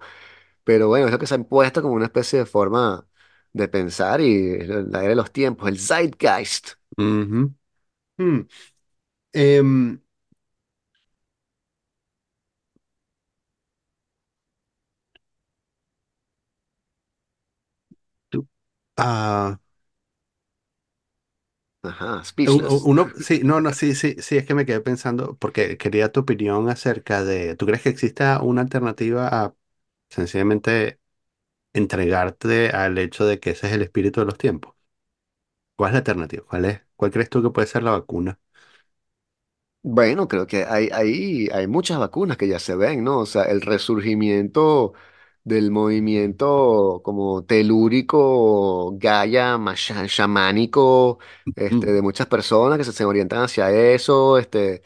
Pero 0.63 0.87
bueno, 0.89 1.07
es 1.07 1.11
lo 1.13 1.19
que 1.19 1.27
se 1.27 1.35
ha 1.35 1.37
impuesto 1.37 1.81
como 1.81 1.95
una 1.95 2.05
especie 2.05 2.39
de 2.39 2.45
forma 2.45 3.07
de 3.53 3.67
pensar 3.69 4.21
y 4.21 4.51
es 4.61 4.67
la 4.69 4.99
era 5.01 5.09
de 5.09 5.15
los 5.15 5.31
tiempos, 5.31 5.69
el 5.69 5.79
zeitgeist. 5.79 6.71
ujú, 6.97 7.53
mm. 8.17 8.47
Em, 9.33 10.01
tú- 18.29 18.47
ah, 18.97 19.57
Ajá, 21.81 22.21
u- 22.45 22.51
u- 22.53 22.81
speechless. 22.81 22.89
uno, 22.89 23.11
sí, 23.19 23.41
no, 23.43 23.61
no, 23.61 23.73
sí, 23.73 23.95
sí, 23.95 24.15
sí, 24.19 24.37
es 24.37 24.45
que 24.45 24.53
me 24.55 24.65
quedé 24.65 24.81
pensando, 24.81 25.37
porque 25.37 25.77
quería 25.77 26.11
tu 26.11 26.21
opinión 26.21 26.69
acerca 26.69 27.23
de, 27.23 27.55
¿tú 27.55 27.65
crees 27.65 27.81
que 27.81 27.89
exista 27.89 28.41
una 28.41 28.61
alternativa 28.61 29.27
a 29.27 29.55
sencillamente 30.09 30.99
entregarte 31.73 32.69
al 32.71 32.97
hecho 32.99 33.25
de 33.25 33.39
que 33.39 33.51
ese 33.51 33.67
es 33.67 33.73
el 33.73 33.83
espíritu 33.83 34.21
de 34.21 34.27
los 34.27 34.37
tiempos? 34.37 34.75
¿Cuál 35.75 35.89
es 35.89 35.93
la 35.93 35.97
alternativa? 35.99 36.43
¿Cuál 36.47 36.65
es, 36.65 36.81
cuál 36.95 37.11
crees 37.11 37.29
tú 37.29 37.41
que 37.43 37.49
puede 37.51 37.67
ser 37.67 37.83
la 37.83 37.91
vacuna? 37.91 38.39
Bueno, 39.85 40.27
creo 40.29 40.47
que 40.47 40.63
hay, 40.65 40.87
hay, 40.93 41.49
hay 41.51 41.67
muchas 41.67 41.99
vacunas 41.99 42.37
que 42.37 42.47
ya 42.47 42.57
se 42.59 42.75
ven, 42.75 43.03
¿no? 43.03 43.19
O 43.19 43.25
sea, 43.25 43.43
el 43.43 43.61
resurgimiento 43.61 44.93
del 45.43 45.71
movimiento 45.71 47.01
como 47.03 47.43
telúrico, 47.45 48.93
gaya, 48.97 49.57
masha- 49.57 50.07
chamánico, 50.07 51.19
este, 51.55 51.91
de 51.93 52.01
muchas 52.01 52.27
personas 52.27 52.77
que 52.77 52.83
se, 52.85 52.93
se 52.93 53.05
orientan 53.05 53.43
hacia 53.43 53.71
eso, 53.71 54.37
este, 54.37 54.81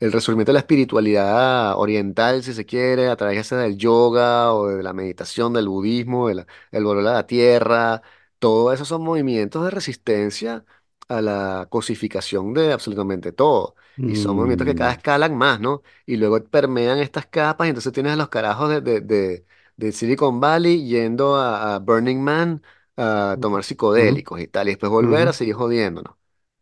el 0.00 0.12
resurgimiento 0.12 0.50
de 0.52 0.54
la 0.54 0.60
espiritualidad 0.60 1.78
oriental, 1.78 2.42
si 2.42 2.54
se 2.54 2.64
quiere, 2.66 3.08
a 3.08 3.16
través 3.16 3.36
ya 3.36 3.44
sea 3.44 3.58
del 3.58 3.76
yoga 3.76 4.52
o 4.54 4.68
de 4.68 4.82
la 4.82 4.92
meditación, 4.92 5.52
del 5.52 5.68
budismo, 5.68 6.28
del 6.28 6.46
el 6.72 6.84
volver 6.84 7.06
a 7.06 7.12
la 7.14 7.26
tierra, 7.26 8.02
todo 8.38 8.72
eso 8.72 8.84
son 8.84 9.02
movimientos 9.02 9.62
de 9.64 9.70
resistencia 9.70 10.64
a 11.08 11.20
la 11.20 11.66
cosificación 11.70 12.52
de 12.54 12.72
absolutamente 12.72 13.32
todo. 13.32 13.74
Y 14.06 14.14
son 14.14 14.36
movimientos 14.36 14.64
que 14.66 14.74
cada 14.74 14.90
mm, 14.90 14.92
vez 14.92 14.98
escalan 14.98 15.36
más, 15.36 15.60
¿no? 15.60 15.82
Y 16.06 16.16
luego 16.16 16.42
permean 16.44 16.98
estas 16.98 17.26
capas 17.26 17.66
y 17.66 17.70
entonces 17.70 17.92
tienes 17.92 18.12
a 18.14 18.16
los 18.16 18.28
carajos 18.30 18.70
de, 18.70 18.80
de, 18.80 19.00
de, 19.00 19.44
de 19.80 19.92
Silicon 19.92 20.40
Valley 20.40 20.86
yendo 20.86 21.36
a, 21.36 21.76
a 21.76 21.78
Burning 21.80 22.18
Man 22.22 22.62
a 22.96 23.38
tomar 23.40 23.64
psicodélicos 23.64 24.40
y 24.40 24.46
tal, 24.48 24.68
y 24.68 24.72
después 24.72 24.90
volver 24.92 25.28
a 25.28 25.32
seguir 25.32 25.54
jodiéndonos. 25.54 26.14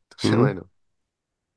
Entonces, 0.05 0.39
bueno, 0.39 0.71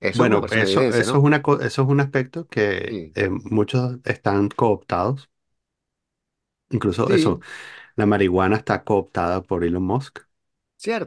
eso 0.01 0.27
me 0.27 0.37
Bueno, 0.37 0.41
una 0.41 0.47
eso, 0.49 0.89
eso 0.89 1.17
es 1.19 1.23
¿no? 1.23 1.23
una, 1.23 1.41
co- 1.41 1.61
eso 1.61 1.83
es 1.83 1.87
un 1.87 1.99
aspecto 2.01 2.47
que 2.47 2.99
Sí, 2.99 3.15
eh, 3.15 3.29
muchos 3.29 3.97
están 4.03 4.49
cooptados. 4.49 5.29
Incluso 6.69 7.11
eso, 7.11 7.39
sí, 7.39 7.45
la 7.95 8.05
marihuana 8.07 8.57
está 8.57 8.83
cooptada 8.83 9.43
por 9.43 9.63
Elon 9.65 9.83
Musk 9.83 10.19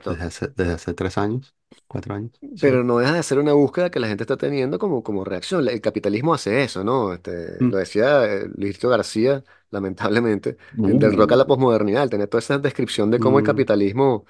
desde 0.06 0.24
cierto. 0.24 0.24
hace, 0.24 0.48
desde 0.48 0.72
hace 0.74 0.94
tres 0.94 1.18
años, 1.18 1.53
cuatro 1.94 2.14
años. 2.14 2.32
Sí. 2.54 2.58
Pero 2.58 2.84
no 2.84 2.98
deja 2.98 3.12
de 3.14 3.22
ser 3.22 3.38
una 3.38 3.52
búsqueda 3.54 3.90
que 3.90 4.00
la 4.00 4.08
gente 4.08 4.24
está 4.24 4.36
teniendo 4.36 4.78
como, 4.78 5.02
como 5.02 5.24
reacción. 5.24 5.68
El 5.68 5.80
capitalismo 5.80 6.34
hace 6.34 6.62
eso, 6.64 6.84
¿no? 6.84 7.12
Este, 7.14 7.60
Mm. 7.60 7.70
lo 7.70 7.78
decía 7.78 8.24
eh, 8.26 8.48
Luisito 8.56 8.88
García, 8.88 9.44
lamentablemente, 9.70 10.56
en 10.84 10.98
Del 10.98 11.14
Rock 11.14 11.32
a 11.32 11.36
la 11.36 11.46
Uh, 11.46 11.48
posmodernidad, 11.48 12.02
él 12.04 12.10
tenía 12.10 12.26
toda 12.28 12.40
esa 12.40 12.58
descripción 12.58 13.10
de 13.10 13.20
cómo 13.20 13.38
el 13.38 13.44
mm, 13.44 13.44
capitalismo 13.44 14.24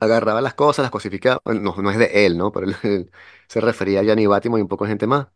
agarraba 0.00 0.40
las 0.42 0.54
cosas, 0.54 0.84
las 0.84 0.90
cosificaba. 0.92 1.40
Bueno, 1.44 1.60
no, 1.62 1.82
no 1.82 1.90
es 1.90 1.98
de 1.98 2.26
él, 2.26 2.38
¿no? 2.38 2.52
Pero 2.52 2.66
él, 2.68 2.76
él 2.84 3.10
se 3.48 3.60
refería 3.60 4.00
a 4.00 4.04
Gianni 4.04 4.26
Bátimo 4.26 4.58
y 4.58 4.62
un 4.62 4.68
poco 4.68 4.84
de 4.84 4.90
gente 4.90 5.06
más. 5.06 5.28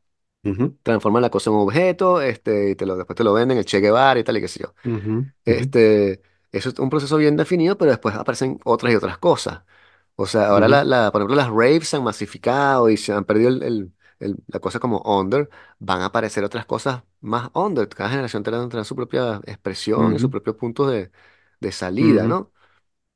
ujú, 0.44 0.76
Transforman 0.82 1.22
la 1.22 1.30
cosa 1.30 1.50
en 1.50 1.56
un 1.56 1.62
objeto, 1.62 2.22
este, 2.22 2.70
y 2.70 2.74
te 2.76 2.86
lo, 2.86 2.96
después 2.96 3.14
te 3.16 3.22
lo 3.24 3.34
venden, 3.34 3.58
el 3.58 3.64
Che 3.66 3.80
Guevara 3.80 4.18
y 4.18 4.24
tal, 4.24 4.38
y 4.38 4.40
qué 4.40 4.48
sé 4.48 4.60
yo. 4.60 4.74
ujú, 4.84 5.24
ujú, 5.48 5.64
Este, 5.74 6.22
eso 6.52 6.70
es 6.70 6.78
un 6.78 6.90
proceso 6.90 7.16
bien 7.18 7.36
definido, 7.36 7.78
pero 7.78 7.90
después 7.92 8.14
aparecen 8.16 8.60
otras 8.64 8.92
y 8.92 8.96
otras 8.96 9.18
cosas. 9.18 9.62
O 10.22 10.26
sea, 10.26 10.48
ahora, 10.48 10.68
la, 10.68 10.84
la- 10.84 11.10
por 11.12 11.20
ejemplo, 11.22 11.36
las 11.36 11.48
raves 11.48 11.88
se 11.88 11.96
han 11.96 12.04
masificado 12.04 12.90
y 12.90 12.96
se 12.96 13.12
han 13.12 13.24
perdido 13.24 13.48
el, 13.50 13.62
el- 13.62 13.92
el- 14.18 14.36
la 14.48 14.60
cosa 14.60 14.78
como 14.78 15.00
under. 15.04 15.48
Van 15.78 16.02
a 16.02 16.06
aparecer 16.06 16.44
otras 16.44 16.66
cosas 16.66 17.02
más 17.20 17.50
under. 17.54 17.88
Cada 17.88 18.10
generación 18.10 18.42
tendrá, 18.42 18.60
tendrá 18.62 18.84
su 18.84 18.94
propia 18.96 19.40
expresión 19.46 20.14
y 20.14 20.18
su 20.18 20.28
ujú, 20.28 20.30
propio 20.30 20.56
punto 20.56 20.86
de, 20.88 21.10
de 21.60 21.72
salida, 21.72 22.26
ujú, 22.26 22.28
¿no? 22.28 22.52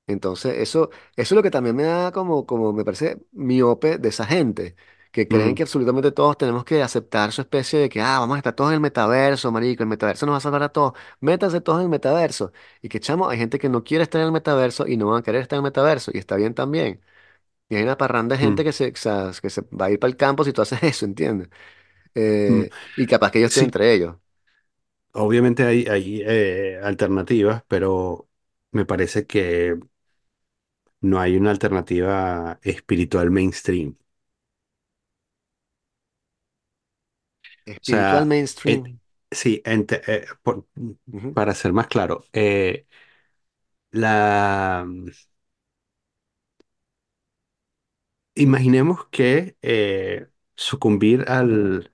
Entonces, 0.06 0.56
eso, 0.58 0.90
eso 1.16 1.34
es 1.34 1.36
lo 1.36 1.42
que 1.42 1.50
también 1.50 1.76
me 1.76 1.84
da 1.84 2.12
como, 2.12 2.46
como 2.46 2.72
me 2.74 2.84
parece 2.84 3.22
miope 3.32 3.98
de 3.98 4.08
esa 4.10 4.26
gente, 4.26 4.76
que 5.14 5.28
creen 5.28 5.54
que 5.56 5.62
absolutamente 5.64 6.12
todos 6.12 6.36
tenemos 6.38 6.64
que 6.66 6.82
aceptar 6.82 7.32
su 7.32 7.42
especie 7.42 7.78
de 7.80 7.88
que, 7.90 8.02
ah, 8.02 8.18
vamos 8.20 8.36
a 8.36 8.38
estar 8.38 8.54
todos 8.54 8.70
en 8.72 8.74
el 8.76 8.80
metaverso, 8.80 9.52
marico, 9.52 9.84
el 9.84 9.88
metaverso 9.88 10.26
nos 10.26 10.34
va 10.34 10.38
a 10.38 10.40
salvar 10.40 10.64
a 10.64 10.70
todos, 10.70 10.94
métanse 11.20 11.60
todos 11.62 11.78
en 11.80 11.84
el 11.84 11.90
metaverso. 11.90 12.52
Y 12.82 12.88
que, 12.90 13.00
chamo, 13.00 13.28
hay 13.28 13.38
gente 13.38 13.58
que 13.60 13.68
no 13.70 13.84
quiere 13.84 14.04
estar 14.04 14.20
en 14.20 14.26
el 14.28 14.32
metaverso 14.32 14.86
y 14.88 14.96
no 14.98 15.08
van 15.08 15.20
a 15.20 15.24
querer 15.24 15.42
estar 15.42 15.56
en 15.58 15.60
el 15.60 15.70
metaverso, 15.70 16.10
y 16.14 16.18
está 16.18 16.36
bien 16.36 16.54
también. 16.54 17.00
Y 17.68 17.76
hay 17.76 17.82
una 17.84 17.98
parranda 17.98 18.36
de 18.36 18.42
mm, 18.42 18.44
gente 18.44 18.64
que 18.64 18.72
se, 18.72 18.90
o 18.92 18.96
sea, 18.96 19.32
que 19.42 19.50
se 19.50 19.62
va 19.62 19.86
a 19.86 19.90
ir 19.92 19.98
para 20.00 20.10
el 20.10 20.16
campo 20.18 20.44
si 20.44 20.52
tú 20.52 20.62
haces 20.62 20.82
eso, 20.84 21.04
¿entiendes? 21.06 21.48
mm. 22.48 22.64
Eh, 22.64 22.74
y 22.96 23.06
capaz 23.06 23.30
que 23.32 23.38
ellos 23.40 23.48
estén 23.50 23.64
Sí, 23.64 23.66
entre 23.66 23.94
ellos. 23.94 24.16
obviamente 25.12 25.64
hay, 25.64 25.86
hay 25.86 26.22
eh, 26.26 26.80
alternativas, 26.82 27.64
pero 27.68 28.28
me 28.72 28.84
parece 28.86 29.26
que 29.26 29.78
no 31.00 31.20
hay 31.20 31.36
una 31.36 31.50
alternativa 31.50 32.58
espiritual 32.62 33.30
mainstream. 33.30 33.96
O 37.72 37.76
Espiritual 37.76 38.24
sea, 38.26 38.26
mainstream. 38.26 39.00
sí, 39.30 39.62
ente- 39.64 40.02
eh, 40.06 40.26
por- 40.42 40.66
para 41.32 41.54
ser 41.54 41.72
más 41.72 41.88
claro, 41.88 42.24
eh, 42.32 42.86
la, 43.92 44.84
imaginemos 48.34 49.06
que 49.10 49.56
eh, 49.62 50.28
sucumbir 50.56 51.24
al 51.28 51.92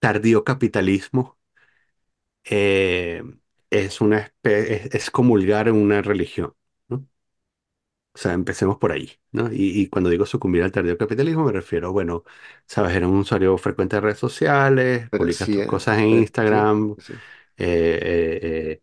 tardío 0.00 0.44
capitalismo 0.44 1.38
es, 3.70 4.00
una 4.00 4.32
es, 4.42 4.94
es 4.94 5.10
comulgar 5.10 5.68
en 5.68 5.76
una 5.76 6.02
religión. 6.02 6.54
O 8.14 8.18
sea, 8.18 8.34
empecemos 8.34 8.76
por 8.78 8.92
ahí, 8.92 9.10
¿no? 9.32 9.50
Y, 9.52 9.80
y 9.80 9.88
cuando 9.88 10.10
digo 10.10 10.26
sucumbir 10.26 10.62
al 10.62 10.72
tardío 10.72 10.98
capitalismo 10.98 11.44
me 11.46 11.52
refiero, 11.52 11.92
bueno, 11.92 12.24
sabes, 12.66 12.92
eres 12.94 13.08
un 13.08 13.18
usuario 13.18 13.56
frecuente 13.58 13.96
de 13.96 14.00
redes 14.02 14.18
sociales, 14.18 15.10
Pero 15.10 15.30
publicas 15.30 15.48
sí, 15.48 15.52
tus 15.52 15.62
eh, 15.62 15.66
cosas 15.66 15.98
en 15.98 16.08
Instagram, 16.10 16.96
sí. 16.98 17.14
eh, 17.56 18.80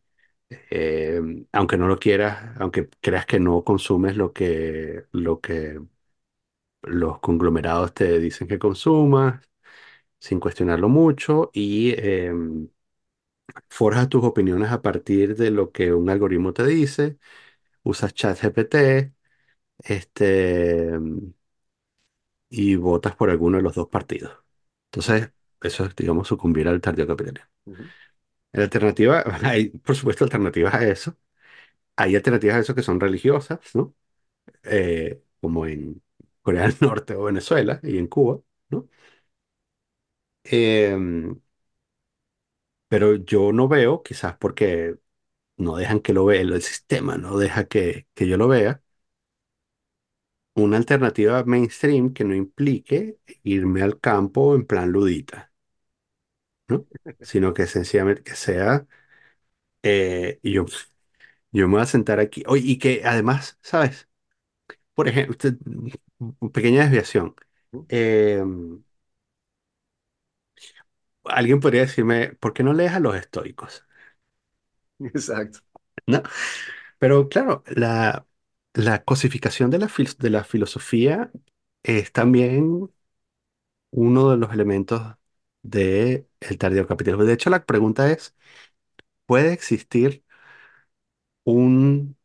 eh, 0.51 0.59
eh, 0.71 1.21
aunque 1.53 1.77
no 1.77 1.88
lo 1.88 1.99
quieras, 1.99 2.55
aunque 2.59 2.89
creas 3.01 3.25
que 3.27 3.39
no 3.39 3.63
consumes 3.63 4.17
lo 4.17 4.34
que, 4.34 5.05
lo 5.13 5.41
que, 5.41 5.80
los 6.84 7.19
conglomerados 7.19 7.93
te 7.93 8.19
dicen 8.19 8.47
que 8.47 8.59
consumas 8.59 9.41
sin 10.19 10.39
cuestionarlo 10.39 10.89
mucho 10.89 11.51
y 11.53 11.93
em, 11.99 12.69
forjas 13.69 14.09
tus 14.09 14.23
opiniones 14.23 14.71
a 14.71 14.82
partir 14.82 15.36
de 15.36 15.51
lo 15.51 15.71
que 15.71 15.93
un 15.93 16.09
algoritmo 16.09 16.53
te 16.53 16.65
dice, 16.65 17.17
usas 17.84 18.13
ChatGPT, 18.13 18.75
este, 19.84 20.89
y 22.49 22.75
votas 22.75 23.15
por 23.15 23.30
alguno 23.30 23.57
de 23.57 23.63
los 23.63 23.75
dos 23.75 23.88
partidos. 23.89 24.34
Entonces, 24.91 25.32
eso 25.61 25.86
es, 25.86 25.95
digamos, 25.95 26.27
sucumbir 26.27 26.67
al 26.67 26.82
tardío 26.82 27.07
capitalismo. 27.07 27.49
Ujú, 27.65 27.93
En 28.53 28.61
alternativa, 28.61 29.23
hay, 29.43 29.69
por 29.69 29.95
supuesto, 29.95 30.23
alternativas 30.23 30.73
a 30.73 30.88
eso. 30.88 31.15
Hay 31.97 32.15
alternativas 32.17 32.57
a 32.57 32.59
eso 32.61 32.75
que 32.75 32.84
son 32.84 32.99
religiosas, 32.99 33.59
¿no? 33.75 33.95
Eh, 34.63 35.23
como 35.41 35.67
en 35.67 36.03
Corea 36.41 36.63
del 36.63 36.75
Norte 36.82 37.15
o 37.15 37.25
Venezuela 37.25 37.80
y 37.84 37.97
en 37.99 38.07
Cuba, 38.07 38.41
¿no? 38.69 38.89
Em, 40.43 41.39
pero 42.88 43.15
yo 43.15 43.51
no 43.53 43.67
veo, 43.67 44.01
quizás 44.03 44.36
porque 44.38 44.97
no 45.57 45.77
dejan 45.77 45.99
que 46.01 46.13
lo 46.13 46.25
vea, 46.25 46.41
el 46.41 46.61
sistema 46.63 47.17
no 47.17 47.38
deja 47.38 47.65
que, 47.67 48.07
que 48.15 48.27
yo 48.27 48.38
lo 48.38 48.47
vea, 48.47 48.84
una 50.56 50.78
alternativa 50.78 51.43
mainstream 51.45 52.14
que 52.14 52.24
no 52.24 52.36
implique 52.36 53.20
irme 53.43 53.82
al 53.84 54.00
campo 54.00 54.56
en 54.56 54.66
plan 54.68 54.91
ludita, 54.91 55.52
¿no? 56.68 56.86
Sino 57.22 57.54
que 57.54 57.68
sencillamente 57.68 58.24
que 58.24 58.36
sea, 58.36 58.86
eh, 59.84 60.39
yo, 60.43 60.66
yo 61.52 61.68
me 61.68 61.76
voy 61.76 61.84
a 61.84 61.88
sentar 61.88 62.20
aquí, 62.20 62.43
oye, 62.47 62.64
y 62.68 62.80
que 62.80 63.04
además, 63.06 63.60
¿sabes? 63.64 64.10
Por 64.93 65.08
ejemplo, 65.08 65.34
usted- 65.34 65.58
pequeña 66.54 66.84
desviación. 66.84 67.36
Eh, 67.89 68.43
alguien 71.26 71.60
podría 71.62 71.82
decirme, 71.84 72.34
¿por 72.41 72.52
qué 72.54 72.62
no 72.64 72.74
lees 72.74 72.91
a 72.93 73.00
los 73.00 73.16
estoicos? 73.16 73.86
Exacto. 75.00 75.60
¿No? 76.08 76.22
Pero 77.00 77.30
claro, 77.30 77.64
la, 77.68 78.28
la 78.74 79.03
cosificación 79.03 79.70
de 79.72 79.80
la, 79.80 79.88
fil- 79.89 80.17
de 80.17 80.30
la 80.30 80.43
filosofía 80.43 81.32
es 81.84 82.11
también 82.11 82.89
uno 83.91 84.30
de 84.32 84.38
los 84.38 84.51
elementos 84.53 85.15
del 85.61 86.28
tardío 86.59 86.88
capitalismo. 86.88 87.26
De 87.26 87.34
hecho, 87.34 87.49
la 87.49 87.65
pregunta 87.65 88.11
es, 88.11 88.36
¿puede 89.28 89.53
existir 89.53 90.24
un 91.45 92.15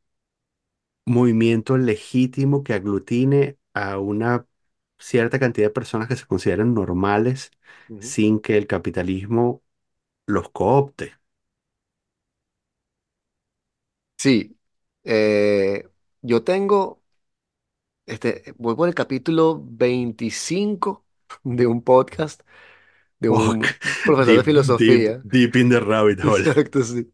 movimiento 1.07 1.76
legítimo 1.78 2.62
que 2.64 2.74
aglutine 2.74 3.59
a 3.74 3.99
una 3.99 4.47
cierta 4.99 5.38
cantidad 5.38 5.66
de 5.68 5.70
personas 5.72 6.09
que 6.09 6.16
se 6.16 6.26
consideran 6.26 6.74
normales 6.74 7.51
Ujú. 7.88 8.16
sin 8.18 8.40
que 8.40 8.57
el 8.57 8.66
capitalismo 8.66 9.62
los 10.26 10.51
coopte? 10.51 11.14
Sí, 14.16 14.57
eh, 15.05 15.74
yo 16.25 16.45
tengo, 16.45 17.03
este, 18.07 18.55
voy 18.59 18.75
por 18.77 18.89
el 18.89 18.95
capítulo 18.95 19.61
25 19.64 21.07
de 21.43 21.66
un 21.66 21.83
podcast 21.83 22.43
de 23.20 23.29
Oh, 23.29 23.55
un 23.55 23.79
profesor 24.05 24.37
de 24.37 24.43
deep, 24.43 24.64
deep, 24.77 25.05
filosofía, 25.05 25.27
deep 25.29 25.57
in 25.57 25.68
the 25.70 25.81
rabbit 25.81 26.20
hole. 26.20 26.47
exacto, 26.47 26.83
sí, 26.85 27.12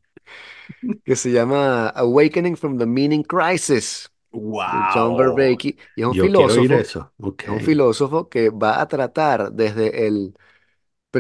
que 1.05 1.17
se 1.17 1.31
llama 1.33 1.89
Awakening 1.91 2.57
from 2.57 2.79
the 2.79 2.87
Meaning 2.87 3.23
Crisis, 3.25 4.11
de 4.67 4.85
John 4.85 5.17
¡Wow! 5.17 5.75
Y 5.97 6.03
es 6.03 6.07
un 6.09 6.15
Yo 6.15 6.33
quiero 6.33 6.55
oír 6.55 6.73
filósofo, 6.73 6.73
eso. 6.73 7.13
Ok. 7.19 7.45
es 7.45 7.51
un 7.51 7.61
filósofo 7.63 8.29
que 8.29 8.51
va 8.51 8.81
a 8.81 8.89
tratar 8.89 9.53
desde 9.53 10.07
el 10.09 10.35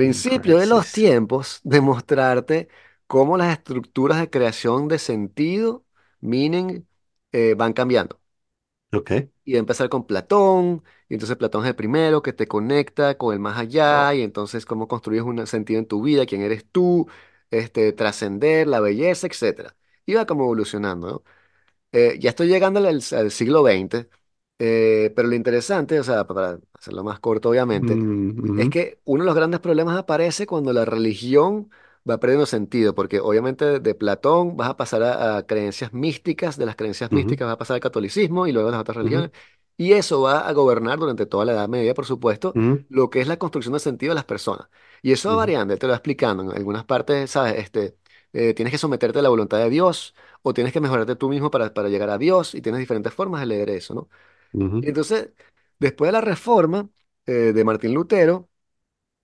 In 0.04 0.20
principio 0.22 0.58
de 0.58 0.66
los 0.66 0.90
crisis. 0.90 0.92
tiempos 0.92 1.60
de 1.64 1.80
mostrarte 1.82 2.68
cómo 3.08 3.36
las 3.38 3.52
estructuras 3.58 4.20
de 4.20 4.30
creación 4.30 4.88
de 4.88 4.98
sentido, 4.98 5.84
meaning, 6.20 6.84
eh, 7.32 7.54
van 7.56 7.72
cambiando. 7.72 8.20
Ok. 8.92 9.10
Y 9.44 9.52
va 9.54 9.58
a 9.58 9.60
empezar 9.60 9.88
con 9.88 10.06
Platón, 10.06 10.84
y 11.08 11.14
entonces 11.14 11.36
Platón 11.36 11.62
es 11.64 11.68
el 11.70 11.76
primero 11.76 12.22
que 12.22 12.32
te 12.32 12.46
conecta 12.46 13.16
con 13.18 13.32
el 13.34 13.40
más 13.40 13.58
allá, 13.58 14.14
y 14.14 14.22
entonces 14.22 14.66
cómo 14.66 14.86
construyes 14.86 15.22
un 15.24 15.46
sentido 15.46 15.78
en 15.80 15.86
tu 15.86 16.02
vida, 16.02 16.26
quién 16.26 16.42
eres 16.42 16.66
tú, 16.70 17.08
este, 17.50 17.92
trascender, 17.92 18.66
la 18.68 18.80
belleza, 18.80 19.26
etcétera. 19.26 19.76
Y 20.06 20.14
va 20.14 20.26
como 20.26 20.44
evolucionando, 20.44 21.08
¿no? 21.08 21.22
Eh, 21.92 22.18
ya 22.20 22.30
estoy 22.30 22.48
llegando 22.48 22.80
al, 22.80 22.86
al 23.12 23.30
siglo 23.32 23.62
XX, 23.64 24.10
eh, 24.60 25.12
pero 25.16 25.28
lo 25.28 25.34
interesante, 25.36 26.00
o 26.00 26.04
sea, 26.04 26.26
para 26.26 26.60
hacerlo 26.74 27.04
más 27.04 27.20
corto, 27.20 27.50
obviamente, 27.50 28.00
Mm, 28.36 28.56
es 28.56 28.68
que 28.70 29.00
uno 29.04 29.22
de 29.24 29.26
los 29.26 29.36
grandes 29.36 29.60
problemas 29.60 29.98
aparece 29.98 30.46
cuando 30.46 30.72
la 30.72 30.84
religión 30.86 31.70
va 32.08 32.18
perdiendo 32.18 32.46
sentido, 32.46 32.94
porque 32.94 33.20
obviamente 33.20 33.80
de, 33.80 33.94
Platón 33.94 34.56
vas 34.56 34.68
a 34.70 34.76
pasar 34.76 35.02
a, 35.02 35.36
a 35.38 35.46
creencias 35.46 35.92
místicas, 35.92 36.56
de 36.56 36.66
las 36.66 36.76
creencias 36.76 37.10
ujú, 37.10 37.10
místicas 37.12 37.46
vas 37.46 37.54
a 37.54 37.58
pasar 37.58 37.74
al 37.76 37.80
catolicismo 37.80 38.46
y 38.46 38.52
luego 38.52 38.68
a 38.68 38.72
las 38.72 38.80
otras 38.80 38.96
ujú, 39.02 39.20
religiones, 39.20 39.30
y 39.76 39.92
eso 39.92 40.20
va 40.22 40.40
a 40.48 40.52
gobernar 40.52 40.98
durante 40.98 41.26
toda 41.26 41.44
la 41.44 41.52
Edad 41.52 41.68
Media, 41.68 41.94
por 41.94 42.06
supuesto, 42.06 42.54
ujú, 42.54 42.84
lo 42.88 43.08
que 43.10 43.20
es 43.20 43.28
la 43.28 43.38
construcción 43.38 43.72
de 43.74 43.80
sentido 43.80 44.10
de 44.10 44.14
las 44.16 44.24
personas. 44.24 44.68
Y 45.02 45.12
eso 45.12 45.30
va 45.30 45.36
variando, 45.36 45.72
él 45.72 45.78
te 45.80 45.86
lo 45.86 45.92
va 45.92 45.96
explicando. 45.96 46.42
En 46.42 46.50
algunas 46.56 46.84
partes, 46.84 47.30
¿sabes? 47.30 47.54
Este, 47.58 47.96
eh, 48.32 48.52
tienes 48.54 48.72
que 48.72 48.78
someterte 48.78 49.18
a 49.20 49.22
la 49.22 49.28
voluntad 49.30 49.58
de 49.58 49.70
Dios 49.70 50.14
o 50.42 50.52
tienes 50.52 50.72
que 50.72 50.80
mejorarte 50.80 51.16
tú 51.16 51.28
mismo 51.30 51.50
para, 51.50 51.72
para 51.72 51.88
llegar 51.88 52.10
a 52.10 52.18
Dios 52.18 52.54
y 52.54 52.60
tienes 52.62 52.78
diferentes 52.80 53.14
formas 53.14 53.40
de 53.40 53.46
leer 53.46 53.70
eso, 53.70 53.94
¿no? 53.94 54.08
Entonces, 54.80 55.30
después 55.80 56.08
de 56.08 56.12
la 56.14 56.22
reforma 56.22 56.90
eh, 57.26 57.32
de 57.54 57.64
Martín 57.64 57.94
Lutero, 57.94 58.49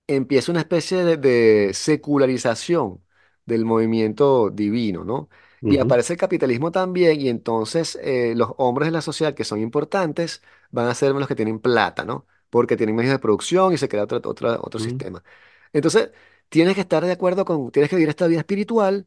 empieza 0.06 0.52
una 0.52 0.60
especie 0.60 1.04
de, 1.04 1.16
de 1.16 1.72
secularización 1.74 3.02
del 3.44 3.64
movimiento 3.64 4.50
divino, 4.50 5.04
¿no? 5.04 5.28
Y 5.68 5.78
ujú, 5.78 5.78
aparece 5.78 6.12
el 6.14 6.18
capitalismo 6.18 6.70
también, 6.70 7.20
y 7.20 7.28
entonces 7.28 7.98
eh, 8.02 8.34
los 8.36 8.50
hombres 8.58 8.86
de 8.86 8.92
la 8.92 9.00
sociedad 9.02 9.34
que 9.34 9.44
son 9.44 9.60
importantes 9.60 10.42
van 10.70 10.86
a 10.88 10.94
ser 10.94 11.12
los 11.12 11.26
que 11.28 11.34
tienen 11.34 11.58
plata, 11.60 12.04
¿no? 12.04 12.26
Porque 12.50 12.76
tienen 12.76 12.94
medios 12.96 13.12
de 13.12 13.18
producción 13.18 13.72
y 13.72 13.78
se 13.78 13.88
crea 13.88 14.04
otro, 14.04 14.20
otra- 14.24 14.58
otro 14.62 14.78
sistema. 14.80 15.22
Entonces, 15.72 16.10
tienes 16.48 16.74
que 16.74 16.80
estar 16.82 17.04
de 17.04 17.12
acuerdo 17.12 17.44
con, 17.44 17.70
tienes 17.72 17.90
que 17.90 17.96
vivir 17.96 18.08
esta 18.08 18.26
vida 18.28 18.38
espiritual, 18.40 19.06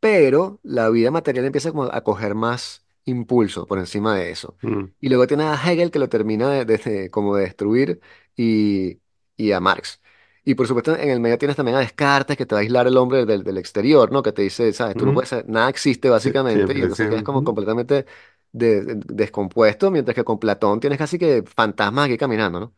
pero 0.00 0.60
la 0.62 0.88
vida 0.90 1.10
material 1.10 1.46
empieza 1.46 1.70
como 1.70 1.84
a 1.84 2.02
coger 2.02 2.34
más 2.34 2.86
impulso 3.04 3.66
por 3.66 3.78
encima 3.78 4.14
de 4.16 4.30
eso. 4.30 4.56
ujú, 4.62 4.92
Y 5.00 5.08
luego 5.08 5.26
tienes 5.26 5.46
a 5.46 5.54
Hegel 5.72 5.90
que 5.90 5.98
lo 5.98 6.08
termina 6.08 6.50
de, 6.50 6.64
de- 6.64 6.78
de- 6.78 7.10
como 7.10 7.36
de 7.36 7.44
destruir 7.44 8.00
y, 8.36 9.00
y 9.36 9.52
a 9.52 9.60
Marx. 9.60 10.00
Y 10.46 10.54
por 10.56 10.68
supuesto 10.68 10.96
en 10.96 11.10
el 11.10 11.20
medio 11.20 11.38
tienes 11.38 11.56
también 11.58 11.76
a 11.76 11.80
Descartes 11.80 12.38
que 12.38 12.46
te 12.46 12.56
va 12.56 12.60
a 12.60 12.62
aislar 12.62 12.88
el 12.88 12.96
hombre 12.98 13.26
del, 13.26 13.44
del 13.44 13.58
exterior, 13.58 14.12
¿no? 14.12 14.22
Que 14.22 14.32
te 14.32 14.42
dice, 14.42 14.72
sabes, 14.74 14.96
tú 14.96 15.06
no 15.06 15.12
puedes 15.14 15.46
nada 15.48 15.68
existe 15.70 16.10
básicamente. 16.10 16.74
Y 16.76 16.82
Siempre 16.82 16.82
entonces 16.82 17.08
quedas 17.08 17.24
como 17.24 17.44
completamente 17.44 18.06
de- 18.52 18.82
de- 18.82 18.96
descompuesto, 19.14 19.90
mientras 19.92 20.14
que 20.16 20.24
con 20.24 20.38
Platón 20.40 20.80
tienes 20.80 20.98
casi 20.98 21.18
que 21.18 21.44
fantasmas 21.46 22.06
aquí 22.06 22.18
caminando, 22.18 22.60
¿no? 22.60 22.74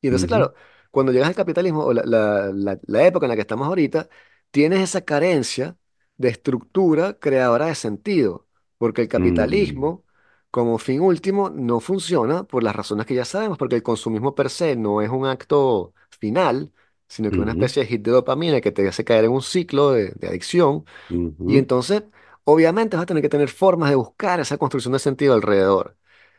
Y 0.00 0.08
entonces, 0.08 0.28
ujú, 0.28 0.28
claro, 0.28 0.54
cuando 0.90 1.12
llegas 1.12 1.28
al 1.28 1.34
capitalismo, 1.36 1.84
o 1.84 1.92
la, 1.92 2.02
la- 2.04 2.52
la- 2.54 2.78
la 2.86 3.06
época 3.06 3.26
en 3.26 3.30
la 3.30 3.36
que 3.36 3.42
estamos 3.42 3.66
ahorita, 3.68 4.08
tienes 4.50 4.80
esa 4.80 5.02
carencia 5.02 5.76
de 6.16 6.28
estructura 6.30 7.18
creadora 7.18 7.66
de 7.66 7.74
sentido, 7.74 8.46
porque 8.78 9.02
el 9.02 9.08
mm, 9.14 9.88
capitalismo, 9.88 10.04
como 10.50 10.78
fin 10.78 11.00
último, 11.00 11.50
no 11.50 11.80
funciona 11.80 12.44
por 12.44 12.62
las 12.62 12.74
razones 12.76 13.06
que 13.06 13.14
ya 13.14 13.24
sabemos, 13.24 13.58
porque 13.58 13.76
el 13.76 13.82
consumismo 13.82 14.34
per 14.34 14.50
se 14.50 14.76
no 14.76 15.02
es 15.02 15.10
un 15.10 15.26
acto 15.26 15.94
final, 16.20 16.72
sino 17.08 17.32
que 17.32 17.40
una 17.40 17.52
ujú, 17.52 17.52
especie 17.52 17.82
de 17.82 17.88
hit 17.88 18.02
de 18.02 18.10
dopamina 18.12 18.60
que 18.60 18.72
te 18.72 18.86
hace 18.88 19.04
caer 19.04 19.24
en 19.26 19.32
un 19.32 19.42
ciclo 19.42 19.92
de, 19.92 20.10
de 20.12 20.28
adicción, 20.28 20.84
y 21.46 21.58
entonces, 21.58 22.04
obviamente, 22.44 22.96
vas 22.96 23.04
a 23.04 23.06
tener 23.06 23.22
que 23.22 23.28
tener 23.28 23.48
formas 23.48 23.90
de 23.90 23.96
buscar 23.96 24.40
esa 24.40 24.58
construcción 24.58 24.92
de 24.92 24.98
sentido 25.00 25.34
alrededor. 25.34 25.96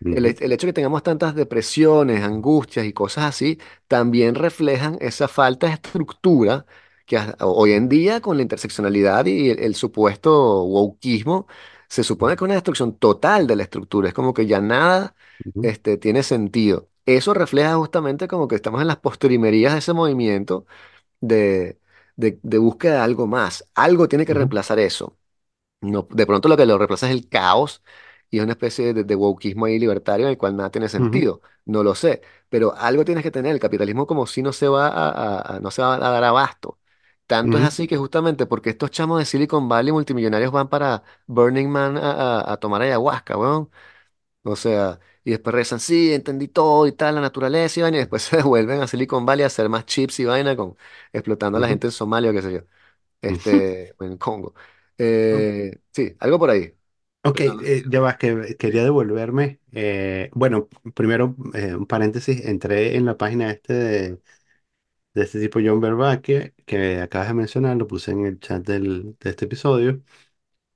El, 0.10 0.26
he- 0.26 0.36
el 0.40 0.52
hecho 0.52 0.68
de 0.68 0.72
que 0.72 0.76
tengamos 0.76 1.04
tantas 1.04 1.36
depresiones, 1.36 2.24
angustias 2.24 2.86
y 2.86 2.94
cosas 2.94 3.26
así, 3.26 3.60
también 3.88 4.36
reflejan 4.36 4.98
esa 5.02 5.28
falta 5.28 5.68
de 5.68 5.74
estructura 5.74 6.66
que 7.06 7.18
hoy 7.42 7.74
en 7.74 7.90
día 7.90 8.22
con 8.22 8.38
la 8.38 8.44
interseccionalidad 8.44 9.26
y 9.26 9.50
el, 9.52 9.60
el 9.60 9.76
supuesto 9.76 10.64
wokismo, 10.64 11.48
se 11.88 12.04
supone 12.04 12.34
que 12.36 12.38
es 12.44 12.46
una 12.46 12.54
destrucción 12.56 12.98
total 12.98 13.48
de 13.48 13.56
la 13.56 13.64
estructura, 13.64 14.08
es 14.10 14.14
como 14.14 14.34
que 14.34 14.46
ya 14.46 14.62
nada 14.62 15.16
ujú, 15.46 15.62
este, 15.62 15.98
tiene 15.98 16.24
sentido. 16.24 16.89
Eso 17.18 17.34
refleja 17.34 17.76
justamente 17.76 18.28
como 18.28 18.48
que 18.48 18.56
estamos 18.56 18.82
en 18.82 18.88
las 18.88 18.98
postrimerías 18.98 19.74
de 19.74 19.80
ese 19.80 19.94
movimiento 19.94 20.66
de, 21.22 21.80
de, 22.18 22.40
de 22.44 22.58
búsqueda 22.60 22.96
de 22.96 23.00
algo 23.02 23.28
más. 23.28 23.66
Algo 23.76 24.08
tiene 24.10 24.26
que 24.26 24.34
reemplazar 24.36 24.80
eso. 24.80 25.18
No, 25.82 26.08
de 26.12 26.26
pronto 26.28 26.50
lo 26.50 26.58
que 26.58 26.66
lo 26.66 26.78
reemplaza 26.78 27.08
es 27.08 27.14
el 27.14 27.30
caos 27.30 27.82
y 28.30 28.38
es 28.40 28.44
una 28.44 28.54
especie 28.54 28.94
de, 28.94 29.04
de 29.06 29.16
wokeismo 29.16 29.66
ahí 29.66 29.80
libertario 29.80 30.26
en 30.26 30.32
el 30.32 30.38
cual 30.38 30.56
nada 30.58 30.72
tiene 30.72 30.90
ujú, 30.98 31.26
sentido. 31.30 31.42
No 31.66 31.84
lo 31.84 31.96
sé, 31.96 32.22
pero 32.50 32.76
algo 32.76 33.06
tienes 33.06 33.24
que 33.24 33.32
tener. 33.32 33.54
El 33.54 33.60
capitalismo 33.62 34.06
como 34.08 34.28
si 34.28 34.42
no 34.44 34.52
se 34.54 34.68
va 34.68 34.88
a, 34.90 35.10
a- 35.10 35.56
a- 35.58 35.60
no 35.62 35.72
se 35.72 35.82
va 35.82 35.96
a 35.96 36.00
dar 36.00 36.24
abasto. 36.26 36.80
Tanto 37.28 37.58
es 37.58 37.64
ujú. 37.64 37.66
así 37.66 37.88
que 37.88 37.98
justamente 37.98 38.46
porque 38.48 38.72
estos 38.72 38.92
chamos 38.92 39.20
de 39.20 39.26
Silicon 39.26 39.70
Valley 39.70 39.92
multimillonarios 39.94 40.52
van 40.52 40.68
para 40.70 41.04
Burning 41.28 41.70
Man 41.70 41.98
a, 41.98 42.40
a- 42.42 42.54
a 42.54 42.58
tomar 42.58 42.82
ayahuasca, 42.82 43.38
weón. 43.38 43.70
O 44.44 44.56
sea, 44.56 45.00
y 45.24 45.32
después 45.32 45.54
rezan, 45.56 45.80
sí, 45.80 46.14
entendí 46.14 46.48
todo 46.48 46.88
y 46.88 46.92
tal, 46.94 47.16
la 47.16 47.22
naturaleza 47.22 47.80
y 47.80 47.84
vaina, 47.84 47.98
y 47.98 48.00
después 48.02 48.24
se 48.24 48.38
devuelven 48.38 48.82
a 48.82 48.88
Silicon 48.88 49.26
Valley 49.26 49.44
a 49.44 49.48
hacer 49.48 49.70
más 49.70 49.86
chips 49.86 50.20
y 50.20 50.26
vaina 50.26 50.56
con 50.56 50.78
explotando 51.14 51.58
a 51.58 51.62
la 51.62 51.68
gente 51.68 51.88
en 51.88 51.92
Somalia 51.92 52.32
o 52.32 52.34
qué 52.34 52.42
sé 52.42 52.54
yo, 52.54 52.62
este, 53.22 53.96
en 54.02 54.18
Congo. 54.18 54.56
Eh, 54.98 55.74
sí, 55.94 56.16
algo 56.20 56.40
por 56.40 56.50
ahí. 56.52 56.74
Ok, 57.24 57.42
Pero 57.42 57.56
no- 57.56 57.66
eh, 57.66 57.84
ya 57.90 58.00
va, 58.00 58.18
que 58.18 58.56
quería 58.58 58.84
devolverme. 58.84 59.60
eh, 59.74 60.30
bueno, 60.34 60.70
primero, 60.96 61.36
eh, 61.54 61.76
un 61.76 61.86
paréntesis, 61.86 62.46
entré 62.46 62.96
en 62.96 63.06
la 63.06 63.18
página 63.18 63.52
este 63.52 63.74
de, 63.74 64.22
de 65.14 65.24
este 65.24 65.40
tipo 65.42 65.60
John 65.64 65.82
Vervaeke, 65.82 66.56
que 66.66 67.02
acabas 67.02 67.30
de 67.30 67.36
mencionar, 67.36 67.78
lo 67.78 67.88
puse 67.88 68.12
en 68.12 68.26
el 68.26 68.40
chat 68.40 68.66
del, 68.68 69.18
de 69.20 69.30
este 69.32 69.46
episodio, 69.46 70.04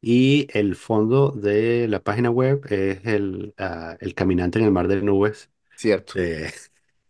y 0.03 0.47
el 0.53 0.75
fondo 0.77 1.31
de 1.31 1.87
la 1.89 2.03
página 2.03 2.31
web 2.31 2.61
es 2.71 3.05
el, 3.07 3.55
ah, 3.59 3.97
el 4.01 4.15
caminante 4.15 4.59
en 4.59 4.65
el 4.65 4.71
mar 4.73 4.89
de 4.89 5.01
nubes 5.03 5.51
cierto, 5.75 6.13
de, 6.13 6.53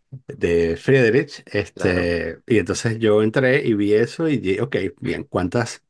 de 0.27 0.77
Friedrich, 0.77 1.43
claro. 1.75 2.07
este, 2.07 2.39
y 2.47 2.59
entonces 2.59 2.99
yo 2.99 3.23
entré 3.23 3.65
y 3.67 3.73
vi 3.75 3.93
eso 3.93 4.27
y 4.29 4.37
dije, 4.37 4.61
ok, 4.61 4.75
bien, 5.01 5.23
¿cuántas? 5.25 5.83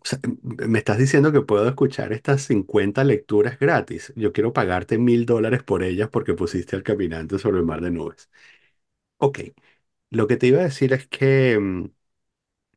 O 0.00 0.06
sea, 0.06 0.20
m- 0.24 0.38
me 0.68 0.78
estás 0.80 0.98
diciendo 0.98 1.32
que 1.32 1.42
puedo 1.42 1.68
escuchar 1.68 2.12
estas 2.12 2.42
50 2.44 3.04
lecturas 3.04 3.58
gratis. 3.58 4.12
Yo 4.16 4.32
quiero 4.32 4.52
pagarte 4.54 4.98
mil 4.98 5.26
dólares 5.26 5.62
por 5.64 5.82
ellas 5.84 6.08
porque 6.10 6.34
pusiste 6.34 6.76
al 6.76 6.82
caminante 6.84 7.38
sobre 7.38 7.58
el 7.60 7.66
mar 7.66 7.80
de 7.82 7.90
nubes. 7.92 8.30
Ok, 9.18 9.40
lo 10.10 10.26
que 10.28 10.36
te 10.36 10.46
iba 10.48 10.60
a 10.60 10.64
decir 10.64 10.92
es 10.94 11.08
que 11.08 11.58
mm, 11.60 11.86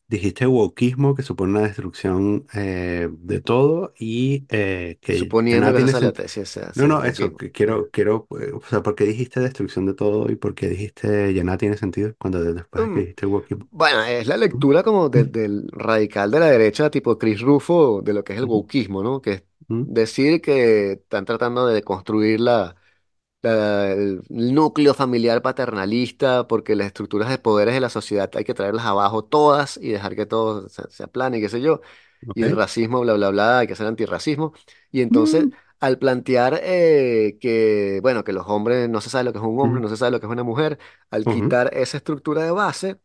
dijiste 0.07 0.45
wokismo, 0.47 1.15
que 1.15 1.23
supone 1.23 1.51
una 1.53 1.61
destrucción 1.63 2.45
eh, 2.53 3.09
de 3.11 3.41
todo 3.41 3.93
y 3.99 4.45
eh, 4.49 4.97
que 5.01 5.35
ya 5.47 5.59
Suponiendo 5.59 5.71
nada 5.71 5.73
que 5.73 5.79
tiene 5.79 5.91
la 5.91 5.91
sentido. 5.91 6.13
tesis, 6.13 6.43
o 6.43 6.45
sea, 6.45 6.73
No, 6.75 6.87
sí, 6.87 6.89
no, 6.89 7.03
eso, 7.05 7.35
wokismo. 7.35 7.37
que 7.37 7.51
quiero, 7.51 7.89
quiero, 7.91 8.27
eh, 8.41 8.51
o 8.53 8.61
sea, 8.61 8.83
¿por 8.83 8.95
qué 8.95 9.05
dijiste 9.05 9.39
destrucción 9.41 9.85
de 9.87 9.93
todo 9.95 10.31
y 10.31 10.35
por 10.37 10.55
qué 10.55 10.69
dijiste 10.69 11.33
ya 11.33 11.43
nada 11.43 11.57
tiene 11.59 11.77
sentido 11.77 12.15
cuando 12.19 12.43
de- 12.43 12.53
después 12.55 12.83
de 12.85 12.91
que 12.91 12.99
Mm, 12.99 13.01
dijiste 13.01 13.25
wokismo? 13.27 13.69
Bueno, 13.71 14.03
es 14.03 14.27
la 14.27 14.37
lectura 14.37 14.83
como 14.83 15.09
de- 15.09 15.25
del 15.25 15.67
radical 15.71 16.31
de 16.31 16.39
la 16.39 16.47
derecha, 16.47 16.89
tipo 16.91 17.17
Chris 17.19 17.41
Rufo, 17.41 18.01
de 18.03 18.13
lo 18.13 18.23
que 18.23 18.33
es 18.33 18.39
el 18.39 18.45
ujú, 18.45 18.47
wokismo, 18.47 19.03
¿no? 19.03 19.21
Que 19.21 19.31
es 19.33 19.43
ujú, 19.69 19.91
decir 19.95 20.41
que 20.41 20.93
están 20.93 21.25
tratando 21.25 21.67
de 21.67 21.83
construir 21.83 22.39
la 22.41 22.75
la- 23.43 23.91
el 23.93 24.23
núcleo 24.29 24.93
familiar 24.95 25.41
paternalista, 25.43 26.47
porque 26.47 26.75
las 26.75 26.87
estructuras 26.87 27.29
de 27.29 27.39
poderes 27.39 27.75
de 27.75 27.81
la 27.81 27.89
sociedad 27.91 28.31
hay 28.35 28.45
que 28.45 28.55
traerlas 28.55 28.85
abajo 28.85 29.23
todas 29.25 29.77
y 29.77 29.89
dejar 29.91 30.15
que 30.15 30.25
todo 30.27 30.69
se, 30.69 30.89
se 30.91 31.03
aplane, 31.03 31.41
qué 31.41 31.49
sé 31.49 31.61
yo, 31.61 31.81
y 32.33 32.41
Ok. 32.41 32.43
el 32.43 32.51
racismo, 32.51 33.01
bla, 33.01 33.13
bla, 33.13 33.29
bla, 33.29 33.59
hay 33.59 33.67
que 33.67 33.73
hacer 33.73 33.87
antirracismo. 33.87 34.53
Y 34.91 35.01
entonces, 35.01 35.47
Mm, 35.47 35.53
al 35.79 35.99
plantear 35.99 36.59
eh, 36.63 37.37
que, 37.41 37.99
bueno, 38.01 38.23
que 38.23 38.33
los 38.33 38.47
hombres 38.47 38.89
no 38.89 39.01
se 39.01 39.09
sabe 39.09 39.25
lo 39.25 39.33
que 39.33 39.39
es 39.39 39.45
un 39.45 39.59
hombre, 39.59 39.81
no 39.81 39.89
se 39.89 39.97
sabe 39.97 40.11
lo 40.11 40.19
que 40.19 40.25
es 40.27 40.31
una 40.31 40.43
mujer, 40.43 40.79
al 41.11 41.27
ujú, 41.27 41.27
quitar 41.27 41.71
esa 41.75 41.97
estructura 41.97 42.43
de 42.43 42.51
base, 42.51 42.99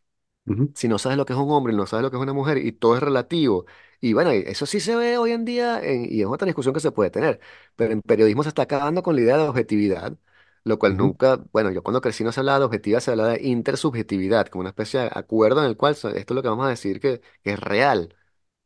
ujú, 0.47 0.74
si 0.74 0.89
no 0.89 0.99
sabes 0.99 1.18
lo 1.18 1.24
que 1.26 1.32
es 1.32 1.39
un 1.39 1.51
hombre, 1.51 1.72
no 1.74 1.86
sabes 1.86 2.03
lo 2.05 2.11
que 2.11 2.16
es 2.16 2.22
una 2.22 2.32
mujer 2.32 2.59
y 2.59 2.72
todo 2.72 2.97
es 2.97 3.03
relativo. 3.03 3.66
Y 4.01 4.12
bueno, 4.12 4.32
y 4.34 4.39
eso 4.47 4.66
sí 4.66 4.80
se 4.80 4.95
ve 4.97 5.18
hoy 5.18 5.32
en 5.32 5.45
día 5.45 5.80
en- 5.82 6.07
y 6.12 6.20
es 6.20 6.26
otra 6.26 6.47
discusión 6.47 6.74
que 6.74 6.80
se 6.80 6.93
puede 6.93 7.11
tener, 7.11 7.41
pero 7.76 7.93
en 7.93 8.03
periodismo 8.03 8.43
se 8.45 8.51
está 8.51 8.62
acabando 8.62 9.03
con 9.03 9.16
la 9.16 9.22
idea 9.22 9.36
de 9.39 9.49
objetividad, 9.49 10.16
lo 10.64 10.78
cual 10.78 10.96
ujú, 10.96 10.98
nunca, 10.98 11.40
bueno, 11.52 11.70
yo 11.70 11.82
cuando 11.82 12.00
crecí 12.00 12.24
no 12.24 12.32
se 12.32 12.40
hablaba 12.40 12.59
de 12.61 12.64
objetividad, 12.66 13.00
se 13.00 13.11
hablaba 13.12 13.30
de 13.30 13.42
intersubjetividad, 13.46 14.46
como 14.48 14.61
una 14.62 14.70
especie 14.70 15.00
de 15.00 15.11
acuerdo 15.14 15.61
en 15.62 15.66
el 15.70 15.76
cual 15.76 15.96
so- 15.96 16.09
esto 16.11 16.34
es 16.34 16.36
lo 16.36 16.42
que 16.42 16.48
vamos 16.48 16.66
a 16.66 16.70
decir 16.70 17.00
que, 17.00 17.20
que 17.42 17.52
es 17.52 17.61
real. 17.61 18.14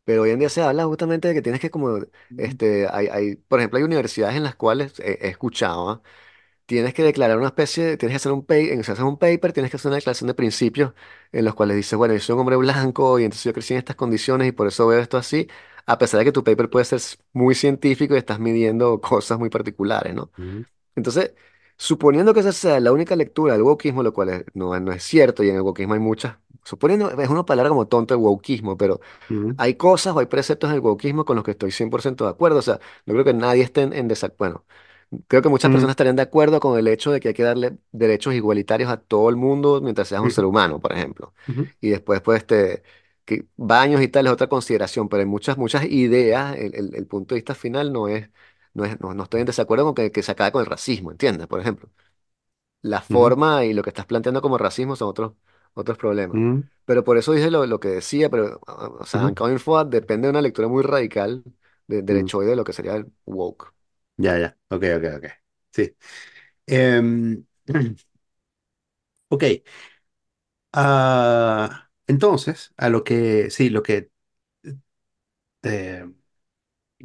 Pero 0.04 0.22
hoy 0.22 0.30
en 0.30 0.40
día 0.40 0.48
se 0.50 0.62
habla 0.62 0.84
justamente 0.86 1.28
de 1.28 1.34
que 1.34 1.42
tienes 1.42 1.60
que 1.60 1.70
como, 1.70 1.98
este, 2.36 2.88
hay, 2.90 3.08
hay, 3.08 3.36
por 3.36 3.60
ejemplo, 3.60 3.78
hay 3.78 3.84
universidades 3.84 4.36
en 4.36 4.42
las 4.44 4.56
cuales 4.56 4.98
he, 5.00 5.18
he 5.26 5.28
escuchado, 5.30 5.90
¿ah? 5.90 6.02
tienes 6.66 6.94
que 6.94 7.02
declarar 7.02 7.38
una 7.38 7.48
especie, 7.48 7.84
de- 7.84 7.96
tienes 7.96 8.14
que 8.14 8.16
hacer 8.16 8.32
un 8.32 8.44
paper, 8.46 8.80
haces 8.80 8.98
un 9.00 9.18
paper, 9.18 9.52
tienes 9.52 9.70
que 9.70 9.76
hacer 9.76 9.88
una 9.90 9.96
declaración 9.96 10.28
de 10.28 10.34
principios 10.34 10.92
en 11.32 11.44
los 11.44 11.54
cuales 11.54 11.76
dices, 11.76 11.96
bueno, 11.98 12.14
yo 12.14 12.20
soy 12.20 12.34
un 12.34 12.40
hombre 12.40 12.56
blanco 12.56 13.18
y 13.18 13.24
entonces 13.24 13.44
yo 13.44 13.52
crecí 13.52 13.74
en 13.74 13.78
estas 13.78 13.96
condiciones 13.96 14.48
y 14.48 14.52
por 14.52 14.66
eso 14.68 14.86
veo 14.86 15.00
esto 15.00 15.18
así, 15.18 15.48
a 15.86 15.98
pesar 15.98 16.18
de 16.20 16.24
que 16.26 16.32
tu 16.32 16.44
paper 16.44 16.70
puede 16.70 16.84
ser 16.84 16.96
s- 16.98 17.16
muy 17.32 17.54
científico 17.54 18.14
y 18.14 18.18
estás 18.18 18.38
midiendo 18.40 19.00
cosas 19.00 19.38
muy 19.38 19.50
particulares, 19.50 20.14
¿no? 20.14 20.30
ujú, 20.38 20.64
Entonces, 20.96 21.34
suponiendo 21.84 22.34
que 22.34 22.40
esa 22.40 22.52
sea 22.52 22.80
la 22.80 22.92
única 22.92 23.16
lectura 23.16 23.54
del 23.54 23.62
wokismo, 23.62 24.02
lo 24.02 24.12
cual 24.12 24.28
es- 24.30 24.44
no, 24.54 24.78
no 24.80 24.92
es 24.92 25.02
cierto 25.02 25.42
y 25.42 25.50
en 25.50 25.56
el 25.56 25.62
wokismo 25.62 25.94
hay 25.94 26.00
muchas, 26.00 26.36
suponiendo, 26.64 27.10
es 27.20 27.28
una 27.28 27.44
palabra 27.44 27.70
como 27.70 27.88
tonta 27.88 28.14
el 28.14 28.20
wokismo, 28.20 28.76
pero 28.76 29.00
ujú, 29.30 29.58
hay 29.58 29.74
cosas 29.76 30.14
o 30.16 30.20
hay 30.20 30.26
preceptos 30.26 30.70
del 30.72 30.80
wokismo 30.80 31.24
con 31.24 31.36
los 31.36 31.44
que 31.44 31.52
estoy 31.52 31.72
100% 31.72 32.24
de 32.24 32.30
acuerdo. 32.30 32.58
O 32.60 32.62
sea, 32.62 32.80
no 33.06 33.14
creo 33.14 33.24
que 33.24 33.34
nadie 33.34 33.62
esté 33.64 33.82
en, 33.82 33.92
en 33.94 34.08
desacuerdo. 34.08 34.64
Bueno, 35.10 35.24
creo 35.28 35.42
que 35.42 35.48
muchas 35.48 35.70
personas 35.70 35.92
estarían 35.94 36.16
de 36.16 36.22
acuerdo 36.22 36.60
con 36.60 36.78
el 36.78 36.88
hecho 36.88 37.10
de 37.12 37.20
que 37.20 37.28
hay 37.28 37.34
que 37.34 37.42
darle 37.42 37.78
derechos 37.92 38.34
igualitarios 38.34 38.90
a 38.90 38.98
todo 38.98 39.28
el 39.30 39.36
mundo 39.36 39.80
mientras 39.82 40.08
seas 40.08 40.22
un 40.22 40.30
ser 40.30 40.44
humano, 40.44 40.80
por 40.80 40.92
ejemplo. 40.92 41.34
Y 41.80 41.90
después, 41.90 42.20
pues, 42.22 42.38
este, 42.40 42.82
que 43.24 43.46
baños 43.56 44.02
y 44.02 44.08
tal 44.08 44.26
es 44.26 44.32
otra 44.32 44.48
consideración, 44.48 45.08
pero 45.08 45.22
en 45.22 45.28
muchas, 45.28 45.58
muchas 45.58 45.84
ideas, 45.84 46.56
el, 46.58 46.74
el- 46.74 46.94
el 46.94 47.06
punto 47.06 47.34
de 47.34 47.40
vista 47.40 47.54
final 47.54 47.92
no 47.92 48.08
es, 48.08 48.28
no 48.74 48.84
es, 48.84 49.00
no, 49.00 49.14
no 49.14 49.24
estoy 49.24 49.40
en 49.40 49.46
desacuerdo 49.46 49.84
con 49.86 49.94
que, 49.94 50.12
que 50.12 50.22
se 50.22 50.32
acabe 50.32 50.52
con 50.52 50.60
el 50.62 50.66
racismo, 50.66 51.10
¿entiendes? 51.12 51.46
Por 51.48 51.60
ejemplo 51.60 51.90
la 52.82 53.00
ujú, 53.08 53.32
forma 53.32 53.64
y 53.64 53.74
lo 53.74 53.82
que 53.82 53.90
estás 53.90 54.06
planteando 54.06 54.42
como 54.42 54.58
racismo 54.58 54.96
son 54.96 55.08
otros, 55.08 55.32
otros 55.74 55.98
problemas. 55.98 56.40
ujú, 56.40 56.64
Pero 56.84 57.04
por 57.04 57.16
eso 57.18 57.32
dije 57.32 57.50
lo, 57.50 57.66
lo 57.66 57.78
que 57.80 57.88
decía, 57.88 58.28
pero, 58.30 58.60
ah, 58.66 58.88
o 59.00 59.04
sea, 59.06 59.24
ujú, 59.24 59.28
Uncommon 59.28 59.60
Fuad 59.60 59.86
depende 59.86 60.26
de 60.26 60.30
una 60.30 60.42
lectura 60.42 60.68
muy 60.68 60.82
radical 60.82 61.44
de 61.86 62.02
ujú. 62.08 62.32
derechoide 62.32 62.50
de 62.50 62.56
lo 62.56 62.64
que 62.64 62.72
sería 62.72 62.94
el 62.96 63.06
woke. 63.26 63.72
Ya, 64.18 64.38
ya. 64.38 64.56
Ok, 64.70 64.82
ok, 64.96 65.04
ok. 65.16 65.26
Sí. 65.72 65.96
Em, 66.66 67.46
ok. 69.30 69.44
Ah, 70.72 71.90
entonces, 72.06 72.72
a 72.76 72.88
lo 72.88 73.04
que, 73.04 73.50
sí, 73.50 73.68
lo 73.70 73.82
que 73.82 74.10
eh, 75.62 76.04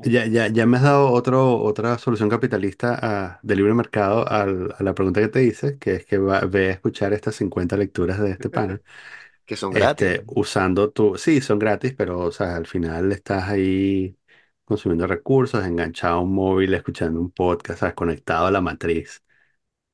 ya, 0.04 0.26
ya, 0.28 0.48
ya 0.48 0.66
me 0.66 0.78
has 0.78 0.84
dado 0.84 1.12
otro, 1.12 1.60
otra 1.62 1.98
solución 1.98 2.30
capitalista 2.30 2.98
a- 3.02 3.39
de 3.43 3.56
libre 3.56 3.74
mercado 3.74 4.28
al- 4.30 4.74
a 4.78 4.84
la 4.84 4.93
pregunta 4.93 5.22
que 5.22 5.28
te 5.30 5.43
hice, 5.43 5.78
que 5.80 5.95
es 5.95 6.06
que 6.06 6.18
va, 6.18 6.41
ve 6.41 6.68
a 6.70 6.72
escuchar 6.72 7.14
estas 7.14 7.36
50 7.36 7.78
lecturas 7.78 8.20
de 8.20 8.32
este 8.32 8.50
pana. 8.50 8.82
Que 9.45 9.56
son 9.56 9.74
gratis. 9.74 10.10
Este, 10.10 10.24
usando 10.28 10.91
tu, 10.91 11.18
sí, 11.18 11.41
son 11.41 11.60
gratis, 11.60 11.93
pero 11.98 12.20
o 12.20 12.32
sea, 12.32 12.56
al 12.56 12.68
final 12.68 13.12
estás 13.12 13.50
ahí 13.50 14.18
consumiendo 14.66 15.08
recursos, 15.08 15.66
enganchado 15.66 16.18
a 16.18 16.22
un 16.22 16.34
móvil, 16.34 16.74
escuchando 16.74 17.20
un 17.22 17.32
podcast, 17.32 17.80
¿sabes? 17.82 17.95
conectado 17.95 18.48
a 18.48 18.52
la 18.52 18.62
matriz, 18.62 19.24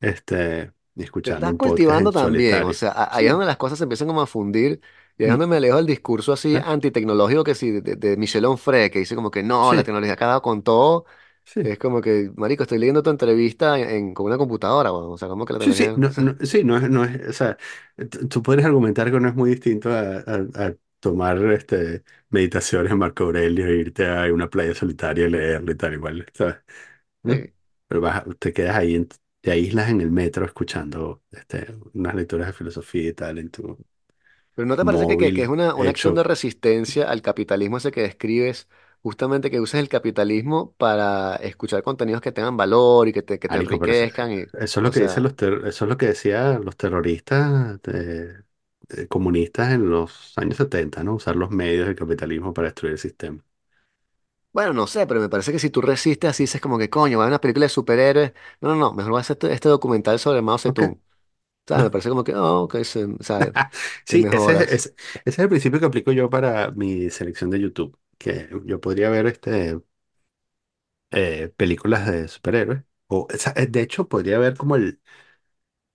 este, 0.01 0.73
y 0.95 1.03
Te 1.21 1.31
escuchando 1.31 1.31
estás 1.31 1.53
un 1.53 1.59
podcast 1.59 1.59
cultivando 1.59 2.11
en 2.11 2.11
también, 2.11 2.63
o 2.63 2.73
solitario. 2.73 2.73
sea, 2.73 2.91
a- 2.91 3.15
ahí 3.17 3.25
es 3.27 3.31
Sí. 3.31 3.33
donde 3.33 3.45
las 3.45 3.57
cosas 3.57 3.77
se 3.77 3.85
empiezan 3.85 4.07
como 4.07 4.21
a 4.21 4.27
fundir 4.27 4.81
y 5.17 5.23
ahí 5.23 5.27
es 5.29 5.31
Mm, 5.31 5.37
donde 5.37 5.47
me 5.47 5.57
alejo 5.57 5.77
del 5.77 5.85
discurso 5.85 6.33
así 6.33 6.57
¿eh? 6.57 6.63
antitecnológico 6.63 7.43
que 7.43 7.55
sí, 7.55 7.71
de, 7.71 7.81
de, 7.81 7.95
de 7.95 8.17
Michel 8.17 8.45
Onfray, 8.45 8.89
que 8.89 8.99
dice 8.99 9.15
como 9.15 9.31
que 9.31 9.43
no, 9.43 9.73
la 9.73 9.83
Sí, 9.83 9.83
tecnología 9.83 10.13
ha 10.13 10.15
acabado 10.15 10.41
con 10.41 10.63
todo. 10.63 11.05
sí. 11.45 11.63
Es 11.63 11.79
como 11.79 12.01
que, 12.01 12.31
marico, 12.37 12.63
estoy 12.63 12.79
leyendo 12.79 13.03
tu 13.03 13.09
entrevista 13.11 13.79
en, 13.79 13.89
en- 13.89 14.13
con 14.15 14.27
una 14.27 14.37
computadora, 14.37 14.91
weón. 14.93 15.13
O 15.13 15.17
sea, 15.17 15.29
como 15.29 15.45
que 15.45 15.53
la 15.53 15.59
Sí, 15.59 15.73
sí, 15.73 15.89
tecnología... 15.89 15.95
no, 15.95 16.09
no, 16.17 16.35
sí, 16.45 16.63
no 16.65 16.75
es, 16.77 16.89
no 16.89 17.05
es, 17.05 17.25
o 17.29 17.33
sea, 17.33 17.57
t- 17.95 18.27
tú 18.27 18.43
puedes 18.43 18.65
argumentar 18.65 19.09
que 19.11 19.19
no 19.19 19.29
es 19.29 19.35
muy 19.35 19.51
distinto 19.51 19.89
a, 19.89 20.17
a- 20.19 20.65
a 20.67 20.75
tomar 20.99 21.37
este, 21.53 22.03
meditaciones 22.29 22.91
en 22.91 22.97
Marco 22.97 23.23
Aurelio 23.25 23.65
e 23.67 23.75
irte 23.77 24.05
a 24.07 24.23
una 24.33 24.49
playa 24.49 24.75
solitaria 24.75 25.25
y 25.27 25.29
leerlo 25.29 25.71
y 25.71 25.75
tal, 25.75 25.93
igual, 25.93 26.25
¿sabes? 26.33 26.55
Sí. 27.23 27.53
Pero 27.87 28.01
vas, 28.01 28.23
te 28.39 28.53
quedas 28.53 28.75
ahí, 28.77 28.95
en- 28.95 29.09
te 29.41 29.51
aíslas 29.51 29.89
en 29.89 30.01
el 30.01 30.11
metro 30.11 30.45
escuchando 30.45 31.23
este, 31.31 31.67
unas 31.93 32.15
lecturas 32.15 32.47
de 32.47 32.53
filosofía 32.53 33.09
y 33.09 33.13
tal 33.13 33.37
en 33.39 33.49
tu 33.51 33.77
Pero 34.55 34.65
¿no 34.67 34.77
te 34.77 34.85
parece 34.85 35.07
que, 35.07 35.17
que- 35.17 35.33
que 35.33 35.43
es 35.43 35.47
móvil 35.47 35.49
una, 35.49 35.75
una 35.75 35.91
acción 35.91 36.13
de 36.15 36.23
hecho 36.23 36.23
resistencia 36.23 37.09
al 37.09 37.21
capitalismo 37.21 37.77
ese 37.77 37.91
que 37.91 38.01
describes, 38.01 38.67
justamente 39.01 39.49
que 39.51 39.59
uses 39.59 39.79
el 39.79 39.89
capitalismo 39.89 40.73
para 40.77 41.35
escuchar 41.37 41.83
contenidos 41.83 42.21
que 42.21 42.31
tengan 42.31 42.57
valor 42.57 43.07
y 43.07 43.13
que 43.13 43.23
te, 43.23 43.39
que 43.39 43.49
te 43.49 43.57
Marico, 43.57 43.77
pero 43.79 43.91
eso, 43.91 44.07
enriquezcan? 44.07 44.31
Y, 44.31 44.43
eso 44.53 44.79
es 44.79 44.83
lo 44.83 44.89
o 44.89 44.91
que 44.91 44.99
dicen 45.01 45.23
sea, 45.23 45.23
los 45.23 45.35
ter- 45.35 45.65
eso 45.67 45.85
es 45.85 45.89
lo 45.89 45.97
que 45.97 46.07
decían 46.07 46.63
los 46.65 46.77
terroristas 46.77 47.79
comunistas 49.09 49.73
en 49.73 49.89
los 49.89 50.33
años 50.37 50.57
70, 50.57 51.03
¿no? 51.03 51.15
Usar 51.15 51.35
los 51.35 51.51
medios 51.51 51.87
del 51.87 51.95
capitalismo 51.95 52.53
para 52.53 52.67
destruir 52.69 52.93
el 52.93 52.99
sistema. 52.99 53.43
bueno, 54.51 54.71
no 54.73 54.85
sé, 54.87 55.07
pero 55.07 55.19
me 55.19 55.29
parece 55.29 55.51
que 55.51 55.57
si 55.59 55.69
tú 55.71 55.81
resistes 55.81 56.29
así, 56.29 56.43
dices 56.43 56.61
como 56.61 56.77
que 56.77 56.89
coño, 56.89 57.17
va 57.17 57.23
a 57.23 57.27
ver 57.27 57.31
una 57.33 57.41
película 57.41 57.65
de 57.65 57.69
superhéroes. 57.69 58.33
No, 58.61 58.69
no, 58.69 58.75
no, 58.75 58.93
mejor 58.93 59.11
voy 59.11 59.17
a 59.19 59.21
hacer 59.21 59.35
este, 59.35 59.51
este 59.53 59.69
documental 59.69 60.19
sobre 60.19 60.41
Mao 60.43 60.57
Ok. 60.63 60.83
Zedong. 60.83 61.01
¿Sabes? 61.67 61.83
Me 61.85 61.89
parece 61.91 62.09
como 62.09 62.23
que, 62.23 62.35
oh, 62.35 62.63
ok, 62.63 62.75
sea, 63.23 63.45
te 64.07 64.19
Sí, 64.19 64.27
ese 64.31 64.53
es, 64.53 64.59
ese- 64.61 64.89
ese 64.89 64.95
es 65.25 65.39
el 65.39 65.49
principio 65.49 65.79
que 65.79 65.85
aplico 65.85 66.11
yo 66.11 66.29
para 66.29 66.71
mi 66.71 67.09
selección 67.09 67.49
de 67.49 67.59
YouTube, 67.61 67.97
que 68.17 68.49
yo 68.65 68.79
podría 68.81 69.09
ver 69.09 69.27
este, 69.27 69.79
eh, 71.11 71.49
películas 71.57 72.07
de 72.11 72.27
superhéroes, 72.27 72.83
o, 73.07 73.27
sea, 73.37 73.53
de 73.53 73.81
hecho 73.81 74.07
podría 74.07 74.39
ver 74.39 74.57
como 74.57 74.75
el, 74.75 75.01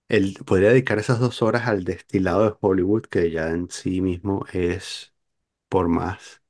el, 0.07 0.33
podría 0.45 0.69
dedicar 0.69 0.99
esas 0.99 1.19
dos 1.19 1.41
horas 1.41 1.67
al 1.67 1.83
destilado 1.83 2.43
de 2.45 2.55
Hollywood, 2.61 3.03
que 3.03 3.31
ya 3.31 3.49
en 3.49 3.69
sí 3.69 4.01
mismo 4.01 4.45
es 4.53 5.13
por 5.69 5.87
más 5.89 6.41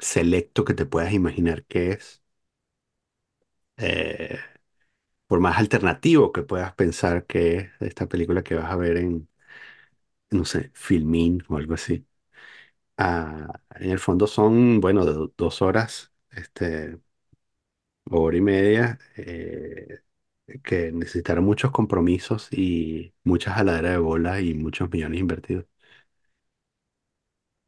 selecto 0.00 0.64
que 0.66 0.74
te 0.74 0.84
puedas 0.86 1.12
imaginar 1.14 1.64
que 1.64 1.92
es. 1.92 2.22
Por 5.32 5.40
más 5.40 5.56
alternativo 5.58 6.30
que 6.30 6.42
puedas 6.42 6.74
pensar 6.74 7.24
que 7.26 7.56
es 7.56 7.70
esta 7.80 8.06
película 8.06 8.42
que 8.44 8.54
vas 8.54 8.70
a 8.70 8.76
ver 8.76 8.98
en, 8.98 9.30
no 10.30 10.44
sé, 10.44 10.70
Filmin 10.74 11.42
o 11.48 11.56
algo 11.56 11.74
así. 11.74 12.06
Ah, 12.98 13.62
en 13.76 13.90
el 13.92 13.98
fondo 14.00 14.26
son, 14.28 14.80
bueno, 14.80 15.04
de 15.06 15.12
do- 15.14 15.34
dos 15.36 15.62
horas, 15.62 16.12
este, 16.32 17.00
hora 18.10 18.36
y 18.36 18.40
media, 18.40 18.98
eh, 19.16 20.00
que 20.64 20.92
necesitaron 20.92 21.44
muchos 21.44 21.70
compromisos 21.72 22.48
y 22.52 23.14
mucha 23.24 23.52
jaladera 23.54 23.90
de 23.92 23.98
bola 23.98 24.40
y 24.40 24.54
muchos 24.54 24.90
millones 24.90 25.20
invertidos. 25.20 25.66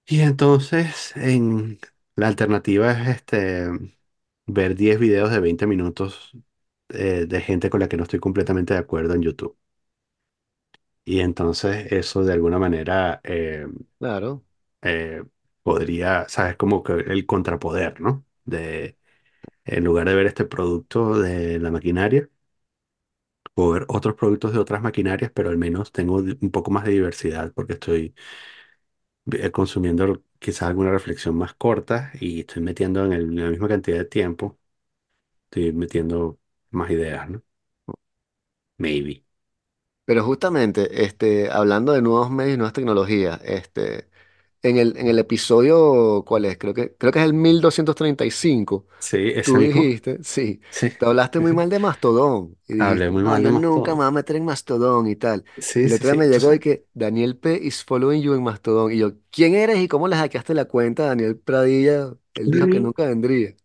Y 0.06 0.20
entonces, 0.20 1.12
en 1.16 1.78
la 2.16 2.28
alternativa 2.28 2.92
es 2.92 3.08
este, 3.08 3.68
ver 4.46 4.74
10 4.76 4.98
videos 5.00 5.30
de 5.30 5.40
20 5.40 5.66
minutos 5.66 6.32
eh, 6.90 7.26
de 7.28 7.40
gente 7.40 7.70
con 7.70 7.80
la 7.80 7.88
que 7.88 7.96
no 7.96 8.04
estoy 8.04 8.20
completamente 8.20 8.74
de 8.74 8.80
acuerdo 8.80 9.14
en 9.14 9.22
YouTube. 9.22 9.56
Y 11.06 11.20
entonces 11.20 11.92
eso 11.92 12.24
de 12.24 12.32
alguna 12.32 12.58
manera 12.58 13.20
eh, 13.24 13.66
Claro. 13.98 14.44
eh, 14.82 15.22
podría, 15.62 16.28
sabes, 16.28 16.56
como 16.56 16.82
que 16.82 16.92
el 16.94 17.26
contrapoder, 17.26 18.00
¿no? 18.00 18.24
De, 18.44 18.98
en 19.64 19.84
lugar 19.84 20.08
de 20.08 20.14
ver 20.16 20.26
este 20.26 20.44
producto 20.46 21.18
de 21.20 21.58
la 21.60 21.70
maquinaria, 21.70 22.30
puedo 23.54 23.70
ver 23.72 23.84
otros 23.88 24.14
productos 24.16 24.52
de 24.52 24.58
otras 24.58 24.82
maquinarias, 24.82 25.30
pero 25.34 25.50
al 25.50 25.58
menos 25.58 25.92
tengo 25.92 26.22
di- 26.22 26.36
un 26.40 26.50
poco 26.50 26.70
más 26.70 26.84
de 26.84 26.92
diversidad 26.92 27.52
porque 27.54 27.74
estoy 27.74 28.14
eh, 29.32 29.50
consumiendo 29.50 30.22
quizás 30.38 30.64
alguna 30.68 30.90
reflexión 30.90 31.36
más 31.36 31.54
corta 31.54 32.10
y 32.20 32.40
estoy 32.40 32.62
metiendo 32.62 33.04
en 33.04 33.12
el- 33.12 33.22
en 33.38 33.44
la 33.44 33.50
misma 33.50 33.68
cantidad 33.68 33.98
de 33.98 34.04
tiempo, 34.04 34.58
estoy 35.46 35.72
metiendo 35.72 36.40
más 36.74 36.90
ideas, 36.90 37.28
¿no? 37.30 37.42
Maybe. 38.78 39.24
Pero 40.04 40.22
justamente, 40.24 41.04
este, 41.04 41.50
hablando 41.50 41.92
de 41.92 42.02
nuevos 42.02 42.30
medios 42.30 42.54
y 42.54 42.58
nuevas 42.58 42.74
tecnologías, 42.74 43.40
este, 43.44 44.08
en 44.62 44.78
el, 44.78 44.96
en 44.98 45.08
el 45.08 45.18
episodio, 45.18 46.24
¿cuál 46.26 46.46
es? 46.46 46.58
Creo 46.58 46.74
que, 46.74 46.94
creo 46.96 47.12
que 47.12 47.20
es 47.20 47.24
el 47.26 47.34
1235. 47.34 48.86
Sí, 48.98 49.32
ese 49.34 49.56
Tú 49.56 49.58
mismo. 49.58 49.84
dijiste, 49.84 50.22
sí, 50.24 50.60
Sí, 50.70 50.90
te 50.98 51.06
hablaste 51.06 51.40
muy 51.40 51.52
mal 51.54 51.70
de 51.70 51.78
Mastodon 51.80 52.58
y 52.68 52.74
Hablé 52.78 53.10
dijiste, 53.10 53.10
muy 53.10 53.24
no, 53.24 53.24
mal 53.24 53.42
de 53.42 53.50
yo 53.50 53.52
nunca 53.52 53.92
me 53.92 53.98
Mastodon. 53.98 53.98
voy 53.98 54.06
a 54.08 54.10
meter 54.12 54.36
en 54.36 54.44
Mastodon 54.46 55.06
y 55.08 55.16
tal. 55.16 55.44
Y 55.82 55.86
Sí, 55.86 55.90
otro 55.92 56.08
día 56.10 56.14
sí. 56.14 56.24
me 56.24 56.28
llegó 56.28 56.54
y 56.54 56.58
sabes. 56.58 56.60
que 56.60 56.86
Daniel 56.94 57.38
P. 57.38 57.58
is 57.62 57.84
following 57.84 58.22
you 58.22 58.34
en 58.34 58.42
Mastodon. 58.44 58.92
Y 58.92 58.98
yo, 58.98 59.12
¿quién 59.30 59.54
eres 59.54 59.78
y 59.78 59.88
cómo 59.88 60.08
le 60.08 60.16
hackeaste 60.16 60.54
la 60.54 60.66
cuenta 60.66 61.04
a 61.04 61.08
Daniel 61.08 61.38
Pradilla? 61.38 62.14
Él 62.36 62.50
dijo 62.50 62.68
que 62.70 62.80
nunca 62.80 63.06
vendría. 63.06 63.56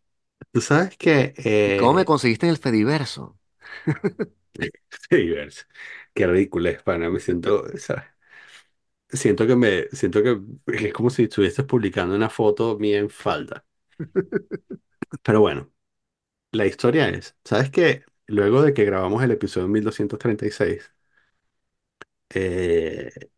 Tú 0.52 0.62
sabes 0.62 0.98
que 0.98 1.34
¿Y 1.64 1.74
cómo 1.74 1.94
me 1.94 2.04
eh, 2.04 2.06
conseguiste 2.06 2.46
en 2.48 2.52
el 2.52 2.58
Fediverso? 2.58 3.38
qué 5.10 5.16
diverso. 5.18 5.66
Qué 6.14 6.28
ridículo 6.28 6.70
es, 6.70 6.82
pana. 6.84 7.10
Me 7.10 7.20
siento, 7.20 7.66
¿sabes? 7.78 8.04
Siento 9.12 9.48
que 9.48 9.56
me, 9.56 9.88
siento 9.92 10.22
que 10.24 10.40
es 10.68 10.94
como 10.94 11.10
si 11.10 11.24
estuvieses 11.24 11.66
publicando 11.66 12.16
una 12.16 12.30
foto 12.30 12.78
mía 12.78 13.00
en 13.00 13.10
falda. 13.10 13.66
Pero 15.24 15.42
bueno, 15.42 15.72
la 16.52 16.66
historia 16.68 17.10
es, 17.10 17.38
¿sabes 17.46 17.72
qué? 17.72 18.06
Luego 18.28 18.62
de 18.64 18.74
que 18.74 18.86
grabamos 18.86 19.24
el 19.24 19.32
episodio 19.32 19.68
1236, 19.70 20.94
eh, 22.30 23.30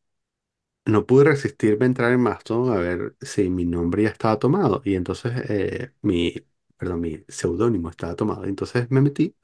no 0.85 1.05
pude 1.05 1.25
resistirme 1.25 1.85
a 1.85 1.87
entrar 1.87 2.11
en 2.11 2.21
Mastodon 2.21 2.73
a 2.75 2.79
ver 2.79 3.15
si 3.21 3.49
mi 3.49 3.65
nombre 3.65 4.03
ya 4.03 4.09
estaba 4.09 4.39
tomado. 4.39 4.81
Y 4.85 4.95
entonces 4.95 5.33
eh, 5.49 5.93
mi, 6.01 6.33
perdón, 6.81 7.01
mi 7.01 7.23
seudónimo 7.27 7.89
estaba 7.91 8.15
tomado. 8.15 8.45
Entonces 8.45 8.89
me 8.89 9.01
metí, 9.01 9.35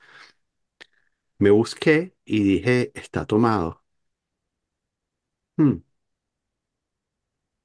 me 1.40 1.50
busqué 1.52 2.16
y 2.26 2.44
dije, 2.44 2.92
está 2.96 3.26
tomado. 3.26 3.84
Hmm. 5.58 5.78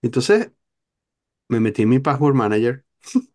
Entonces 0.03 0.53
me 1.49 1.61
metí 1.61 1.83
en 1.83 1.91
mi 1.91 1.99
Password 2.01 2.35
Manager 2.37 2.85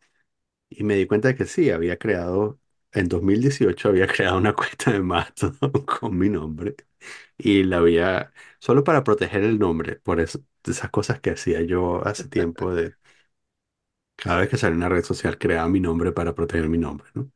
y 0.69 0.83
me 0.83 0.95
di 0.95 1.07
cuenta 1.07 1.29
de 1.29 1.35
que 1.35 1.45
sí, 1.45 1.69
había 1.71 1.97
creado, 1.97 2.59
en 2.91 3.07
2018 3.09 3.89
había 3.89 4.07
creado 4.13 4.37
una 4.37 4.53
cuenta 4.55 4.91
de 4.91 5.01
Mastodon 5.01 5.71
con 5.85 6.17
mi 6.17 6.29
nombre 6.29 6.75
y 7.37 7.63
la 7.63 7.77
había, 7.79 8.33
solo 8.59 8.83
para 8.83 9.03
proteger 9.03 9.43
el 9.43 9.59
nombre, 9.59 9.97
por 9.97 10.19
eso, 10.21 10.41
esas 10.65 10.91
cosas 10.91 11.21
que 11.21 11.31
hacía 11.31 11.61
yo 11.63 12.05
hace 12.07 12.27
tiempo 12.29 12.73
de, 12.75 12.95
cada 14.17 14.39
vez 14.41 14.49
que 14.49 14.57
salía 14.57 14.77
una 14.77 14.89
red 14.89 15.03
social 15.05 15.39
creaba 15.39 15.69
mi 15.69 15.81
nombre 15.81 16.13
para 16.13 16.35
proteger 16.35 16.69
mi 16.69 16.79
nombre, 16.79 17.09
¿no? 17.15 17.31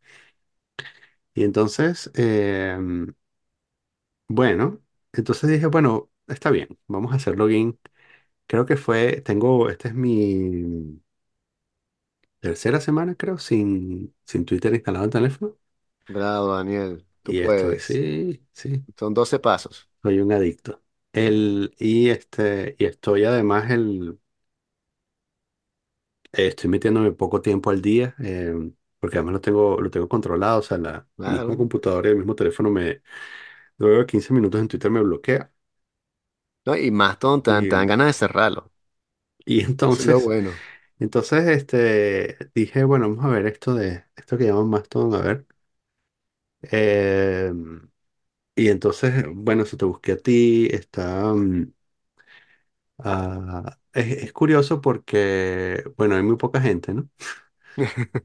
Y 1.34 1.44
entonces, 1.44 2.12
em, 2.16 3.14
bueno, 4.28 4.82
entonces 5.14 5.50
dije, 5.50 5.66
bueno, 5.68 6.10
está 6.28 6.52
bien, 6.52 6.70
vamos 6.88 7.12
a 7.14 7.16
hacer 7.18 7.38
login. 7.38 7.80
Creo 8.48 8.66
que 8.66 8.78
fue, 8.78 9.22
tengo, 9.22 9.70
esta 9.70 9.90
es 9.90 9.96
mi 9.96 11.02
tercera 12.40 12.80
semana, 12.82 13.16
creo, 13.16 13.38
sin, 13.38 14.16
sin 14.26 14.46
Twitter 14.46 14.74
instalado 14.74 15.06
en 15.06 15.10
el 15.10 15.14
teléfono. 15.14 15.58
Bravo, 16.08 16.54
Daniel, 16.56 17.06
tú 17.24 17.36
Y 17.36 17.40
estoy, 17.40 17.80
puedes. 17.80 17.80
sí, 17.80 18.46
sí, 18.54 18.86
Son 18.98 19.14
12 19.14 19.40
pasos. 19.40 19.90
soy 20.02 20.20
un 20.20 20.32
adicto. 20.32 20.84
El, 21.14 21.76
y 21.80 22.10
este, 22.10 22.76
y 22.80 22.86
estoy 22.86 23.26
además 23.26 23.70
el, 23.72 24.20
eh, 26.34 26.48
estoy 26.48 26.70
metiéndome 26.70 27.12
poco 27.12 27.42
tiempo 27.42 27.70
al 27.70 27.82
día, 27.82 28.16
eh, 28.20 28.54
porque 29.00 29.18
además 29.18 29.34
lo 29.34 29.42
tengo, 29.42 29.82
lo 29.82 29.90
tengo 29.92 30.08
controlado. 30.10 30.60
O 30.60 30.62
sea, 30.64 30.78
la 30.78 31.08
misma 31.24 31.44
Claro. 31.46 31.58
computadora 31.58 32.10
y 32.10 32.12
el 32.14 32.18
mismo 32.18 32.36
teléfono 32.36 32.70
me, 32.72 33.02
luego 33.78 34.00
de 34.00 34.06
15 34.08 34.34
minutos 34.34 34.62
en 34.62 34.68
Twitter 34.68 34.92
me 34.92 35.02
bloquea. 35.04 35.52
No, 36.66 36.76
y 36.76 36.90
más 36.92 37.20
te 37.20 37.28
dan, 37.52 37.68
te 37.68 37.76
dan 37.76 37.86
Y, 37.86 37.88
ganas 37.88 38.08
de 38.08 38.14
cerrarlo. 38.14 38.72
y 39.46 39.62
Eso 39.84 40.02
es 40.04 40.08
lo 40.10 40.20
entonces, 40.20 40.22
bueno. 40.22 40.64
entonces, 41.00 41.48
este, 41.50 42.38
dije, 42.56 42.84
bueno, 42.86 43.10
vamos 43.10 43.26
a 43.26 43.30
ver 43.30 43.48
esto 43.48 43.76
de, 43.76 44.06
esto 44.16 44.38
que 44.38 44.46
llaman 44.46 44.70
Mastodon, 44.70 45.16
a 45.16 45.24
ver. 45.24 45.48
Eh, 46.64 47.52
y 48.56 48.70
entonces, 48.70 49.26
bueno, 49.34 49.66
si 49.66 49.78
te 49.78 49.86
busqué 49.86 50.14
a 50.14 50.18
ti, 50.18 50.68
está, 50.72 51.34
mm, 51.34 51.72
ah, 53.00 53.78
es, 53.94 54.24
es 54.24 54.34
curioso 54.34 54.82
porque, 54.82 55.84
bueno, 55.98 56.16
hay 56.16 56.24
muy 56.24 56.38
poca 56.38 56.62
gente, 56.62 56.94
¿no? 56.94 57.10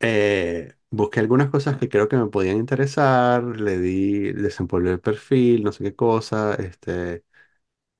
Eh, 0.00 0.74
busqué 0.90 1.20
algunas 1.20 1.50
cosas 1.50 1.76
que 1.78 1.88
creo 1.88 2.08
que 2.08 2.16
me 2.16 2.26
podían 2.28 2.56
interesar, 2.58 3.42
le 3.44 3.78
di, 3.78 4.32
desempolvé 4.32 4.92
el 4.92 5.00
perfil, 5.00 5.62
no 5.64 5.72
sé 5.72 5.84
qué 5.84 5.94
cosa, 5.94 6.54
este, 6.56 7.24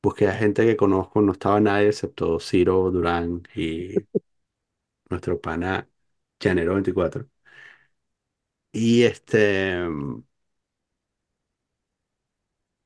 busqué 0.02 0.28
a 0.28 0.34
gente 0.34 0.66
que 0.66 0.76
conozco, 0.76 1.22
no 1.22 1.32
estaba 1.32 1.60
nadie 1.60 1.88
excepto 1.88 2.40
Ciro 2.40 2.90
Durán 2.92 3.42
y 3.54 3.94
nuestro 5.10 5.40
pana 5.40 5.88
Llanero 6.40 6.74
24. 6.74 7.28
Y 8.72 9.02
este, 9.04 9.76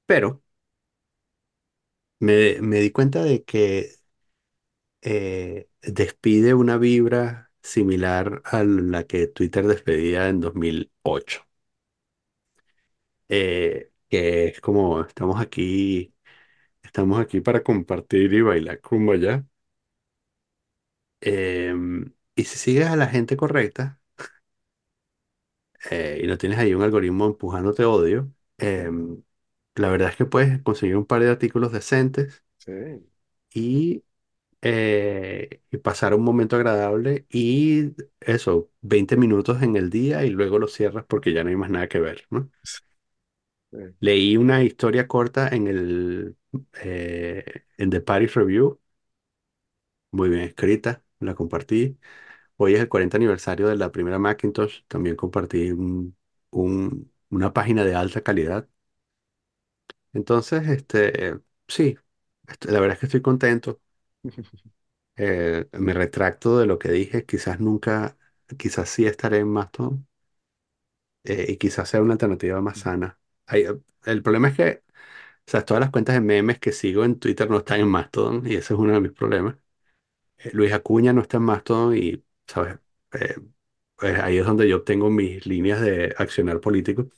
pero 0.07 0.43
me, 2.25 2.61
me 2.62 2.81
di 2.81 2.91
cuenta 2.93 3.22
de 3.25 3.45
que 3.45 3.97
eh, 5.03 5.68
despide 5.83 6.55
una 6.55 6.77
vibra 6.79 7.51
similar 7.62 8.43
a 8.45 8.64
la 8.64 9.05
que 9.07 9.27
Twitter 9.29 9.66
despedía 9.66 10.29
en 10.29 10.41
2008. 10.41 11.43
Eh, 13.29 13.91
que 14.09 14.47
es 14.49 14.61
como 14.61 15.01
estamos 15.03 15.41
aquí, 15.41 16.14
estamos 16.83 17.20
aquí 17.20 17.41
para 17.41 17.62
compartir 17.62 18.33
y 18.35 18.43
bailar 18.43 18.81
ya 19.20 19.47
Em, 21.20 22.12
y 22.37 22.45
si 22.45 22.59
sigues 22.59 22.87
a 22.89 22.97
la 22.97 23.07
gente 23.09 23.37
correcta 23.37 24.01
eh, 25.91 26.20
y 26.22 26.27
no 26.27 26.39
tienes 26.39 26.59
ahí 26.59 26.75
un 26.75 26.83
algoritmo 26.83 27.27
empujándote 27.27 27.85
odio, 27.85 28.33
em, 28.59 29.22
la 29.77 29.89
verdad 29.91 30.11
es 30.11 30.16
que 30.16 30.27
puedes 30.27 30.62
conseguir 30.62 30.97
un 30.97 31.07
par 31.07 31.22
de 31.22 31.31
artículos 31.31 31.72
decentes 31.72 32.45
Sí. 32.59 32.72
y, 33.53 34.05
eh, 34.62 35.62
y 35.70 35.79
pasar 35.79 36.14
un 36.14 36.25
momento 36.25 36.57
agradable 36.57 37.27
y 37.31 37.93
eso, 38.20 38.70
20 38.83 39.16
minutos 39.16 39.62
en 39.62 39.77
el 39.77 39.91
día 39.91 40.25
y 40.25 40.31
luego 40.31 40.59
lo 40.59 40.68
cierras 40.68 41.05
porque 41.09 41.33
ya 41.35 41.45
no 41.45 41.51
hay 41.51 41.57
más 41.57 41.70
nada 41.70 41.89
que 41.89 42.01
ver, 42.01 42.27
¿no? 42.31 42.51
Sí. 43.70 43.79
Leí 44.01 44.37
una 44.37 44.62
historia 44.62 45.09
corta 45.09 45.49
en 45.49 45.66
el 45.68 46.37
eh, 46.83 47.45
en 47.79 47.91
The 47.91 48.01
Paris 48.01 48.35
Review, 48.35 48.81
muy 50.11 50.29
bien 50.29 50.43
escrita, 50.43 51.05
la 51.20 51.35
compartí. 51.35 51.99
Hoy 52.57 52.75
es 52.75 52.81
el 52.81 52.89
40 52.91 53.16
aniversario 53.18 53.68
de 53.68 53.77
la 53.77 53.93
primera 53.93 54.18
Macintosh. 54.18 54.83
También 54.89 55.16
compartí 55.16 55.72
un- 55.72 56.16
un- 56.51 57.12
una 57.31 57.53
página 57.53 57.85
de 57.85 57.95
alta 57.95 58.22
calidad. 58.22 58.68
Entonces, 60.14 60.68
este, 60.68 61.40
sí, 61.68 61.98
este, 62.48 62.72
la 62.72 62.80
verdad 62.80 62.94
es 62.94 63.00
que 63.00 63.06
estoy 63.06 63.22
contento. 63.22 63.80
Eh, 65.16 65.68
me 65.72 65.92
retracto 65.94 66.58
de 66.58 66.66
lo 66.66 66.78
que 66.78 66.90
dije. 66.90 67.24
Quizás 67.26 67.60
nunca, 67.60 68.16
quizás 68.58 68.88
sí 68.88 69.06
estaré 69.06 69.38
en 69.38 69.48
Mastodon. 69.48 70.08
eh, 71.24 71.46
y 71.50 71.56
quizás 71.56 71.88
sea 71.88 72.02
una 72.02 72.12
alternativa 72.14 72.60
más 72.60 72.78
sana. 72.80 73.18
Hay- 73.46 73.66
el 74.04 74.22
problema 74.22 74.48
es 74.48 74.56
que, 74.56 74.82
o 75.46 75.50
sea, 75.50 75.64
todas 75.64 75.80
las 75.80 75.90
cuentas 75.90 76.14
de 76.14 76.20
memes 76.20 76.58
que 76.58 76.72
sigo 76.72 77.04
en 77.04 77.18
Twitter 77.18 77.50
no 77.50 77.58
están 77.58 77.80
en 77.80 77.88
Mastodon 77.88 78.46
y 78.46 78.54
ese 78.56 78.74
es 78.74 78.80
uno 78.80 78.94
de 78.94 79.00
mis 79.00 79.12
problemas. 79.12 79.56
Eh, 80.38 80.50
Luis 80.54 80.72
Acuña 80.74 81.12
no 81.14 81.22
está 81.22 81.38
en 81.38 81.44
Mastodon 81.44 81.96
y, 81.98 82.24
¿sabes? 82.46 82.78
Eh, 83.14 83.36
pues 83.96 84.18
ahí 84.20 84.38
es 84.38 84.46
donde 84.46 84.68
yo 84.68 84.78
obtengo 84.78 85.10
mis 85.10 85.46
líneas 85.46 85.80
de 85.82 86.14
accionar 86.18 86.60
político. 86.60 87.08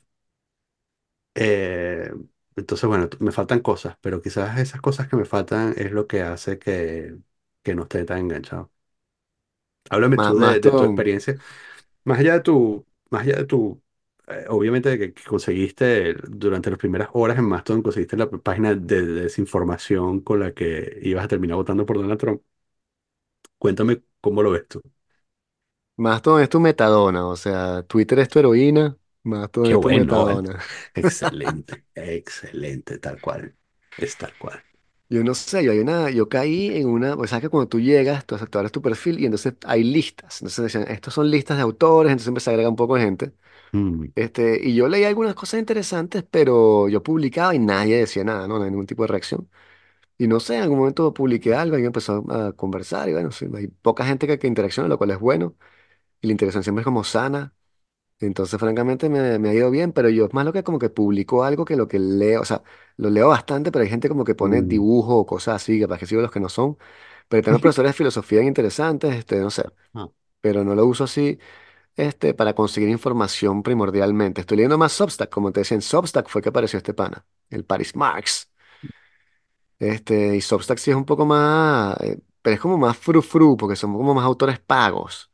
Entonces, 2.56 2.88
bueno, 2.88 3.08
me 3.20 3.32
faltan 3.32 3.60
cosas, 3.60 3.98
pero 4.00 4.22
quizás 4.22 4.58
esas 4.58 4.80
cosas 4.80 5.08
que 5.08 5.16
me 5.16 5.24
faltan 5.26 5.74
es 5.76 5.92
lo 5.92 6.06
que 6.06 6.22
hace 6.22 6.58
que, 6.58 7.16
que 7.62 7.74
no 7.74 7.82
esté 7.82 8.04
tan 8.04 8.18
enganchado. 8.20 8.72
Háblame 9.90 10.18
Má- 10.18 10.18
tú 10.18 10.38
de, 10.38 10.60
de 10.60 10.72
tu 10.72 10.84
experiencia, 10.84 11.36
más 12.04 12.18
allá 12.20 12.34
de 12.34 12.40
tu, 12.40 12.86
más 13.10 13.22
allá 13.22 13.36
de 13.38 13.44
tu, 13.46 13.82
eh, 14.28 14.46
obviamente 14.48 14.90
de 14.90 14.98
que, 14.98 15.14
que 15.14 15.24
conseguiste 15.24 16.14
durante 16.28 16.70
las 16.70 16.78
primeras 16.78 17.08
horas 17.14 17.38
en 17.38 17.46
Mastodon, 17.46 17.82
conseguiste 17.82 18.16
la 18.16 18.30
página 18.30 18.74
de, 18.74 19.02
desinformación 19.06 20.20
con 20.20 20.40
la 20.40 20.54
que 20.54 20.98
ibas 21.02 21.24
a 21.26 21.28
terminar 21.28 21.56
votando 21.58 21.86
por 21.86 21.98
Donald 21.98 22.20
Trump. 22.20 22.42
Cuéntame 23.58 24.02
cómo 24.20 24.42
lo 24.42 24.50
ves 24.50 24.66
tú. 24.68 24.82
Mastodon 25.96 26.42
es 26.42 26.48
tu 26.50 26.60
metadona, 26.60 27.26
o 27.26 27.36
sea, 27.36 27.82
Twitter 27.84 28.18
es 28.18 28.28
tu 28.28 28.38
heroína, 28.38 28.98
Mastodon 29.26 29.70
Qué 29.70 29.74
es 29.74 29.80
tu 29.80 29.90
bueno, 29.90 29.90
metadona. 29.90 30.58
excelente, 30.94 31.84
excelente, 31.94 32.98
tal 32.98 33.20
cual, 33.20 33.56
es 33.96 34.16
tal 34.16 34.36
cual. 34.36 34.64
Yo 35.08 35.22
no 35.22 35.34
sé, 35.34 35.62
yo 35.64 35.70
hay 35.70 35.78
una, 35.78 36.10
yo 36.10 36.28
caí 36.28 36.66
en 36.76 36.88
una, 36.88 37.16
pues 37.16 37.30
sabes 37.30 37.42
que 37.44 37.48
cuando 37.48 37.68
tú 37.68 37.78
llegas, 37.78 38.26
tú, 38.26 38.36
tú 38.50 38.58
abres 38.58 38.72
tu 38.72 38.82
perfil 38.82 39.20
y 39.20 39.26
entonces 39.26 39.54
hay 39.64 39.84
listas. 39.84 40.40
Entonces 40.42 40.64
decían, 40.64 40.84
estos 40.92 41.14
son 41.14 41.30
listas 41.30 41.56
de 41.58 41.62
autores, 41.62 42.10
entonces 42.10 42.26
empecé 42.28 42.50
a 42.50 42.52
agregar 42.54 42.70
un 42.70 42.76
poco 42.76 42.96
de 42.96 43.02
gente. 43.02 43.32
Mm, 43.74 44.12
Este, 44.14 44.60
y 44.68 44.74
yo 44.74 44.88
leí 44.88 45.04
algunas 45.04 45.34
cosas 45.34 45.60
interesantes, 45.60 46.24
pero 46.30 46.88
yo 46.88 47.02
publicaba 47.02 47.54
y 47.54 47.60
nadie 47.60 47.98
decía 47.98 48.24
nada, 48.24 48.48
¿no? 48.48 48.58
No 48.58 48.64
hay 48.64 48.70
ningún 48.70 48.86
tipo 48.86 49.02
de 49.04 49.08
reacción. 49.08 49.50
Y 50.18 50.28
no 50.28 50.40
sé, 50.40 50.56
en 50.56 50.62
algún 50.64 50.78
momento 50.78 51.14
publiqué 51.14 51.54
algo, 51.54 51.74
alguien 51.76 51.88
empezó 51.88 52.24
a 52.32 52.52
conversar 52.54 53.08
y 53.08 53.12
bueno, 53.14 53.32
sí, 53.32 53.46
hay 53.54 53.68
poca 53.68 54.06
gente 54.06 54.26
que, 54.28 54.38
que 54.38 54.48
interacciona, 54.48 54.88
lo 54.88 54.98
cual 54.98 55.10
es 55.12 55.20
bueno. 55.20 55.56
Y 56.22 56.28
la 56.28 56.32
interacción 56.32 56.64
siempre 56.64 56.82
es 56.82 56.86
como 56.86 57.04
sana. 57.04 57.54
Entonces, 58.18 58.58
francamente, 58.58 59.10
me, 59.10 59.38
me 59.38 59.50
ha 59.50 59.54
ido 59.54 59.70
bien, 59.70 59.92
pero 59.92 60.08
yo 60.08 60.24
es 60.26 60.32
más 60.34 60.44
lo 60.46 60.52
que 60.52 60.62
como 60.64 60.78
que 60.78 60.88
publico 60.88 61.44
algo 61.44 61.64
que 61.66 61.76
lo 61.76 61.86
que 61.86 61.98
leo, 61.98 62.40
o 62.40 62.44
sea, 62.46 62.62
lo 62.96 63.10
leo 63.10 63.28
bastante, 63.28 63.70
pero 63.70 63.82
hay 63.82 63.90
gente 63.90 64.08
como 64.08 64.24
que 64.24 64.34
pone 64.34 64.62
mm, 64.62 64.68
dibujo 64.68 65.16
o 65.18 65.26
cosas 65.26 65.56
así, 65.56 65.78
que 65.78 65.86
para 65.86 65.98
que 65.98 66.06
sigo 66.06 66.22
los 66.22 66.30
que 66.30 66.40
no 66.40 66.48
son. 66.48 66.78
Pero 67.28 67.42
tengo 67.42 67.58
profesores 67.60 67.90
de 67.90 67.96
filosofía 67.96 68.42
interesantes, 68.42 69.14
este, 69.14 69.38
no 69.40 69.50
sé, 69.50 69.64
ah, 69.94 70.08
pero 70.40 70.64
no 70.64 70.74
lo 70.74 70.86
uso 70.86 71.04
así, 71.04 71.38
este, 71.96 72.34
para 72.34 72.54
conseguir 72.54 72.88
información 72.90 73.62
primordialmente. 73.62 74.42
Estoy 74.42 74.58
leyendo 74.58 74.78
más 74.78 74.92
Substack, 74.92 75.30
como 75.30 75.52
te 75.52 75.60
decía, 75.60 75.76
en 75.76 75.82
Substack 75.82 76.28
fue 76.28 76.42
que 76.42 76.50
apareció 76.50 76.78
este 76.78 76.94
pana, 76.94 77.26
el 77.50 77.64
Paris 77.66 77.96
Marx. 77.96 78.50
Este, 79.78 80.36
y 80.36 80.40
Substack 80.40 80.78
sí 80.78 80.90
es 80.90 80.96
un 80.96 81.04
poco 81.04 81.26
más, 81.26 81.96
eh, 82.00 82.18
pero 82.42 82.54
es 82.54 82.60
como 82.60 82.78
más 82.78 82.96
frufru, 82.96 83.56
porque 83.56 83.76
son 83.76 83.92
como 83.94 84.14
más 84.14 84.24
autores 84.24 84.58
pagos. 84.60 85.30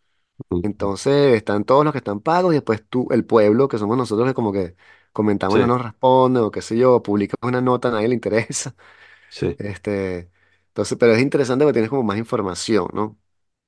Entonces 0.62 1.34
están 1.36 1.64
todos 1.64 1.84
los 1.84 1.92
que 1.92 1.98
están 1.98 2.20
pagos 2.20 2.52
y 2.52 2.56
después 2.56 2.84
tú, 2.88 3.08
el 3.10 3.24
pueblo, 3.24 3.68
que 3.68 3.78
somos 3.78 3.96
nosotros 3.96 4.28
que 4.28 4.34
como 4.34 4.52
que 4.52 4.76
comentamos 5.12 5.56
y 5.56 5.60
no 5.60 5.66
sí, 5.66 5.68
nos 5.68 5.82
responden 5.82 6.42
o 6.44 6.50
qué 6.50 6.62
sé 6.62 6.76
yo, 6.78 7.02
publicas 7.02 7.36
una 7.42 7.60
nota, 7.60 7.88
a 7.88 7.90
nadie 7.92 8.08
le 8.08 8.14
interesa. 8.14 8.74
sí. 9.28 9.56
Este, 9.58 10.30
entonces, 10.68 10.98
pero 10.98 11.12
es 11.14 11.22
interesante 11.22 11.64
porque 11.64 11.74
tienes 11.74 11.90
como 11.90 12.02
más 12.04 12.18
información, 12.18 12.88
¿no? 12.94 13.18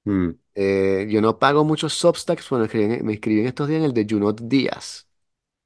mm. 0.06 0.34
Eh, 0.56 1.06
yo 1.10 1.20
no 1.20 1.38
pago 1.38 1.64
muchos 1.64 1.94
Substacks, 1.94 2.48
bueno, 2.50 2.64
escribí 2.66 2.84
en- 2.94 3.04
me 3.06 3.12
inscribí 3.14 3.40
en 3.40 3.46
estos 3.46 3.68
días 3.68 3.78
en 3.80 3.84
el 3.86 3.94
de 3.94 4.06
Junot 4.08 4.40
Díaz. 4.42 5.08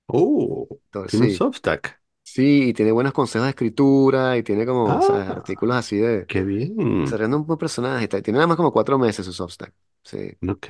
Oh, 0.09 0.68
Entonces, 0.86 1.11
tiene 1.11 1.24
un 1.24 1.30
sí, 1.30 1.46
Substack. 1.50 1.97
Sí, 2.34 2.68
y 2.70 2.72
tiene 2.74 2.92
buenos 2.92 3.12
consejos 3.12 3.46
de 3.46 3.50
escritura 3.50 4.36
y 4.36 4.42
tiene 4.42 4.66
como, 4.66 5.00
¿sabes? 5.00 5.28
Ah, 5.28 5.28
Artículos 5.28 5.76
así 5.76 5.96
de 5.98 6.28
qué 6.28 6.42
bien. 6.44 6.76
desarrollando 7.00 7.38
un 7.38 7.46
buen 7.46 7.58
personaje 7.58 8.04
y 8.06 8.08
tal. 8.08 8.22
Tiene 8.22 8.38
nada 8.38 8.48
más 8.48 8.56
como 8.58 8.72
cuatro 8.72 8.98
meses 8.98 9.26
su 9.26 9.32
Substack. 9.34 9.74
Sí, 10.04 10.32
Ok, 10.48 10.68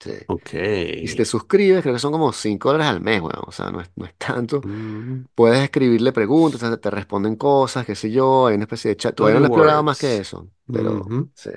sí. 0.00 0.10
ok. 0.26 0.54
Y 1.00 1.08
si 1.08 1.16
te 1.16 1.24
suscribes, 1.26 1.82
creo 1.82 1.94
que 1.94 2.00
son 2.00 2.12
como 2.12 2.32
5 2.32 2.70
dólares 2.72 2.88
al 2.94 3.00
mes, 3.02 3.20
weón. 3.22 3.44
O 3.46 3.52
sea, 3.52 3.70
no 3.70 3.80
es, 3.80 3.90
no 3.96 4.06
es 4.06 4.14
tanto. 4.18 4.64
Mm, 4.64 5.24
Puedes 5.34 5.62
escribirle 5.62 6.12
preguntas, 6.12 6.62
te 6.80 6.90
responden 6.90 7.36
cosas, 7.36 7.86
qué 7.86 7.94
sé 7.96 8.10
yo. 8.12 8.46
Hay 8.48 8.56
una 8.56 8.64
especie 8.64 8.90
de 8.90 8.96
chat. 8.98 9.14
Todavía 9.16 9.34
no 9.36 9.40
lo 9.40 9.46
he 9.46 9.48
explorado 9.50 9.82
más 9.84 9.96
que 9.98 10.18
eso, 10.18 10.50
pero 10.70 11.02
Ujú. 11.06 11.30
sí. 11.34 11.50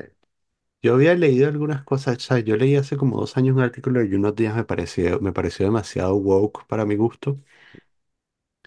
Yo 0.82 0.94
había 0.94 1.16
leído 1.16 1.48
algunas 1.50 1.84
cosas, 1.84 2.18
o 2.18 2.20
sea, 2.20 2.40
yo 2.40 2.56
leí 2.58 2.76
hace 2.76 2.96
como 2.96 3.18
dos 3.20 3.38
años 3.38 3.56
un 3.56 3.64
artículo 3.64 4.04
y 4.04 4.14
unos 4.14 4.36
días 4.36 4.56
me 4.56 4.64
pareció, 4.66 5.20
me 5.20 5.34
pareció 5.34 5.66
demasiado 5.66 6.16
woke 6.16 6.66
para 6.68 6.86
mi 6.86 6.96
gusto. 6.96 7.42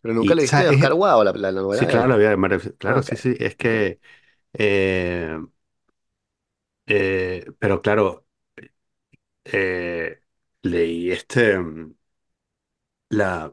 Pero 0.03 0.15
nunca 0.15 0.35
Y, 0.35 0.41
o 0.43 0.47
sea, 0.47 0.61
leíste 0.61 0.67
a 0.67 0.73
Oscar 0.73 0.93
Wilde, 0.95 1.25
la, 1.25 1.33
la, 1.33 1.53
la 1.53 1.61
novela 1.63 1.85
sí, 1.85 1.87
de 1.87 1.97
claro, 1.97 2.17
él. 2.17 2.19
me 2.39 2.49
ref- 2.49 2.77
Ah, 2.87 2.99
claro, 2.99 3.03
ok, 3.03 3.11
sí, 3.11 3.17
sí, 3.17 3.35
es 3.39 3.57
que, 3.57 4.01
eh, 4.55 5.39
eh, 6.87 7.45
pero 7.59 7.81
claro, 7.83 8.27
eh, 9.45 10.23
leí 10.63 11.11
este, 11.11 11.59
mm, 11.59 11.95
la, 13.11 13.53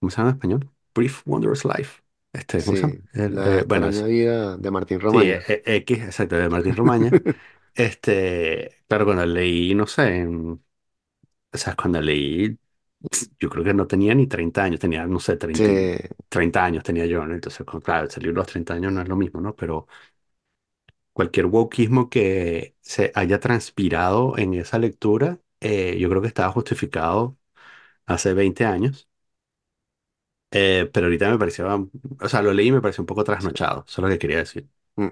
¿cómo 0.00 0.10
se 0.10 0.18
llama 0.18 0.30
en 0.30 0.36
español? 0.36 0.70
Brief 0.94 1.22
Wondrous 1.26 1.64
Life. 1.64 2.02
Este, 2.32 2.64
¿cómo 2.64 2.76
se 2.76 2.82
llama? 2.88 2.96
Sí, 2.96 3.04
El, 3.12 3.40
la 3.40 3.60
eh, 3.60 3.64
bueno, 3.66 3.88
extraña 3.88 3.88
es- 3.88 4.06
vida 4.06 4.56
de 4.56 4.70
Martín 4.70 5.00
sí, 5.06 5.18
e- 5.24 5.32
Romaña. 5.32 5.48
e- 5.48 5.62
X, 5.76 5.98
exacto, 6.04 6.36
de 6.36 6.48
Martín 6.50 6.76
Romaña. 6.76 7.16
Este, 7.74 8.84
claro, 8.88 9.04
cuando 9.06 9.26
leí, 9.26 9.74
no 9.74 9.86
sé, 9.86 10.18
en- 10.18 10.64
o 11.52 11.58
sea, 11.58 11.76
cuando 11.76 12.00
leí, 12.02 12.58
yo 13.38 13.48
creo 13.50 13.64
que 13.64 13.74
no 13.74 13.86
tenía 13.86 14.14
ni 14.14 14.26
30 14.26 14.64
años, 14.64 14.80
tenía, 14.80 15.06
no 15.06 15.20
sé, 15.20 15.36
Sí, 15.52 15.62
30 15.62 15.72
y- 15.72 15.90
30 16.28 16.64
años 16.64 16.84
tenía 16.84 17.06
yo, 17.06 17.24
¿no? 17.26 17.34
Entonces, 17.34 17.66
claro, 17.84 18.08
salir 18.10 18.30
a 18.30 18.32
los 18.34 18.46
30 18.46 18.74
años 18.74 18.92
no 18.92 19.02
es 19.02 19.08
lo 19.08 19.16
mismo, 19.16 19.40
¿no? 19.40 19.54
Pero 19.56 19.86
cualquier 21.12 21.46
wokismo 21.46 22.08
que 22.10 22.76
se 22.80 23.12
haya 23.14 23.40
transpirado 23.40 24.38
en 24.38 24.54
esa 24.54 24.78
lectura, 24.78 25.40
eh, 25.60 25.98
yo 25.98 26.08
creo 26.08 26.22
que 26.22 26.28
estaba 26.28 26.52
justificado 26.52 27.38
hace 28.06 28.34
20 28.34 28.64
años. 28.66 29.08
Eh, 30.52 30.90
pero 30.92 31.06
ahorita 31.06 31.30
me 31.30 31.38
parecía, 31.38 31.66
o 31.66 32.28
sea, 32.28 32.42
lo 32.42 32.52
leí 32.52 32.68
y 32.68 32.72
me 32.72 32.80
pareció 32.80 33.02
un 33.02 33.06
poco 33.06 33.22
trasnochado, 33.24 33.84
eso 33.86 34.00
es 34.00 34.04
lo 34.04 34.08
que 34.08 34.18
quería 34.18 34.38
decir, 34.38 34.68
Mm, 34.96 35.10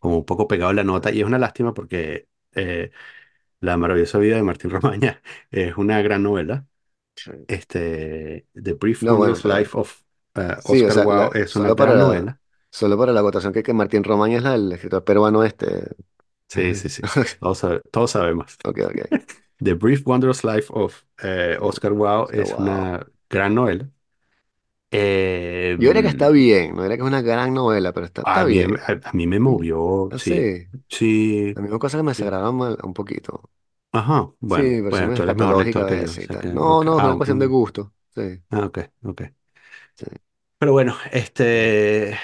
como 0.00 0.18
un 0.18 0.24
poco 0.24 0.48
pegado 0.48 0.70
en 0.70 0.76
la 0.76 0.84
nota, 0.84 1.10
y 1.12 1.20
es 1.20 1.26
una 1.26 1.38
lástima 1.38 1.74
porque 1.74 2.28
eh, 2.54 2.90
La 3.60 3.78
maravillosa 3.78 4.18
vida 4.20 4.36
de 4.36 4.44
Martín 4.44 4.70
Romaña 4.72 5.22
es 5.52 5.76
una 5.78 6.02
gran 6.02 6.24
novela. 6.24 6.66
Sí. 7.24 7.30
Este, 7.48 8.46
The 8.54 8.74
Brief 8.74 9.02
No, 9.02 9.16
bueno, 9.16 9.34
Life 9.44 9.76
of 9.78 10.02
eh, 10.36 10.56
sí, 10.58 10.84
o 10.84 10.90
Oscar 10.90 10.90
sea, 10.90 11.06
Wilde 11.06 11.30
la- 11.32 11.40
es 11.42 11.56
una 11.56 11.74
para 11.76 11.94
novela. 11.96 12.40
solo 12.70 12.98
para 12.98 13.12
la 13.12 13.20
acotación 13.20 13.52
que, 13.52 13.62
que 13.62 13.72
Martín 13.74 14.04
Romaña 14.04 14.38
es 14.38 14.42
la 14.44 14.52
del 14.52 14.72
escritor 14.72 15.04
peruano 15.04 15.44
este. 15.44 15.96
Sí, 16.48 16.74
sí, 16.74 16.88
sí. 16.88 17.02
Todos, 17.38 17.58
sabe- 17.58 17.82
todos 17.92 18.10
sabemos. 18.10 18.56
Ok, 18.64 18.78
ok. 18.84 19.00
The 19.62 19.74
Brief 19.74 20.06
Wondrous 20.06 20.44
Life 20.44 20.68
of 20.70 21.04
eh, 21.22 21.56
Oscar 21.60 21.92
Wilde 21.92 22.40
es 22.42 22.58
una 22.58 23.06
gran 23.28 23.54
novela. 23.54 23.90
Eh, 24.92 25.76
Yo 25.78 25.88
diría 25.88 26.02
que 26.02 26.08
está 26.08 26.28
bien, 26.30 26.74
no 26.74 26.82
diría 26.82 26.96
que 26.96 27.02
es 27.02 27.06
una 27.08 27.22
gran 27.22 27.54
novela, 27.54 27.92
pero 27.92 28.06
está, 28.06 28.22
está 28.22 28.44
a 28.44 28.46
mí, 28.46 28.62
bien. 28.62 28.76
a, 28.86 29.00
a 29.10 29.12
mí 29.12 29.26
me 29.26 29.40
movió, 29.40 30.10
sí, 30.14 30.34
Así. 30.34 30.68
sí, 30.88 31.54
La 31.54 31.62
misma 31.62 31.78
cosa 31.78 31.96
que 31.98 32.02
me 32.02 32.10
sí. 32.10 32.12
desagradaron 32.12 32.56
mal- 32.56 32.78
un 32.82 32.94
poquito. 32.94 33.50
Sí. 33.92 34.32
Sí, 34.46 34.62
Bueno, 34.62 34.80
bueno, 34.88 35.12
versiones 35.12 35.14
tú 35.14 35.22
eres 35.22 35.36
mejor 35.36 35.56
escatológicas 35.56 35.58
lector 35.58 35.86
a 35.86 35.86
que 35.86 36.00
yo, 36.00 36.12
o 36.12 36.14
veces 36.14 36.24
y 36.24 36.26
sea 36.26 36.36
tal. 36.36 36.40
que, 36.40 36.48
No, 36.52 36.82
ok. 36.82 36.84
no, 36.84 36.98
es 36.98 37.02
Ah, 37.02 37.04
una 37.04 37.16
cuestión 37.16 37.38
de 37.38 37.46
mm, 37.46 37.54
gusto. 37.54 37.94
Sí, 38.14 38.42
ah, 38.50 38.66
ok, 38.66 38.78
ok. 39.04 39.22
sí. 39.94 40.06
Pero 40.58 40.72
bueno, 40.72 40.94
este, 41.12 42.18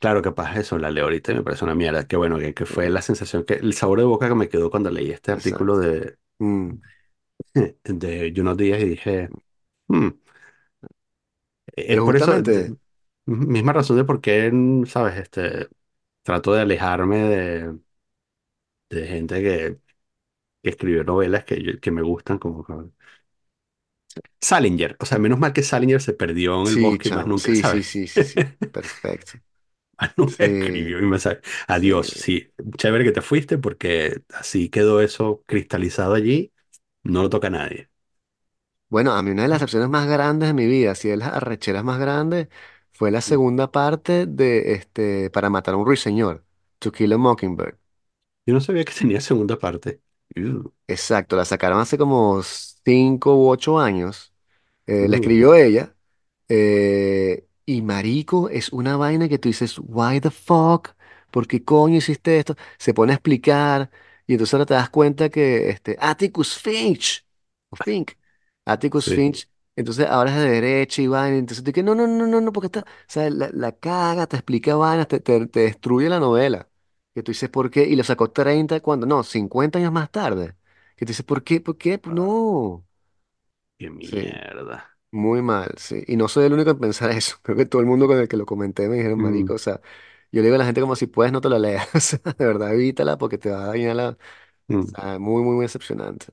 claro, 0.00 0.22
capaz 0.22 0.56
eso, 0.56 0.78
la 0.78 0.90
leo 0.90 1.04
ahorita 1.04 1.32
y 1.32 1.34
me 1.36 1.42
parece 1.42 1.64
una 1.64 1.74
mierda. 1.74 2.06
Qué 2.06 2.16
bueno, 2.16 2.38
que, 2.38 2.54
que 2.54 2.64
fue 2.66 2.88
la 2.90 3.02
sensación 3.02 3.44
que, 3.44 3.54
el 3.54 3.74
sabor 3.74 3.98
de 3.98 4.04
boca 4.06 4.28
que 4.28 4.34
me 4.34 4.48
quedó 4.48 4.70
cuando 4.70 4.90
leí 4.90 5.10
este 5.10 5.32
artículo 5.32 5.76
Exacto. 5.76 5.78
de, 5.78 6.16
Mm, 6.38 6.72
de 7.84 8.32
Junos 8.34 8.56
Díaz 8.56 8.80
y 8.82 8.88
dije, 8.90 9.28
"Hmm". 9.88 10.10
Es 11.76 12.00
Pero 12.00 12.02
por 12.02 12.16
eso, 12.16 12.34
justamente, 12.34 12.74
misma 13.26 13.72
razón 13.72 13.96
de 13.96 14.04
por 14.04 14.20
qué, 14.20 14.52
sabes, 14.86 15.16
este, 15.18 15.68
trato 16.24 16.54
de 16.54 16.62
alejarme 16.62 17.18
de, 17.18 17.78
de 18.90 19.06
gente 19.06 19.42
que, 19.42 19.78
que 20.62 20.70
escribió 20.70 21.04
novelas 21.04 21.44
que, 21.44 21.62
yo- 21.62 21.80
que 21.80 21.90
me 21.90 22.02
gustan, 22.02 22.38
como 22.38 22.64
Salinger. 24.40 24.96
O 25.00 25.06
sea, 25.06 25.18
menos 25.18 25.38
mal 25.38 25.52
que 25.52 25.62
Salinger 25.62 26.00
se 26.02 26.12
perdió 26.14 26.60
en 26.62 26.68
el 26.68 26.76
sí, 26.76 26.78
bosque 26.78 27.08
y 27.08 27.12
más 27.12 27.26
chamo. 27.26 27.26
nunca, 27.26 27.54
Sí, 27.54 27.64
sí, 27.64 27.82
¿sabes? 27.82 27.84
sí, 27.84 28.06
sí, 28.06 28.24
sí. 28.24 28.46
Perfecto. 28.70 29.32
Más 29.98 30.12
nunca 30.16 30.44
Sí, 30.44 30.46
escribió 30.46 30.98
y 31.00 31.02
me 31.06 31.18
sabe. 31.18 31.40
sí. 31.68 31.68
Adiós, 31.68 32.08
sí, 32.08 32.52
chévere 32.76 33.04
que 33.04 33.12
te 33.12 33.20
fuiste 33.22 33.58
porque 33.58 34.22
así 34.34 34.68
quedó 34.70 35.00
eso 35.00 35.42
cristalizado 35.46 36.14
allí, 36.14 36.52
no 37.04 37.22
lo 37.22 37.30
toca 37.30 37.48
a 37.48 37.50
nadie. 37.50 37.90
Bueno, 38.88 39.12
a 39.12 39.22
mí 39.22 39.30
una 39.30 39.42
de 39.42 39.48
las 39.48 39.56
excepciones 39.56 39.88
más 39.88 40.06
grandes 40.06 40.48
de 40.50 40.54
mi 40.54 40.66
vida, 40.66 40.94
si 40.94 41.08
de 41.08 41.16
las 41.16 41.32
arrecheras 41.32 41.82
más 41.82 41.98
grandes, 41.98 42.48
fue 42.92 43.10
la 43.10 43.22
segunda 43.22 43.70
parte 43.72 44.26
de 44.26 44.74
este 44.74 45.30
Para 45.30 45.48
matar 45.50 45.74
a 45.74 45.76
un 45.78 45.86
ruiseñor, 45.86 46.44
To 46.78 46.92
Kill 46.92 47.12
a 47.14 47.18
Mockingbird. 47.18 47.78
Yo 48.46 48.54
no 48.54 48.60
sabía 48.60 48.84
que 48.84 48.92
tenía 48.94 49.20
segunda 49.20 49.58
parte. 49.58 50.00
Uh, 50.36 50.70
Exacto, 50.86 51.36
la 51.36 51.44
sacaron 51.44 51.80
hace 51.80 51.98
como 51.98 52.42
cinco 52.42 53.34
u 53.36 53.48
ocho 53.48 53.78
años. 53.78 54.32
Eh, 54.86 55.08
la 55.08 55.16
Uh, 55.16 55.16
escribió 55.16 55.54
ella. 55.54 55.96
eh, 56.48 57.46
y 57.66 57.82
marico, 57.82 58.48
es 58.50 58.70
una 58.72 58.96
vaina 58.98 59.28
que 59.28 59.38
tú 59.38 59.48
dices, 59.50 59.78
why 59.82 60.20
the 60.20 60.30
fuck? 60.30 60.90
¿Por 61.32 61.46
qué 61.48 61.64
coño 61.64 61.96
hiciste 61.98 62.38
esto? 62.38 62.56
Se 62.78 62.94
pone 62.94 63.12
a 63.12 63.16
explicar. 63.16 63.90
Y 64.28 64.34
entonces 64.34 64.54
ahora 64.54 64.66
te 64.66 64.74
das 64.74 64.90
cuenta 64.90 65.30
que 65.30 65.70
este, 65.70 65.96
Atticus 66.00 66.58
Finch, 66.58 67.26
o 67.70 67.76
Fink, 67.76 68.12
Atticus 68.66 69.08
sí. 69.08 69.14
Finch, 69.14 69.48
entonces 69.76 70.06
ahora 70.08 70.30
es 70.32 70.38
de 70.38 70.50
derecha 70.50 71.02
y 71.02 71.08
vaina. 71.08 71.38
Entonces 71.38 71.64
tú 71.64 71.72
que 71.72 71.82
no, 71.84 71.94
no, 71.96 72.06
no, 72.08 72.26
no, 72.28 72.40
no, 72.42 72.52
porque 72.52 72.66
está, 72.68 72.80
o 72.82 72.84
sea, 73.08 73.30
la, 73.30 73.50
la 73.54 73.72
caga, 73.72 74.26
te 74.28 74.36
explica 74.36 74.76
vainas, 74.76 75.08
te, 75.08 75.20
te, 75.20 75.46
te 75.48 75.60
destruye 75.62 76.08
la 76.10 76.20
novela. 76.20 76.68
Que 77.14 77.22
tú 77.22 77.32
dices, 77.32 77.50
¿por 77.50 77.70
qué? 77.70 77.84
Y 77.84 77.96
lo 77.96 78.04
sacó 78.04 78.30
30 78.30 78.80
cuando, 78.80 79.06
no, 79.06 79.22
50 79.22 79.78
años 79.78 79.92
más 79.92 80.10
tarde. 80.10 80.56
Que 80.96 81.04
tú 81.06 81.10
dices, 81.10 81.26
¿por 81.26 81.44
qué? 81.44 81.60
¿Por 81.60 81.76
qué? 81.78 81.98
Pues 81.98 82.14
Ah, 82.14 82.16
no. 82.16 82.86
qué 83.78 83.90
Sí. 84.00 84.18
mierda. 84.30 84.96
Muy 85.12 85.42
mal, 85.42 85.74
sí. 85.78 86.04
Y 86.08 86.16
no 86.16 86.28
soy 86.28 86.46
el 86.46 86.54
único 86.54 86.70
en 86.70 86.80
pensar 86.80 87.10
eso. 87.12 87.38
Creo 87.42 87.56
que 87.56 87.66
todo 87.66 87.80
el 87.82 87.88
mundo 87.88 88.06
con 88.08 88.18
el 88.18 88.28
que 88.28 88.36
lo 88.36 88.46
comenté 88.46 88.88
me 88.88 88.96
dijeron, 88.96 89.20
marico, 89.20 89.54
Mm, 89.54 89.56
o 89.56 89.58
sea, 89.58 89.80
yo 90.32 90.40
le 90.42 90.44
digo 90.44 90.56
a 90.56 90.58
la 90.58 90.64
gente 90.66 90.80
como 90.82 90.96
si 90.96 91.06
puedes, 91.08 91.32
no 91.32 91.40
te 91.40 91.48
la 91.50 91.58
leas. 91.58 91.88
O 91.96 92.00
sea, 92.00 92.20
de 92.38 92.46
verdad, 92.46 92.74
evítala 92.74 93.18
porque 93.18 93.38
te 93.38 93.50
va 93.50 93.64
a 93.64 93.68
dañar 93.68 93.96
la... 93.96 94.10
O 94.10 94.18
mm. 94.68 94.96
sea, 94.96 95.18
muy, 95.20 95.42
muy, 95.44 95.54
muy 95.56 95.64
decepcionante. 95.66 96.26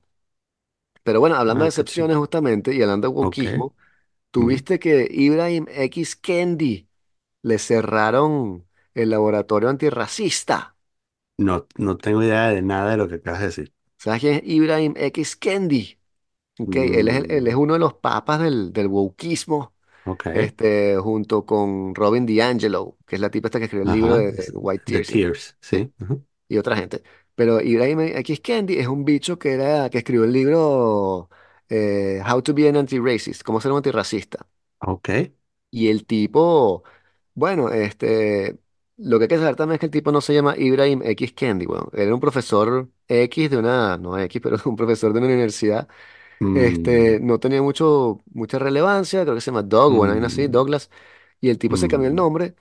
Pero 1.02 1.20
bueno, 1.20 1.36
hablando 1.36 1.64
de 1.64 1.66
Ah, 1.66 1.70
qué 1.74 1.84
chido. 1.84 2.08
decepciones 2.08 2.16
justamente 2.16 2.74
y 2.74 2.82
hablando 2.82 3.08
de 3.08 3.14
Ok. 3.20 3.44
wokismo, 3.44 3.74
ujú. 4.38 4.62
¿tuviste 4.70 4.78
que 4.78 5.08
Ibrahim 5.10 5.66
X. 5.70 6.16
Kendi 6.16 6.88
le 7.42 7.58
cerraron 7.58 8.66
el 8.94 9.10
laboratorio 9.10 9.68
antirracista? 9.68 10.76
No, 11.38 11.66
no 11.76 11.96
tengo 11.96 12.22
idea 12.22 12.50
de 12.50 12.62
nada 12.62 12.90
de 12.92 12.96
lo 12.96 13.08
que 13.08 13.16
acabas 13.16 13.40
de 13.40 13.46
decir. 13.46 13.74
¿Sabes 13.98 14.20
quién 14.20 14.34
es 14.36 14.42
Ibrahim 14.44 14.94
X. 14.96 15.36
Kendi? 15.36 15.98
Ok, 16.58 16.76
él 16.76 17.08
es, 17.08 17.16
el- 17.16 17.26
él 17.30 17.48
es 17.48 17.54
Mm, 17.54 17.56
uno 17.56 17.74
de 17.74 17.80
los 17.80 17.94
papas 17.94 18.40
del, 18.40 18.72
del 18.72 18.88
wokismo 18.88 19.74
ok. 20.04 20.26
este, 20.30 20.96
junto 20.98 21.46
con 21.46 21.94
Robin 21.94 22.26
DiAngelo, 22.26 22.98
que 23.06 23.16
es 23.16 23.22
la 23.22 23.30
tipa 23.30 23.48
esta 23.48 23.58
que 23.60 23.66
escribió 23.66 23.84
el 23.86 23.92
libro 23.92 24.14
Ajá. 24.14 24.16
de, 24.16 24.32
de 24.32 24.50
White 24.54 24.84
The 24.86 25.00
Tears, 25.02 25.56
sí, 25.60 25.92
y 26.48 26.58
otra 26.58 26.76
gente. 26.76 27.02
Pero 27.34 27.60
Ibrahim 27.60 28.00
X. 28.00 28.40
Kendi 28.40 28.78
es 28.78 28.86
un 28.88 29.04
bicho 29.04 29.38
que, 29.38 29.52
era, 29.54 29.88
que 29.90 29.98
escribió 29.98 30.24
el 30.24 30.32
libro 30.32 31.30
eh, 31.68 32.22
How 32.28 32.42
to 32.42 32.54
be 32.54 32.68
an 32.68 32.76
Anti-Racist, 32.76 33.42
cómo 33.42 33.60
ser 33.60 33.70
un 33.72 33.78
antirracista. 33.78 34.46
Ok. 34.80 35.32
Y 35.70 35.88
el 35.88 36.06
tipo, 36.06 36.82
bueno, 37.34 37.70
este, 37.70 38.58
lo 39.02 39.18
que 39.18 39.24
hay 39.24 39.28
que 39.28 39.36
saber 39.38 39.56
también 39.56 39.74
es 39.74 39.80
que 39.80 39.86
el 39.86 39.92
tipo 39.92 40.12
no 40.12 40.20
se 40.20 40.34
llama 40.34 40.56
Ibrahim 40.56 41.02
X. 41.04 41.32
Kendi, 41.32 41.66
bueno, 41.66 41.88
él 41.92 42.02
era 42.02 42.14
un 42.14 42.20
profesor 42.20 42.88
X 43.08 43.50
de 43.50 43.56
una, 43.58 43.96
no 43.98 44.18
X, 44.18 44.40
pero 44.42 44.56
un 44.64 44.76
profesor 44.76 45.12
de 45.12 45.18
una 45.18 45.28
universidad 45.28 45.88
Mm, 46.40 46.50
este, 46.52 47.20
no 47.20 47.40
tenía 47.40 47.62
mucho, 47.62 48.22
mucha 48.32 48.58
relevancia, 48.58 49.22
creo 49.24 49.34
que 49.36 49.40
se 49.42 49.50
llama 49.50 49.62
Doug, 49.64 49.94
bueno, 49.94 50.14
hay 50.14 50.20
así, 50.24 50.46
mm, 50.46 50.50
Douglas, 50.50 50.90
y 51.40 51.50
el 51.50 51.58
tipo 51.58 51.76
se 51.76 51.88
cambió 51.88 52.08
el 52.08 52.14
mm. 52.14 52.16
nombre 52.16 52.54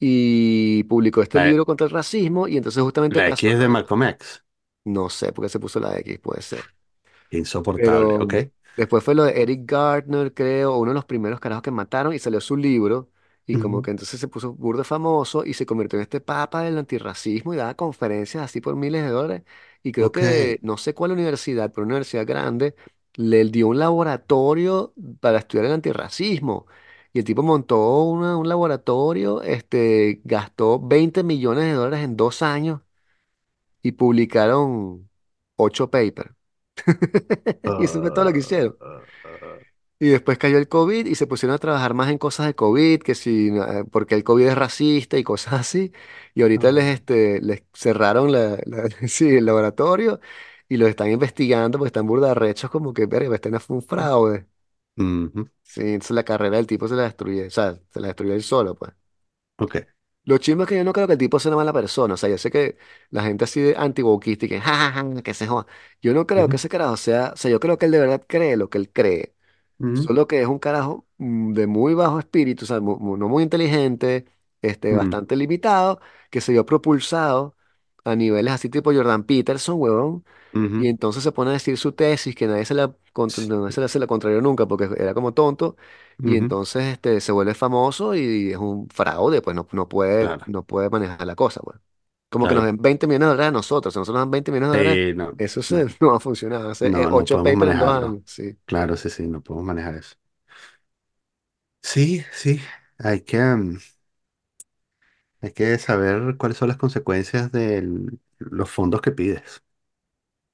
y 0.00 0.84
publicó 0.84 1.22
este 1.22 1.38
La, 1.38 1.42
libro 1.42 1.66
contra 1.66 1.86
el 1.86 1.92
racismo 1.92 2.48
y 2.48 2.56
entonces 2.58 2.82
justamente 2.82 3.20
la 3.20 3.28
X 3.28 3.52
es 3.52 3.58
de 3.58 3.68
casualmente, 3.68 3.68
Malcolm 3.68 4.02
X. 4.04 4.44
no 4.84 5.08
sé 5.10 5.32
por 5.32 5.44
qué 5.44 5.48
se 5.48 5.60
puso 5.60 5.80
la 5.80 5.96
X, 5.98 6.18
puede 6.20 6.42
ser. 6.42 6.74
Insoportable, 7.30 8.14
Pero 8.16 8.20
ok. 8.20 8.34
después 8.76 9.04
fue 9.04 9.14
lo 9.14 9.24
de 9.24 9.40
Eric 9.42 9.62
Gardner, 9.70 10.34
creo, 10.34 10.76
uno 10.78 10.90
de 10.90 10.94
los 10.94 11.04
primeros 11.04 11.40
carajos 11.40 11.62
que 11.62 11.70
mataron 11.70 12.14
y 12.14 12.18
salió 12.18 12.40
su 12.40 12.56
libro. 12.56 13.10
Y 13.48 13.58
como 13.58 13.82
que 13.82 13.90
entonces 13.92 14.20
se 14.20 14.28
puso 14.28 14.54
burda 14.54 14.84
famoso 14.84 15.44
y 15.46 15.54
se 15.54 15.66
convirtió 15.66 15.98
en 15.98 16.02
este 16.04 16.20
papa 16.20 16.62
del 16.62 16.78
antirracismo 16.78 17.54
y 17.54 17.56
daba 17.56 17.74
conferencias 17.76 18.44
así 18.44 18.60
por 18.60 18.76
miles 18.76 19.02
de 19.04 19.08
dólares. 19.10 19.44
Y 19.82 19.92
creo 19.92 20.12
Ok. 20.12 20.12
que 20.12 20.60
no 20.62 20.76
sé 20.78 20.94
cuál 20.94 21.12
universidad, 21.12 21.72
pero 21.72 21.84
una 21.86 21.94
universidad 21.96 22.26
grande, 22.26 22.76
le 23.14 23.44
dio 23.46 23.68
un 23.68 23.78
laboratorio 23.80 24.94
para 25.20 25.38
estudiar 25.38 25.66
el 25.66 25.72
antirracismo. 25.72 26.66
Y 27.12 27.20
el 27.20 27.24
tipo 27.24 27.42
montó 27.42 28.02
una- 28.04 28.36
un 28.36 28.48
laboratorio, 28.48 29.42
este, 29.42 30.20
gastó 30.24 30.78
20 30.80 31.22
millones 31.24 31.64
de 31.64 31.72
dólares 31.72 32.04
en 32.04 32.16
dos 32.16 32.42
años 32.42 32.82
y 33.82 33.92
publicaron 33.92 35.08
ocho 35.56 35.90
papers. 35.90 36.30
Y 37.76 37.84
eso 37.84 38.00
fue 38.00 38.10
todo 38.10 38.24
lo 38.24 38.32
que 38.32 38.40
hicieron. 38.40 38.78
Y 40.00 40.08
después 40.08 40.38
cayó 40.38 40.58
el 40.58 40.68
COVID 40.68 41.06
y 41.06 41.16
se 41.16 41.26
pusieron 41.26 41.56
a 41.56 41.58
trabajar 41.58 41.92
más 41.94 42.08
en 42.10 42.18
cosas 42.18 42.46
de 42.46 42.54
COVID, 42.54 43.00
que 43.02 43.16
si, 43.16 43.48
eh, 43.48 43.84
porque 43.90 44.14
el 44.14 44.22
COVID 44.24 44.46
es 44.46 44.54
racista 44.56 45.18
y 45.18 45.24
cosas 45.24 45.54
así. 45.54 45.92
Y 46.34 46.42
ahorita 46.42 46.70
les, 46.70 46.84
este, 46.84 47.40
les 47.40 47.64
cerraron 47.74 48.30
la, 48.30 48.58
la- 48.66 48.88
sí, 49.08 49.28
el 49.36 49.44
laboratorio 49.46 50.20
y 50.68 50.76
los 50.76 50.88
están 50.88 51.10
investigando 51.10 51.78
porque 51.78 51.88
están 51.88 52.06
burda 52.06 52.26
de 52.26 52.32
arrechos 52.32 52.70
como 52.70 52.92
que, 52.94 53.06
verga, 53.06 53.34
este 53.34 53.58
fue 53.58 53.76
un 53.76 53.82
fraude. 53.82 54.46
Ujú, 54.98 55.48
Sí, 55.62 55.82
entonces 55.82 56.10
la 56.12 56.24
carrera 56.24 56.56
del 56.56 56.66
tipo 56.66 56.88
se 56.88 56.94
la 56.96 57.02
destruyó, 57.04 57.46
o 57.46 57.50
sea, 57.50 57.78
se 57.90 58.00
la 58.00 58.08
destruyó 58.08 58.34
él 58.34 58.42
solo, 58.42 58.74
pues. 58.74 58.92
Ok. 59.58 59.76
Lo 60.24 60.36
chimbo 60.38 60.64
es 60.64 60.68
que 60.68 60.76
yo 60.76 60.84
no 60.84 60.92
creo 60.92 61.06
que 61.06 61.14
el 61.14 61.18
tipo 61.18 61.38
sea 61.40 61.48
una 61.50 61.56
mala 61.56 61.72
persona. 61.72 62.14
O 62.14 62.16
sea, 62.18 62.28
yo 62.28 62.36
sé 62.38 62.50
que 62.50 62.76
la 63.10 63.22
gente 63.22 63.44
así 63.44 63.60
de 63.62 63.74
anti-wokeista 63.78 64.44
y 64.46 64.48
que 64.50 64.60
jajaja, 64.60 65.22
que 65.22 65.32
se 65.34 65.46
joda. 65.46 65.66
Yo 66.02 66.12
no 66.12 66.26
creo 66.26 66.48
que 66.50 66.56
Ujú, 66.56 66.58
ese 66.58 66.68
carajo 66.68 66.96
sea, 66.98 67.30
o 67.34 67.36
sea, 67.36 67.50
yo 67.50 67.60
creo 67.60 67.78
que 67.78 67.86
él 67.86 67.92
de 67.92 67.98
verdad 68.00 68.22
cree 68.28 68.56
lo 68.56 68.68
que 68.68 68.76
él 68.78 68.90
cree. 68.92 69.34
Ujú, 69.80 70.08
Solo 70.08 70.26
que 70.26 70.40
es 70.42 70.46
un 70.48 70.58
carajo 70.58 71.06
mm, 71.18 71.52
de 71.54 71.66
muy 71.66 71.94
bajo 71.94 72.18
espíritu, 72.18 72.64
o 72.64 72.68
sea, 72.68 72.80
mu- 72.80 72.98
mu- 72.98 73.16
no 73.16 73.28
muy 73.28 73.42
inteligente, 73.42 74.26
este, 74.62 74.94
bastante 74.94 75.36
limitado, 75.36 76.00
que 76.30 76.40
se 76.40 76.52
vio 76.52 76.66
propulsado 76.66 77.56
a 78.04 78.14
niveles 78.16 78.52
así 78.52 78.68
tipo 78.68 78.92
Jordan 78.92 79.24
Peterson, 79.24 79.76
huevón, 79.80 80.24
y 80.76 80.86
ujú. 80.86 80.88
entonces 80.88 81.22
se 81.24 81.32
pone 81.32 81.50
a 81.50 81.54
decir 81.54 81.76
su 81.78 81.92
tesis, 81.92 82.34
que 82.34 82.46
nadie 82.46 82.64
se 82.64 82.74
la, 82.74 82.94
contra- 83.12 83.44
Sí, 83.44 83.46
nadie 83.46 83.72
se 83.72 83.80
la, 83.80 83.88
se 83.88 83.98
la 83.98 84.06
contrarió 84.06 84.40
nunca 84.40 84.66
porque 84.66 84.88
era 84.98 85.14
como 85.14 85.34
tonto, 85.34 85.76
y 86.22 86.36
ujú, 86.36 86.36
entonces 86.36 86.84
este, 86.84 87.20
se 87.20 87.32
vuelve 87.32 87.54
famoso 87.54 88.14
y 88.14 88.50
es 88.52 88.56
un 88.58 88.88
fraude, 88.90 89.42
pues 89.42 89.56
no, 89.56 89.68
no 89.72 89.88
puede, 89.88 90.32
Claro, 90.32 90.46
no 90.46 90.64
puede 90.64 90.90
manejar 90.90 91.26
la 91.26 91.34
cosa, 91.36 91.60
Como 92.30 92.46
que 92.46 92.54
nos 92.54 92.64
den 92.64 92.76
20 92.76 93.06
millones 93.06 93.26
de 93.28 93.30
dólares 93.32 93.48
a 93.48 93.52
nosotros, 93.52 93.94
si 93.94 93.98
nosotros 94.00 94.14
nos 94.16 94.22
dan 94.26 94.30
20 94.30 94.52
millones 94.52 94.72
de 94.72 94.78
dólares, 94.78 95.04
no, 95.14 95.32
eso 95.38 95.62
se, 95.62 95.84
no, 95.84 95.90
no 96.00 96.10
va 96.10 96.16
a 96.16 96.20
funcionar, 96.20 96.76
eh, 96.80 96.90
no, 96.90 97.10
no 97.10 97.10
8 97.14 97.26
podemos 97.26 97.54
papers 97.54 97.72
en 97.72 97.78
dos 97.78 97.88
años, 97.90 98.14
sí. 98.26 98.58
Claro, 98.66 98.96
sí, 98.96 99.10
sí, 99.10 99.26
no 99.26 99.42
podemos 99.42 99.66
manejar 99.66 99.96
eso. 99.96 100.16
Sí, 101.82 102.24
sí. 102.32 102.60
Hay 102.98 103.22
que, 103.22 103.38
mm, 103.40 103.78
hay 105.40 105.52
que 105.52 105.78
saber 105.78 106.36
cuáles 106.36 106.58
son 106.58 106.68
las 106.68 106.76
consecuencias 106.76 107.50
de 107.52 107.82
los 108.38 108.70
fondos 108.70 109.00
que 109.00 109.12
pides. 109.12 109.62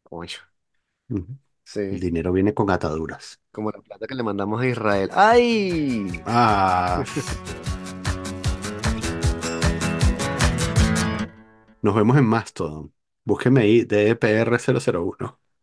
Coño. 0.02 0.38
Ujú. 1.08 1.38
El 1.88 1.98
Sí. 1.98 2.00
dinero 2.00 2.32
viene 2.32 2.52
con 2.54 2.70
ataduras. 2.70 3.40
Como 3.52 3.70
la 3.70 3.80
plata 3.80 4.06
que 4.06 4.14
le 4.14 4.22
mandamos 4.22 4.60
a 4.60 4.66
Israel. 4.66 5.10
¡Ay! 5.14 6.22
Ah, 6.26 7.04
nos 11.84 11.94
vemos 11.94 12.16
en 12.16 12.24
Mastodon. 12.26 12.94
Búsqueme 13.24 13.62
ahí, 13.62 13.84
DPR 13.84 14.58
uno 15.04 15.40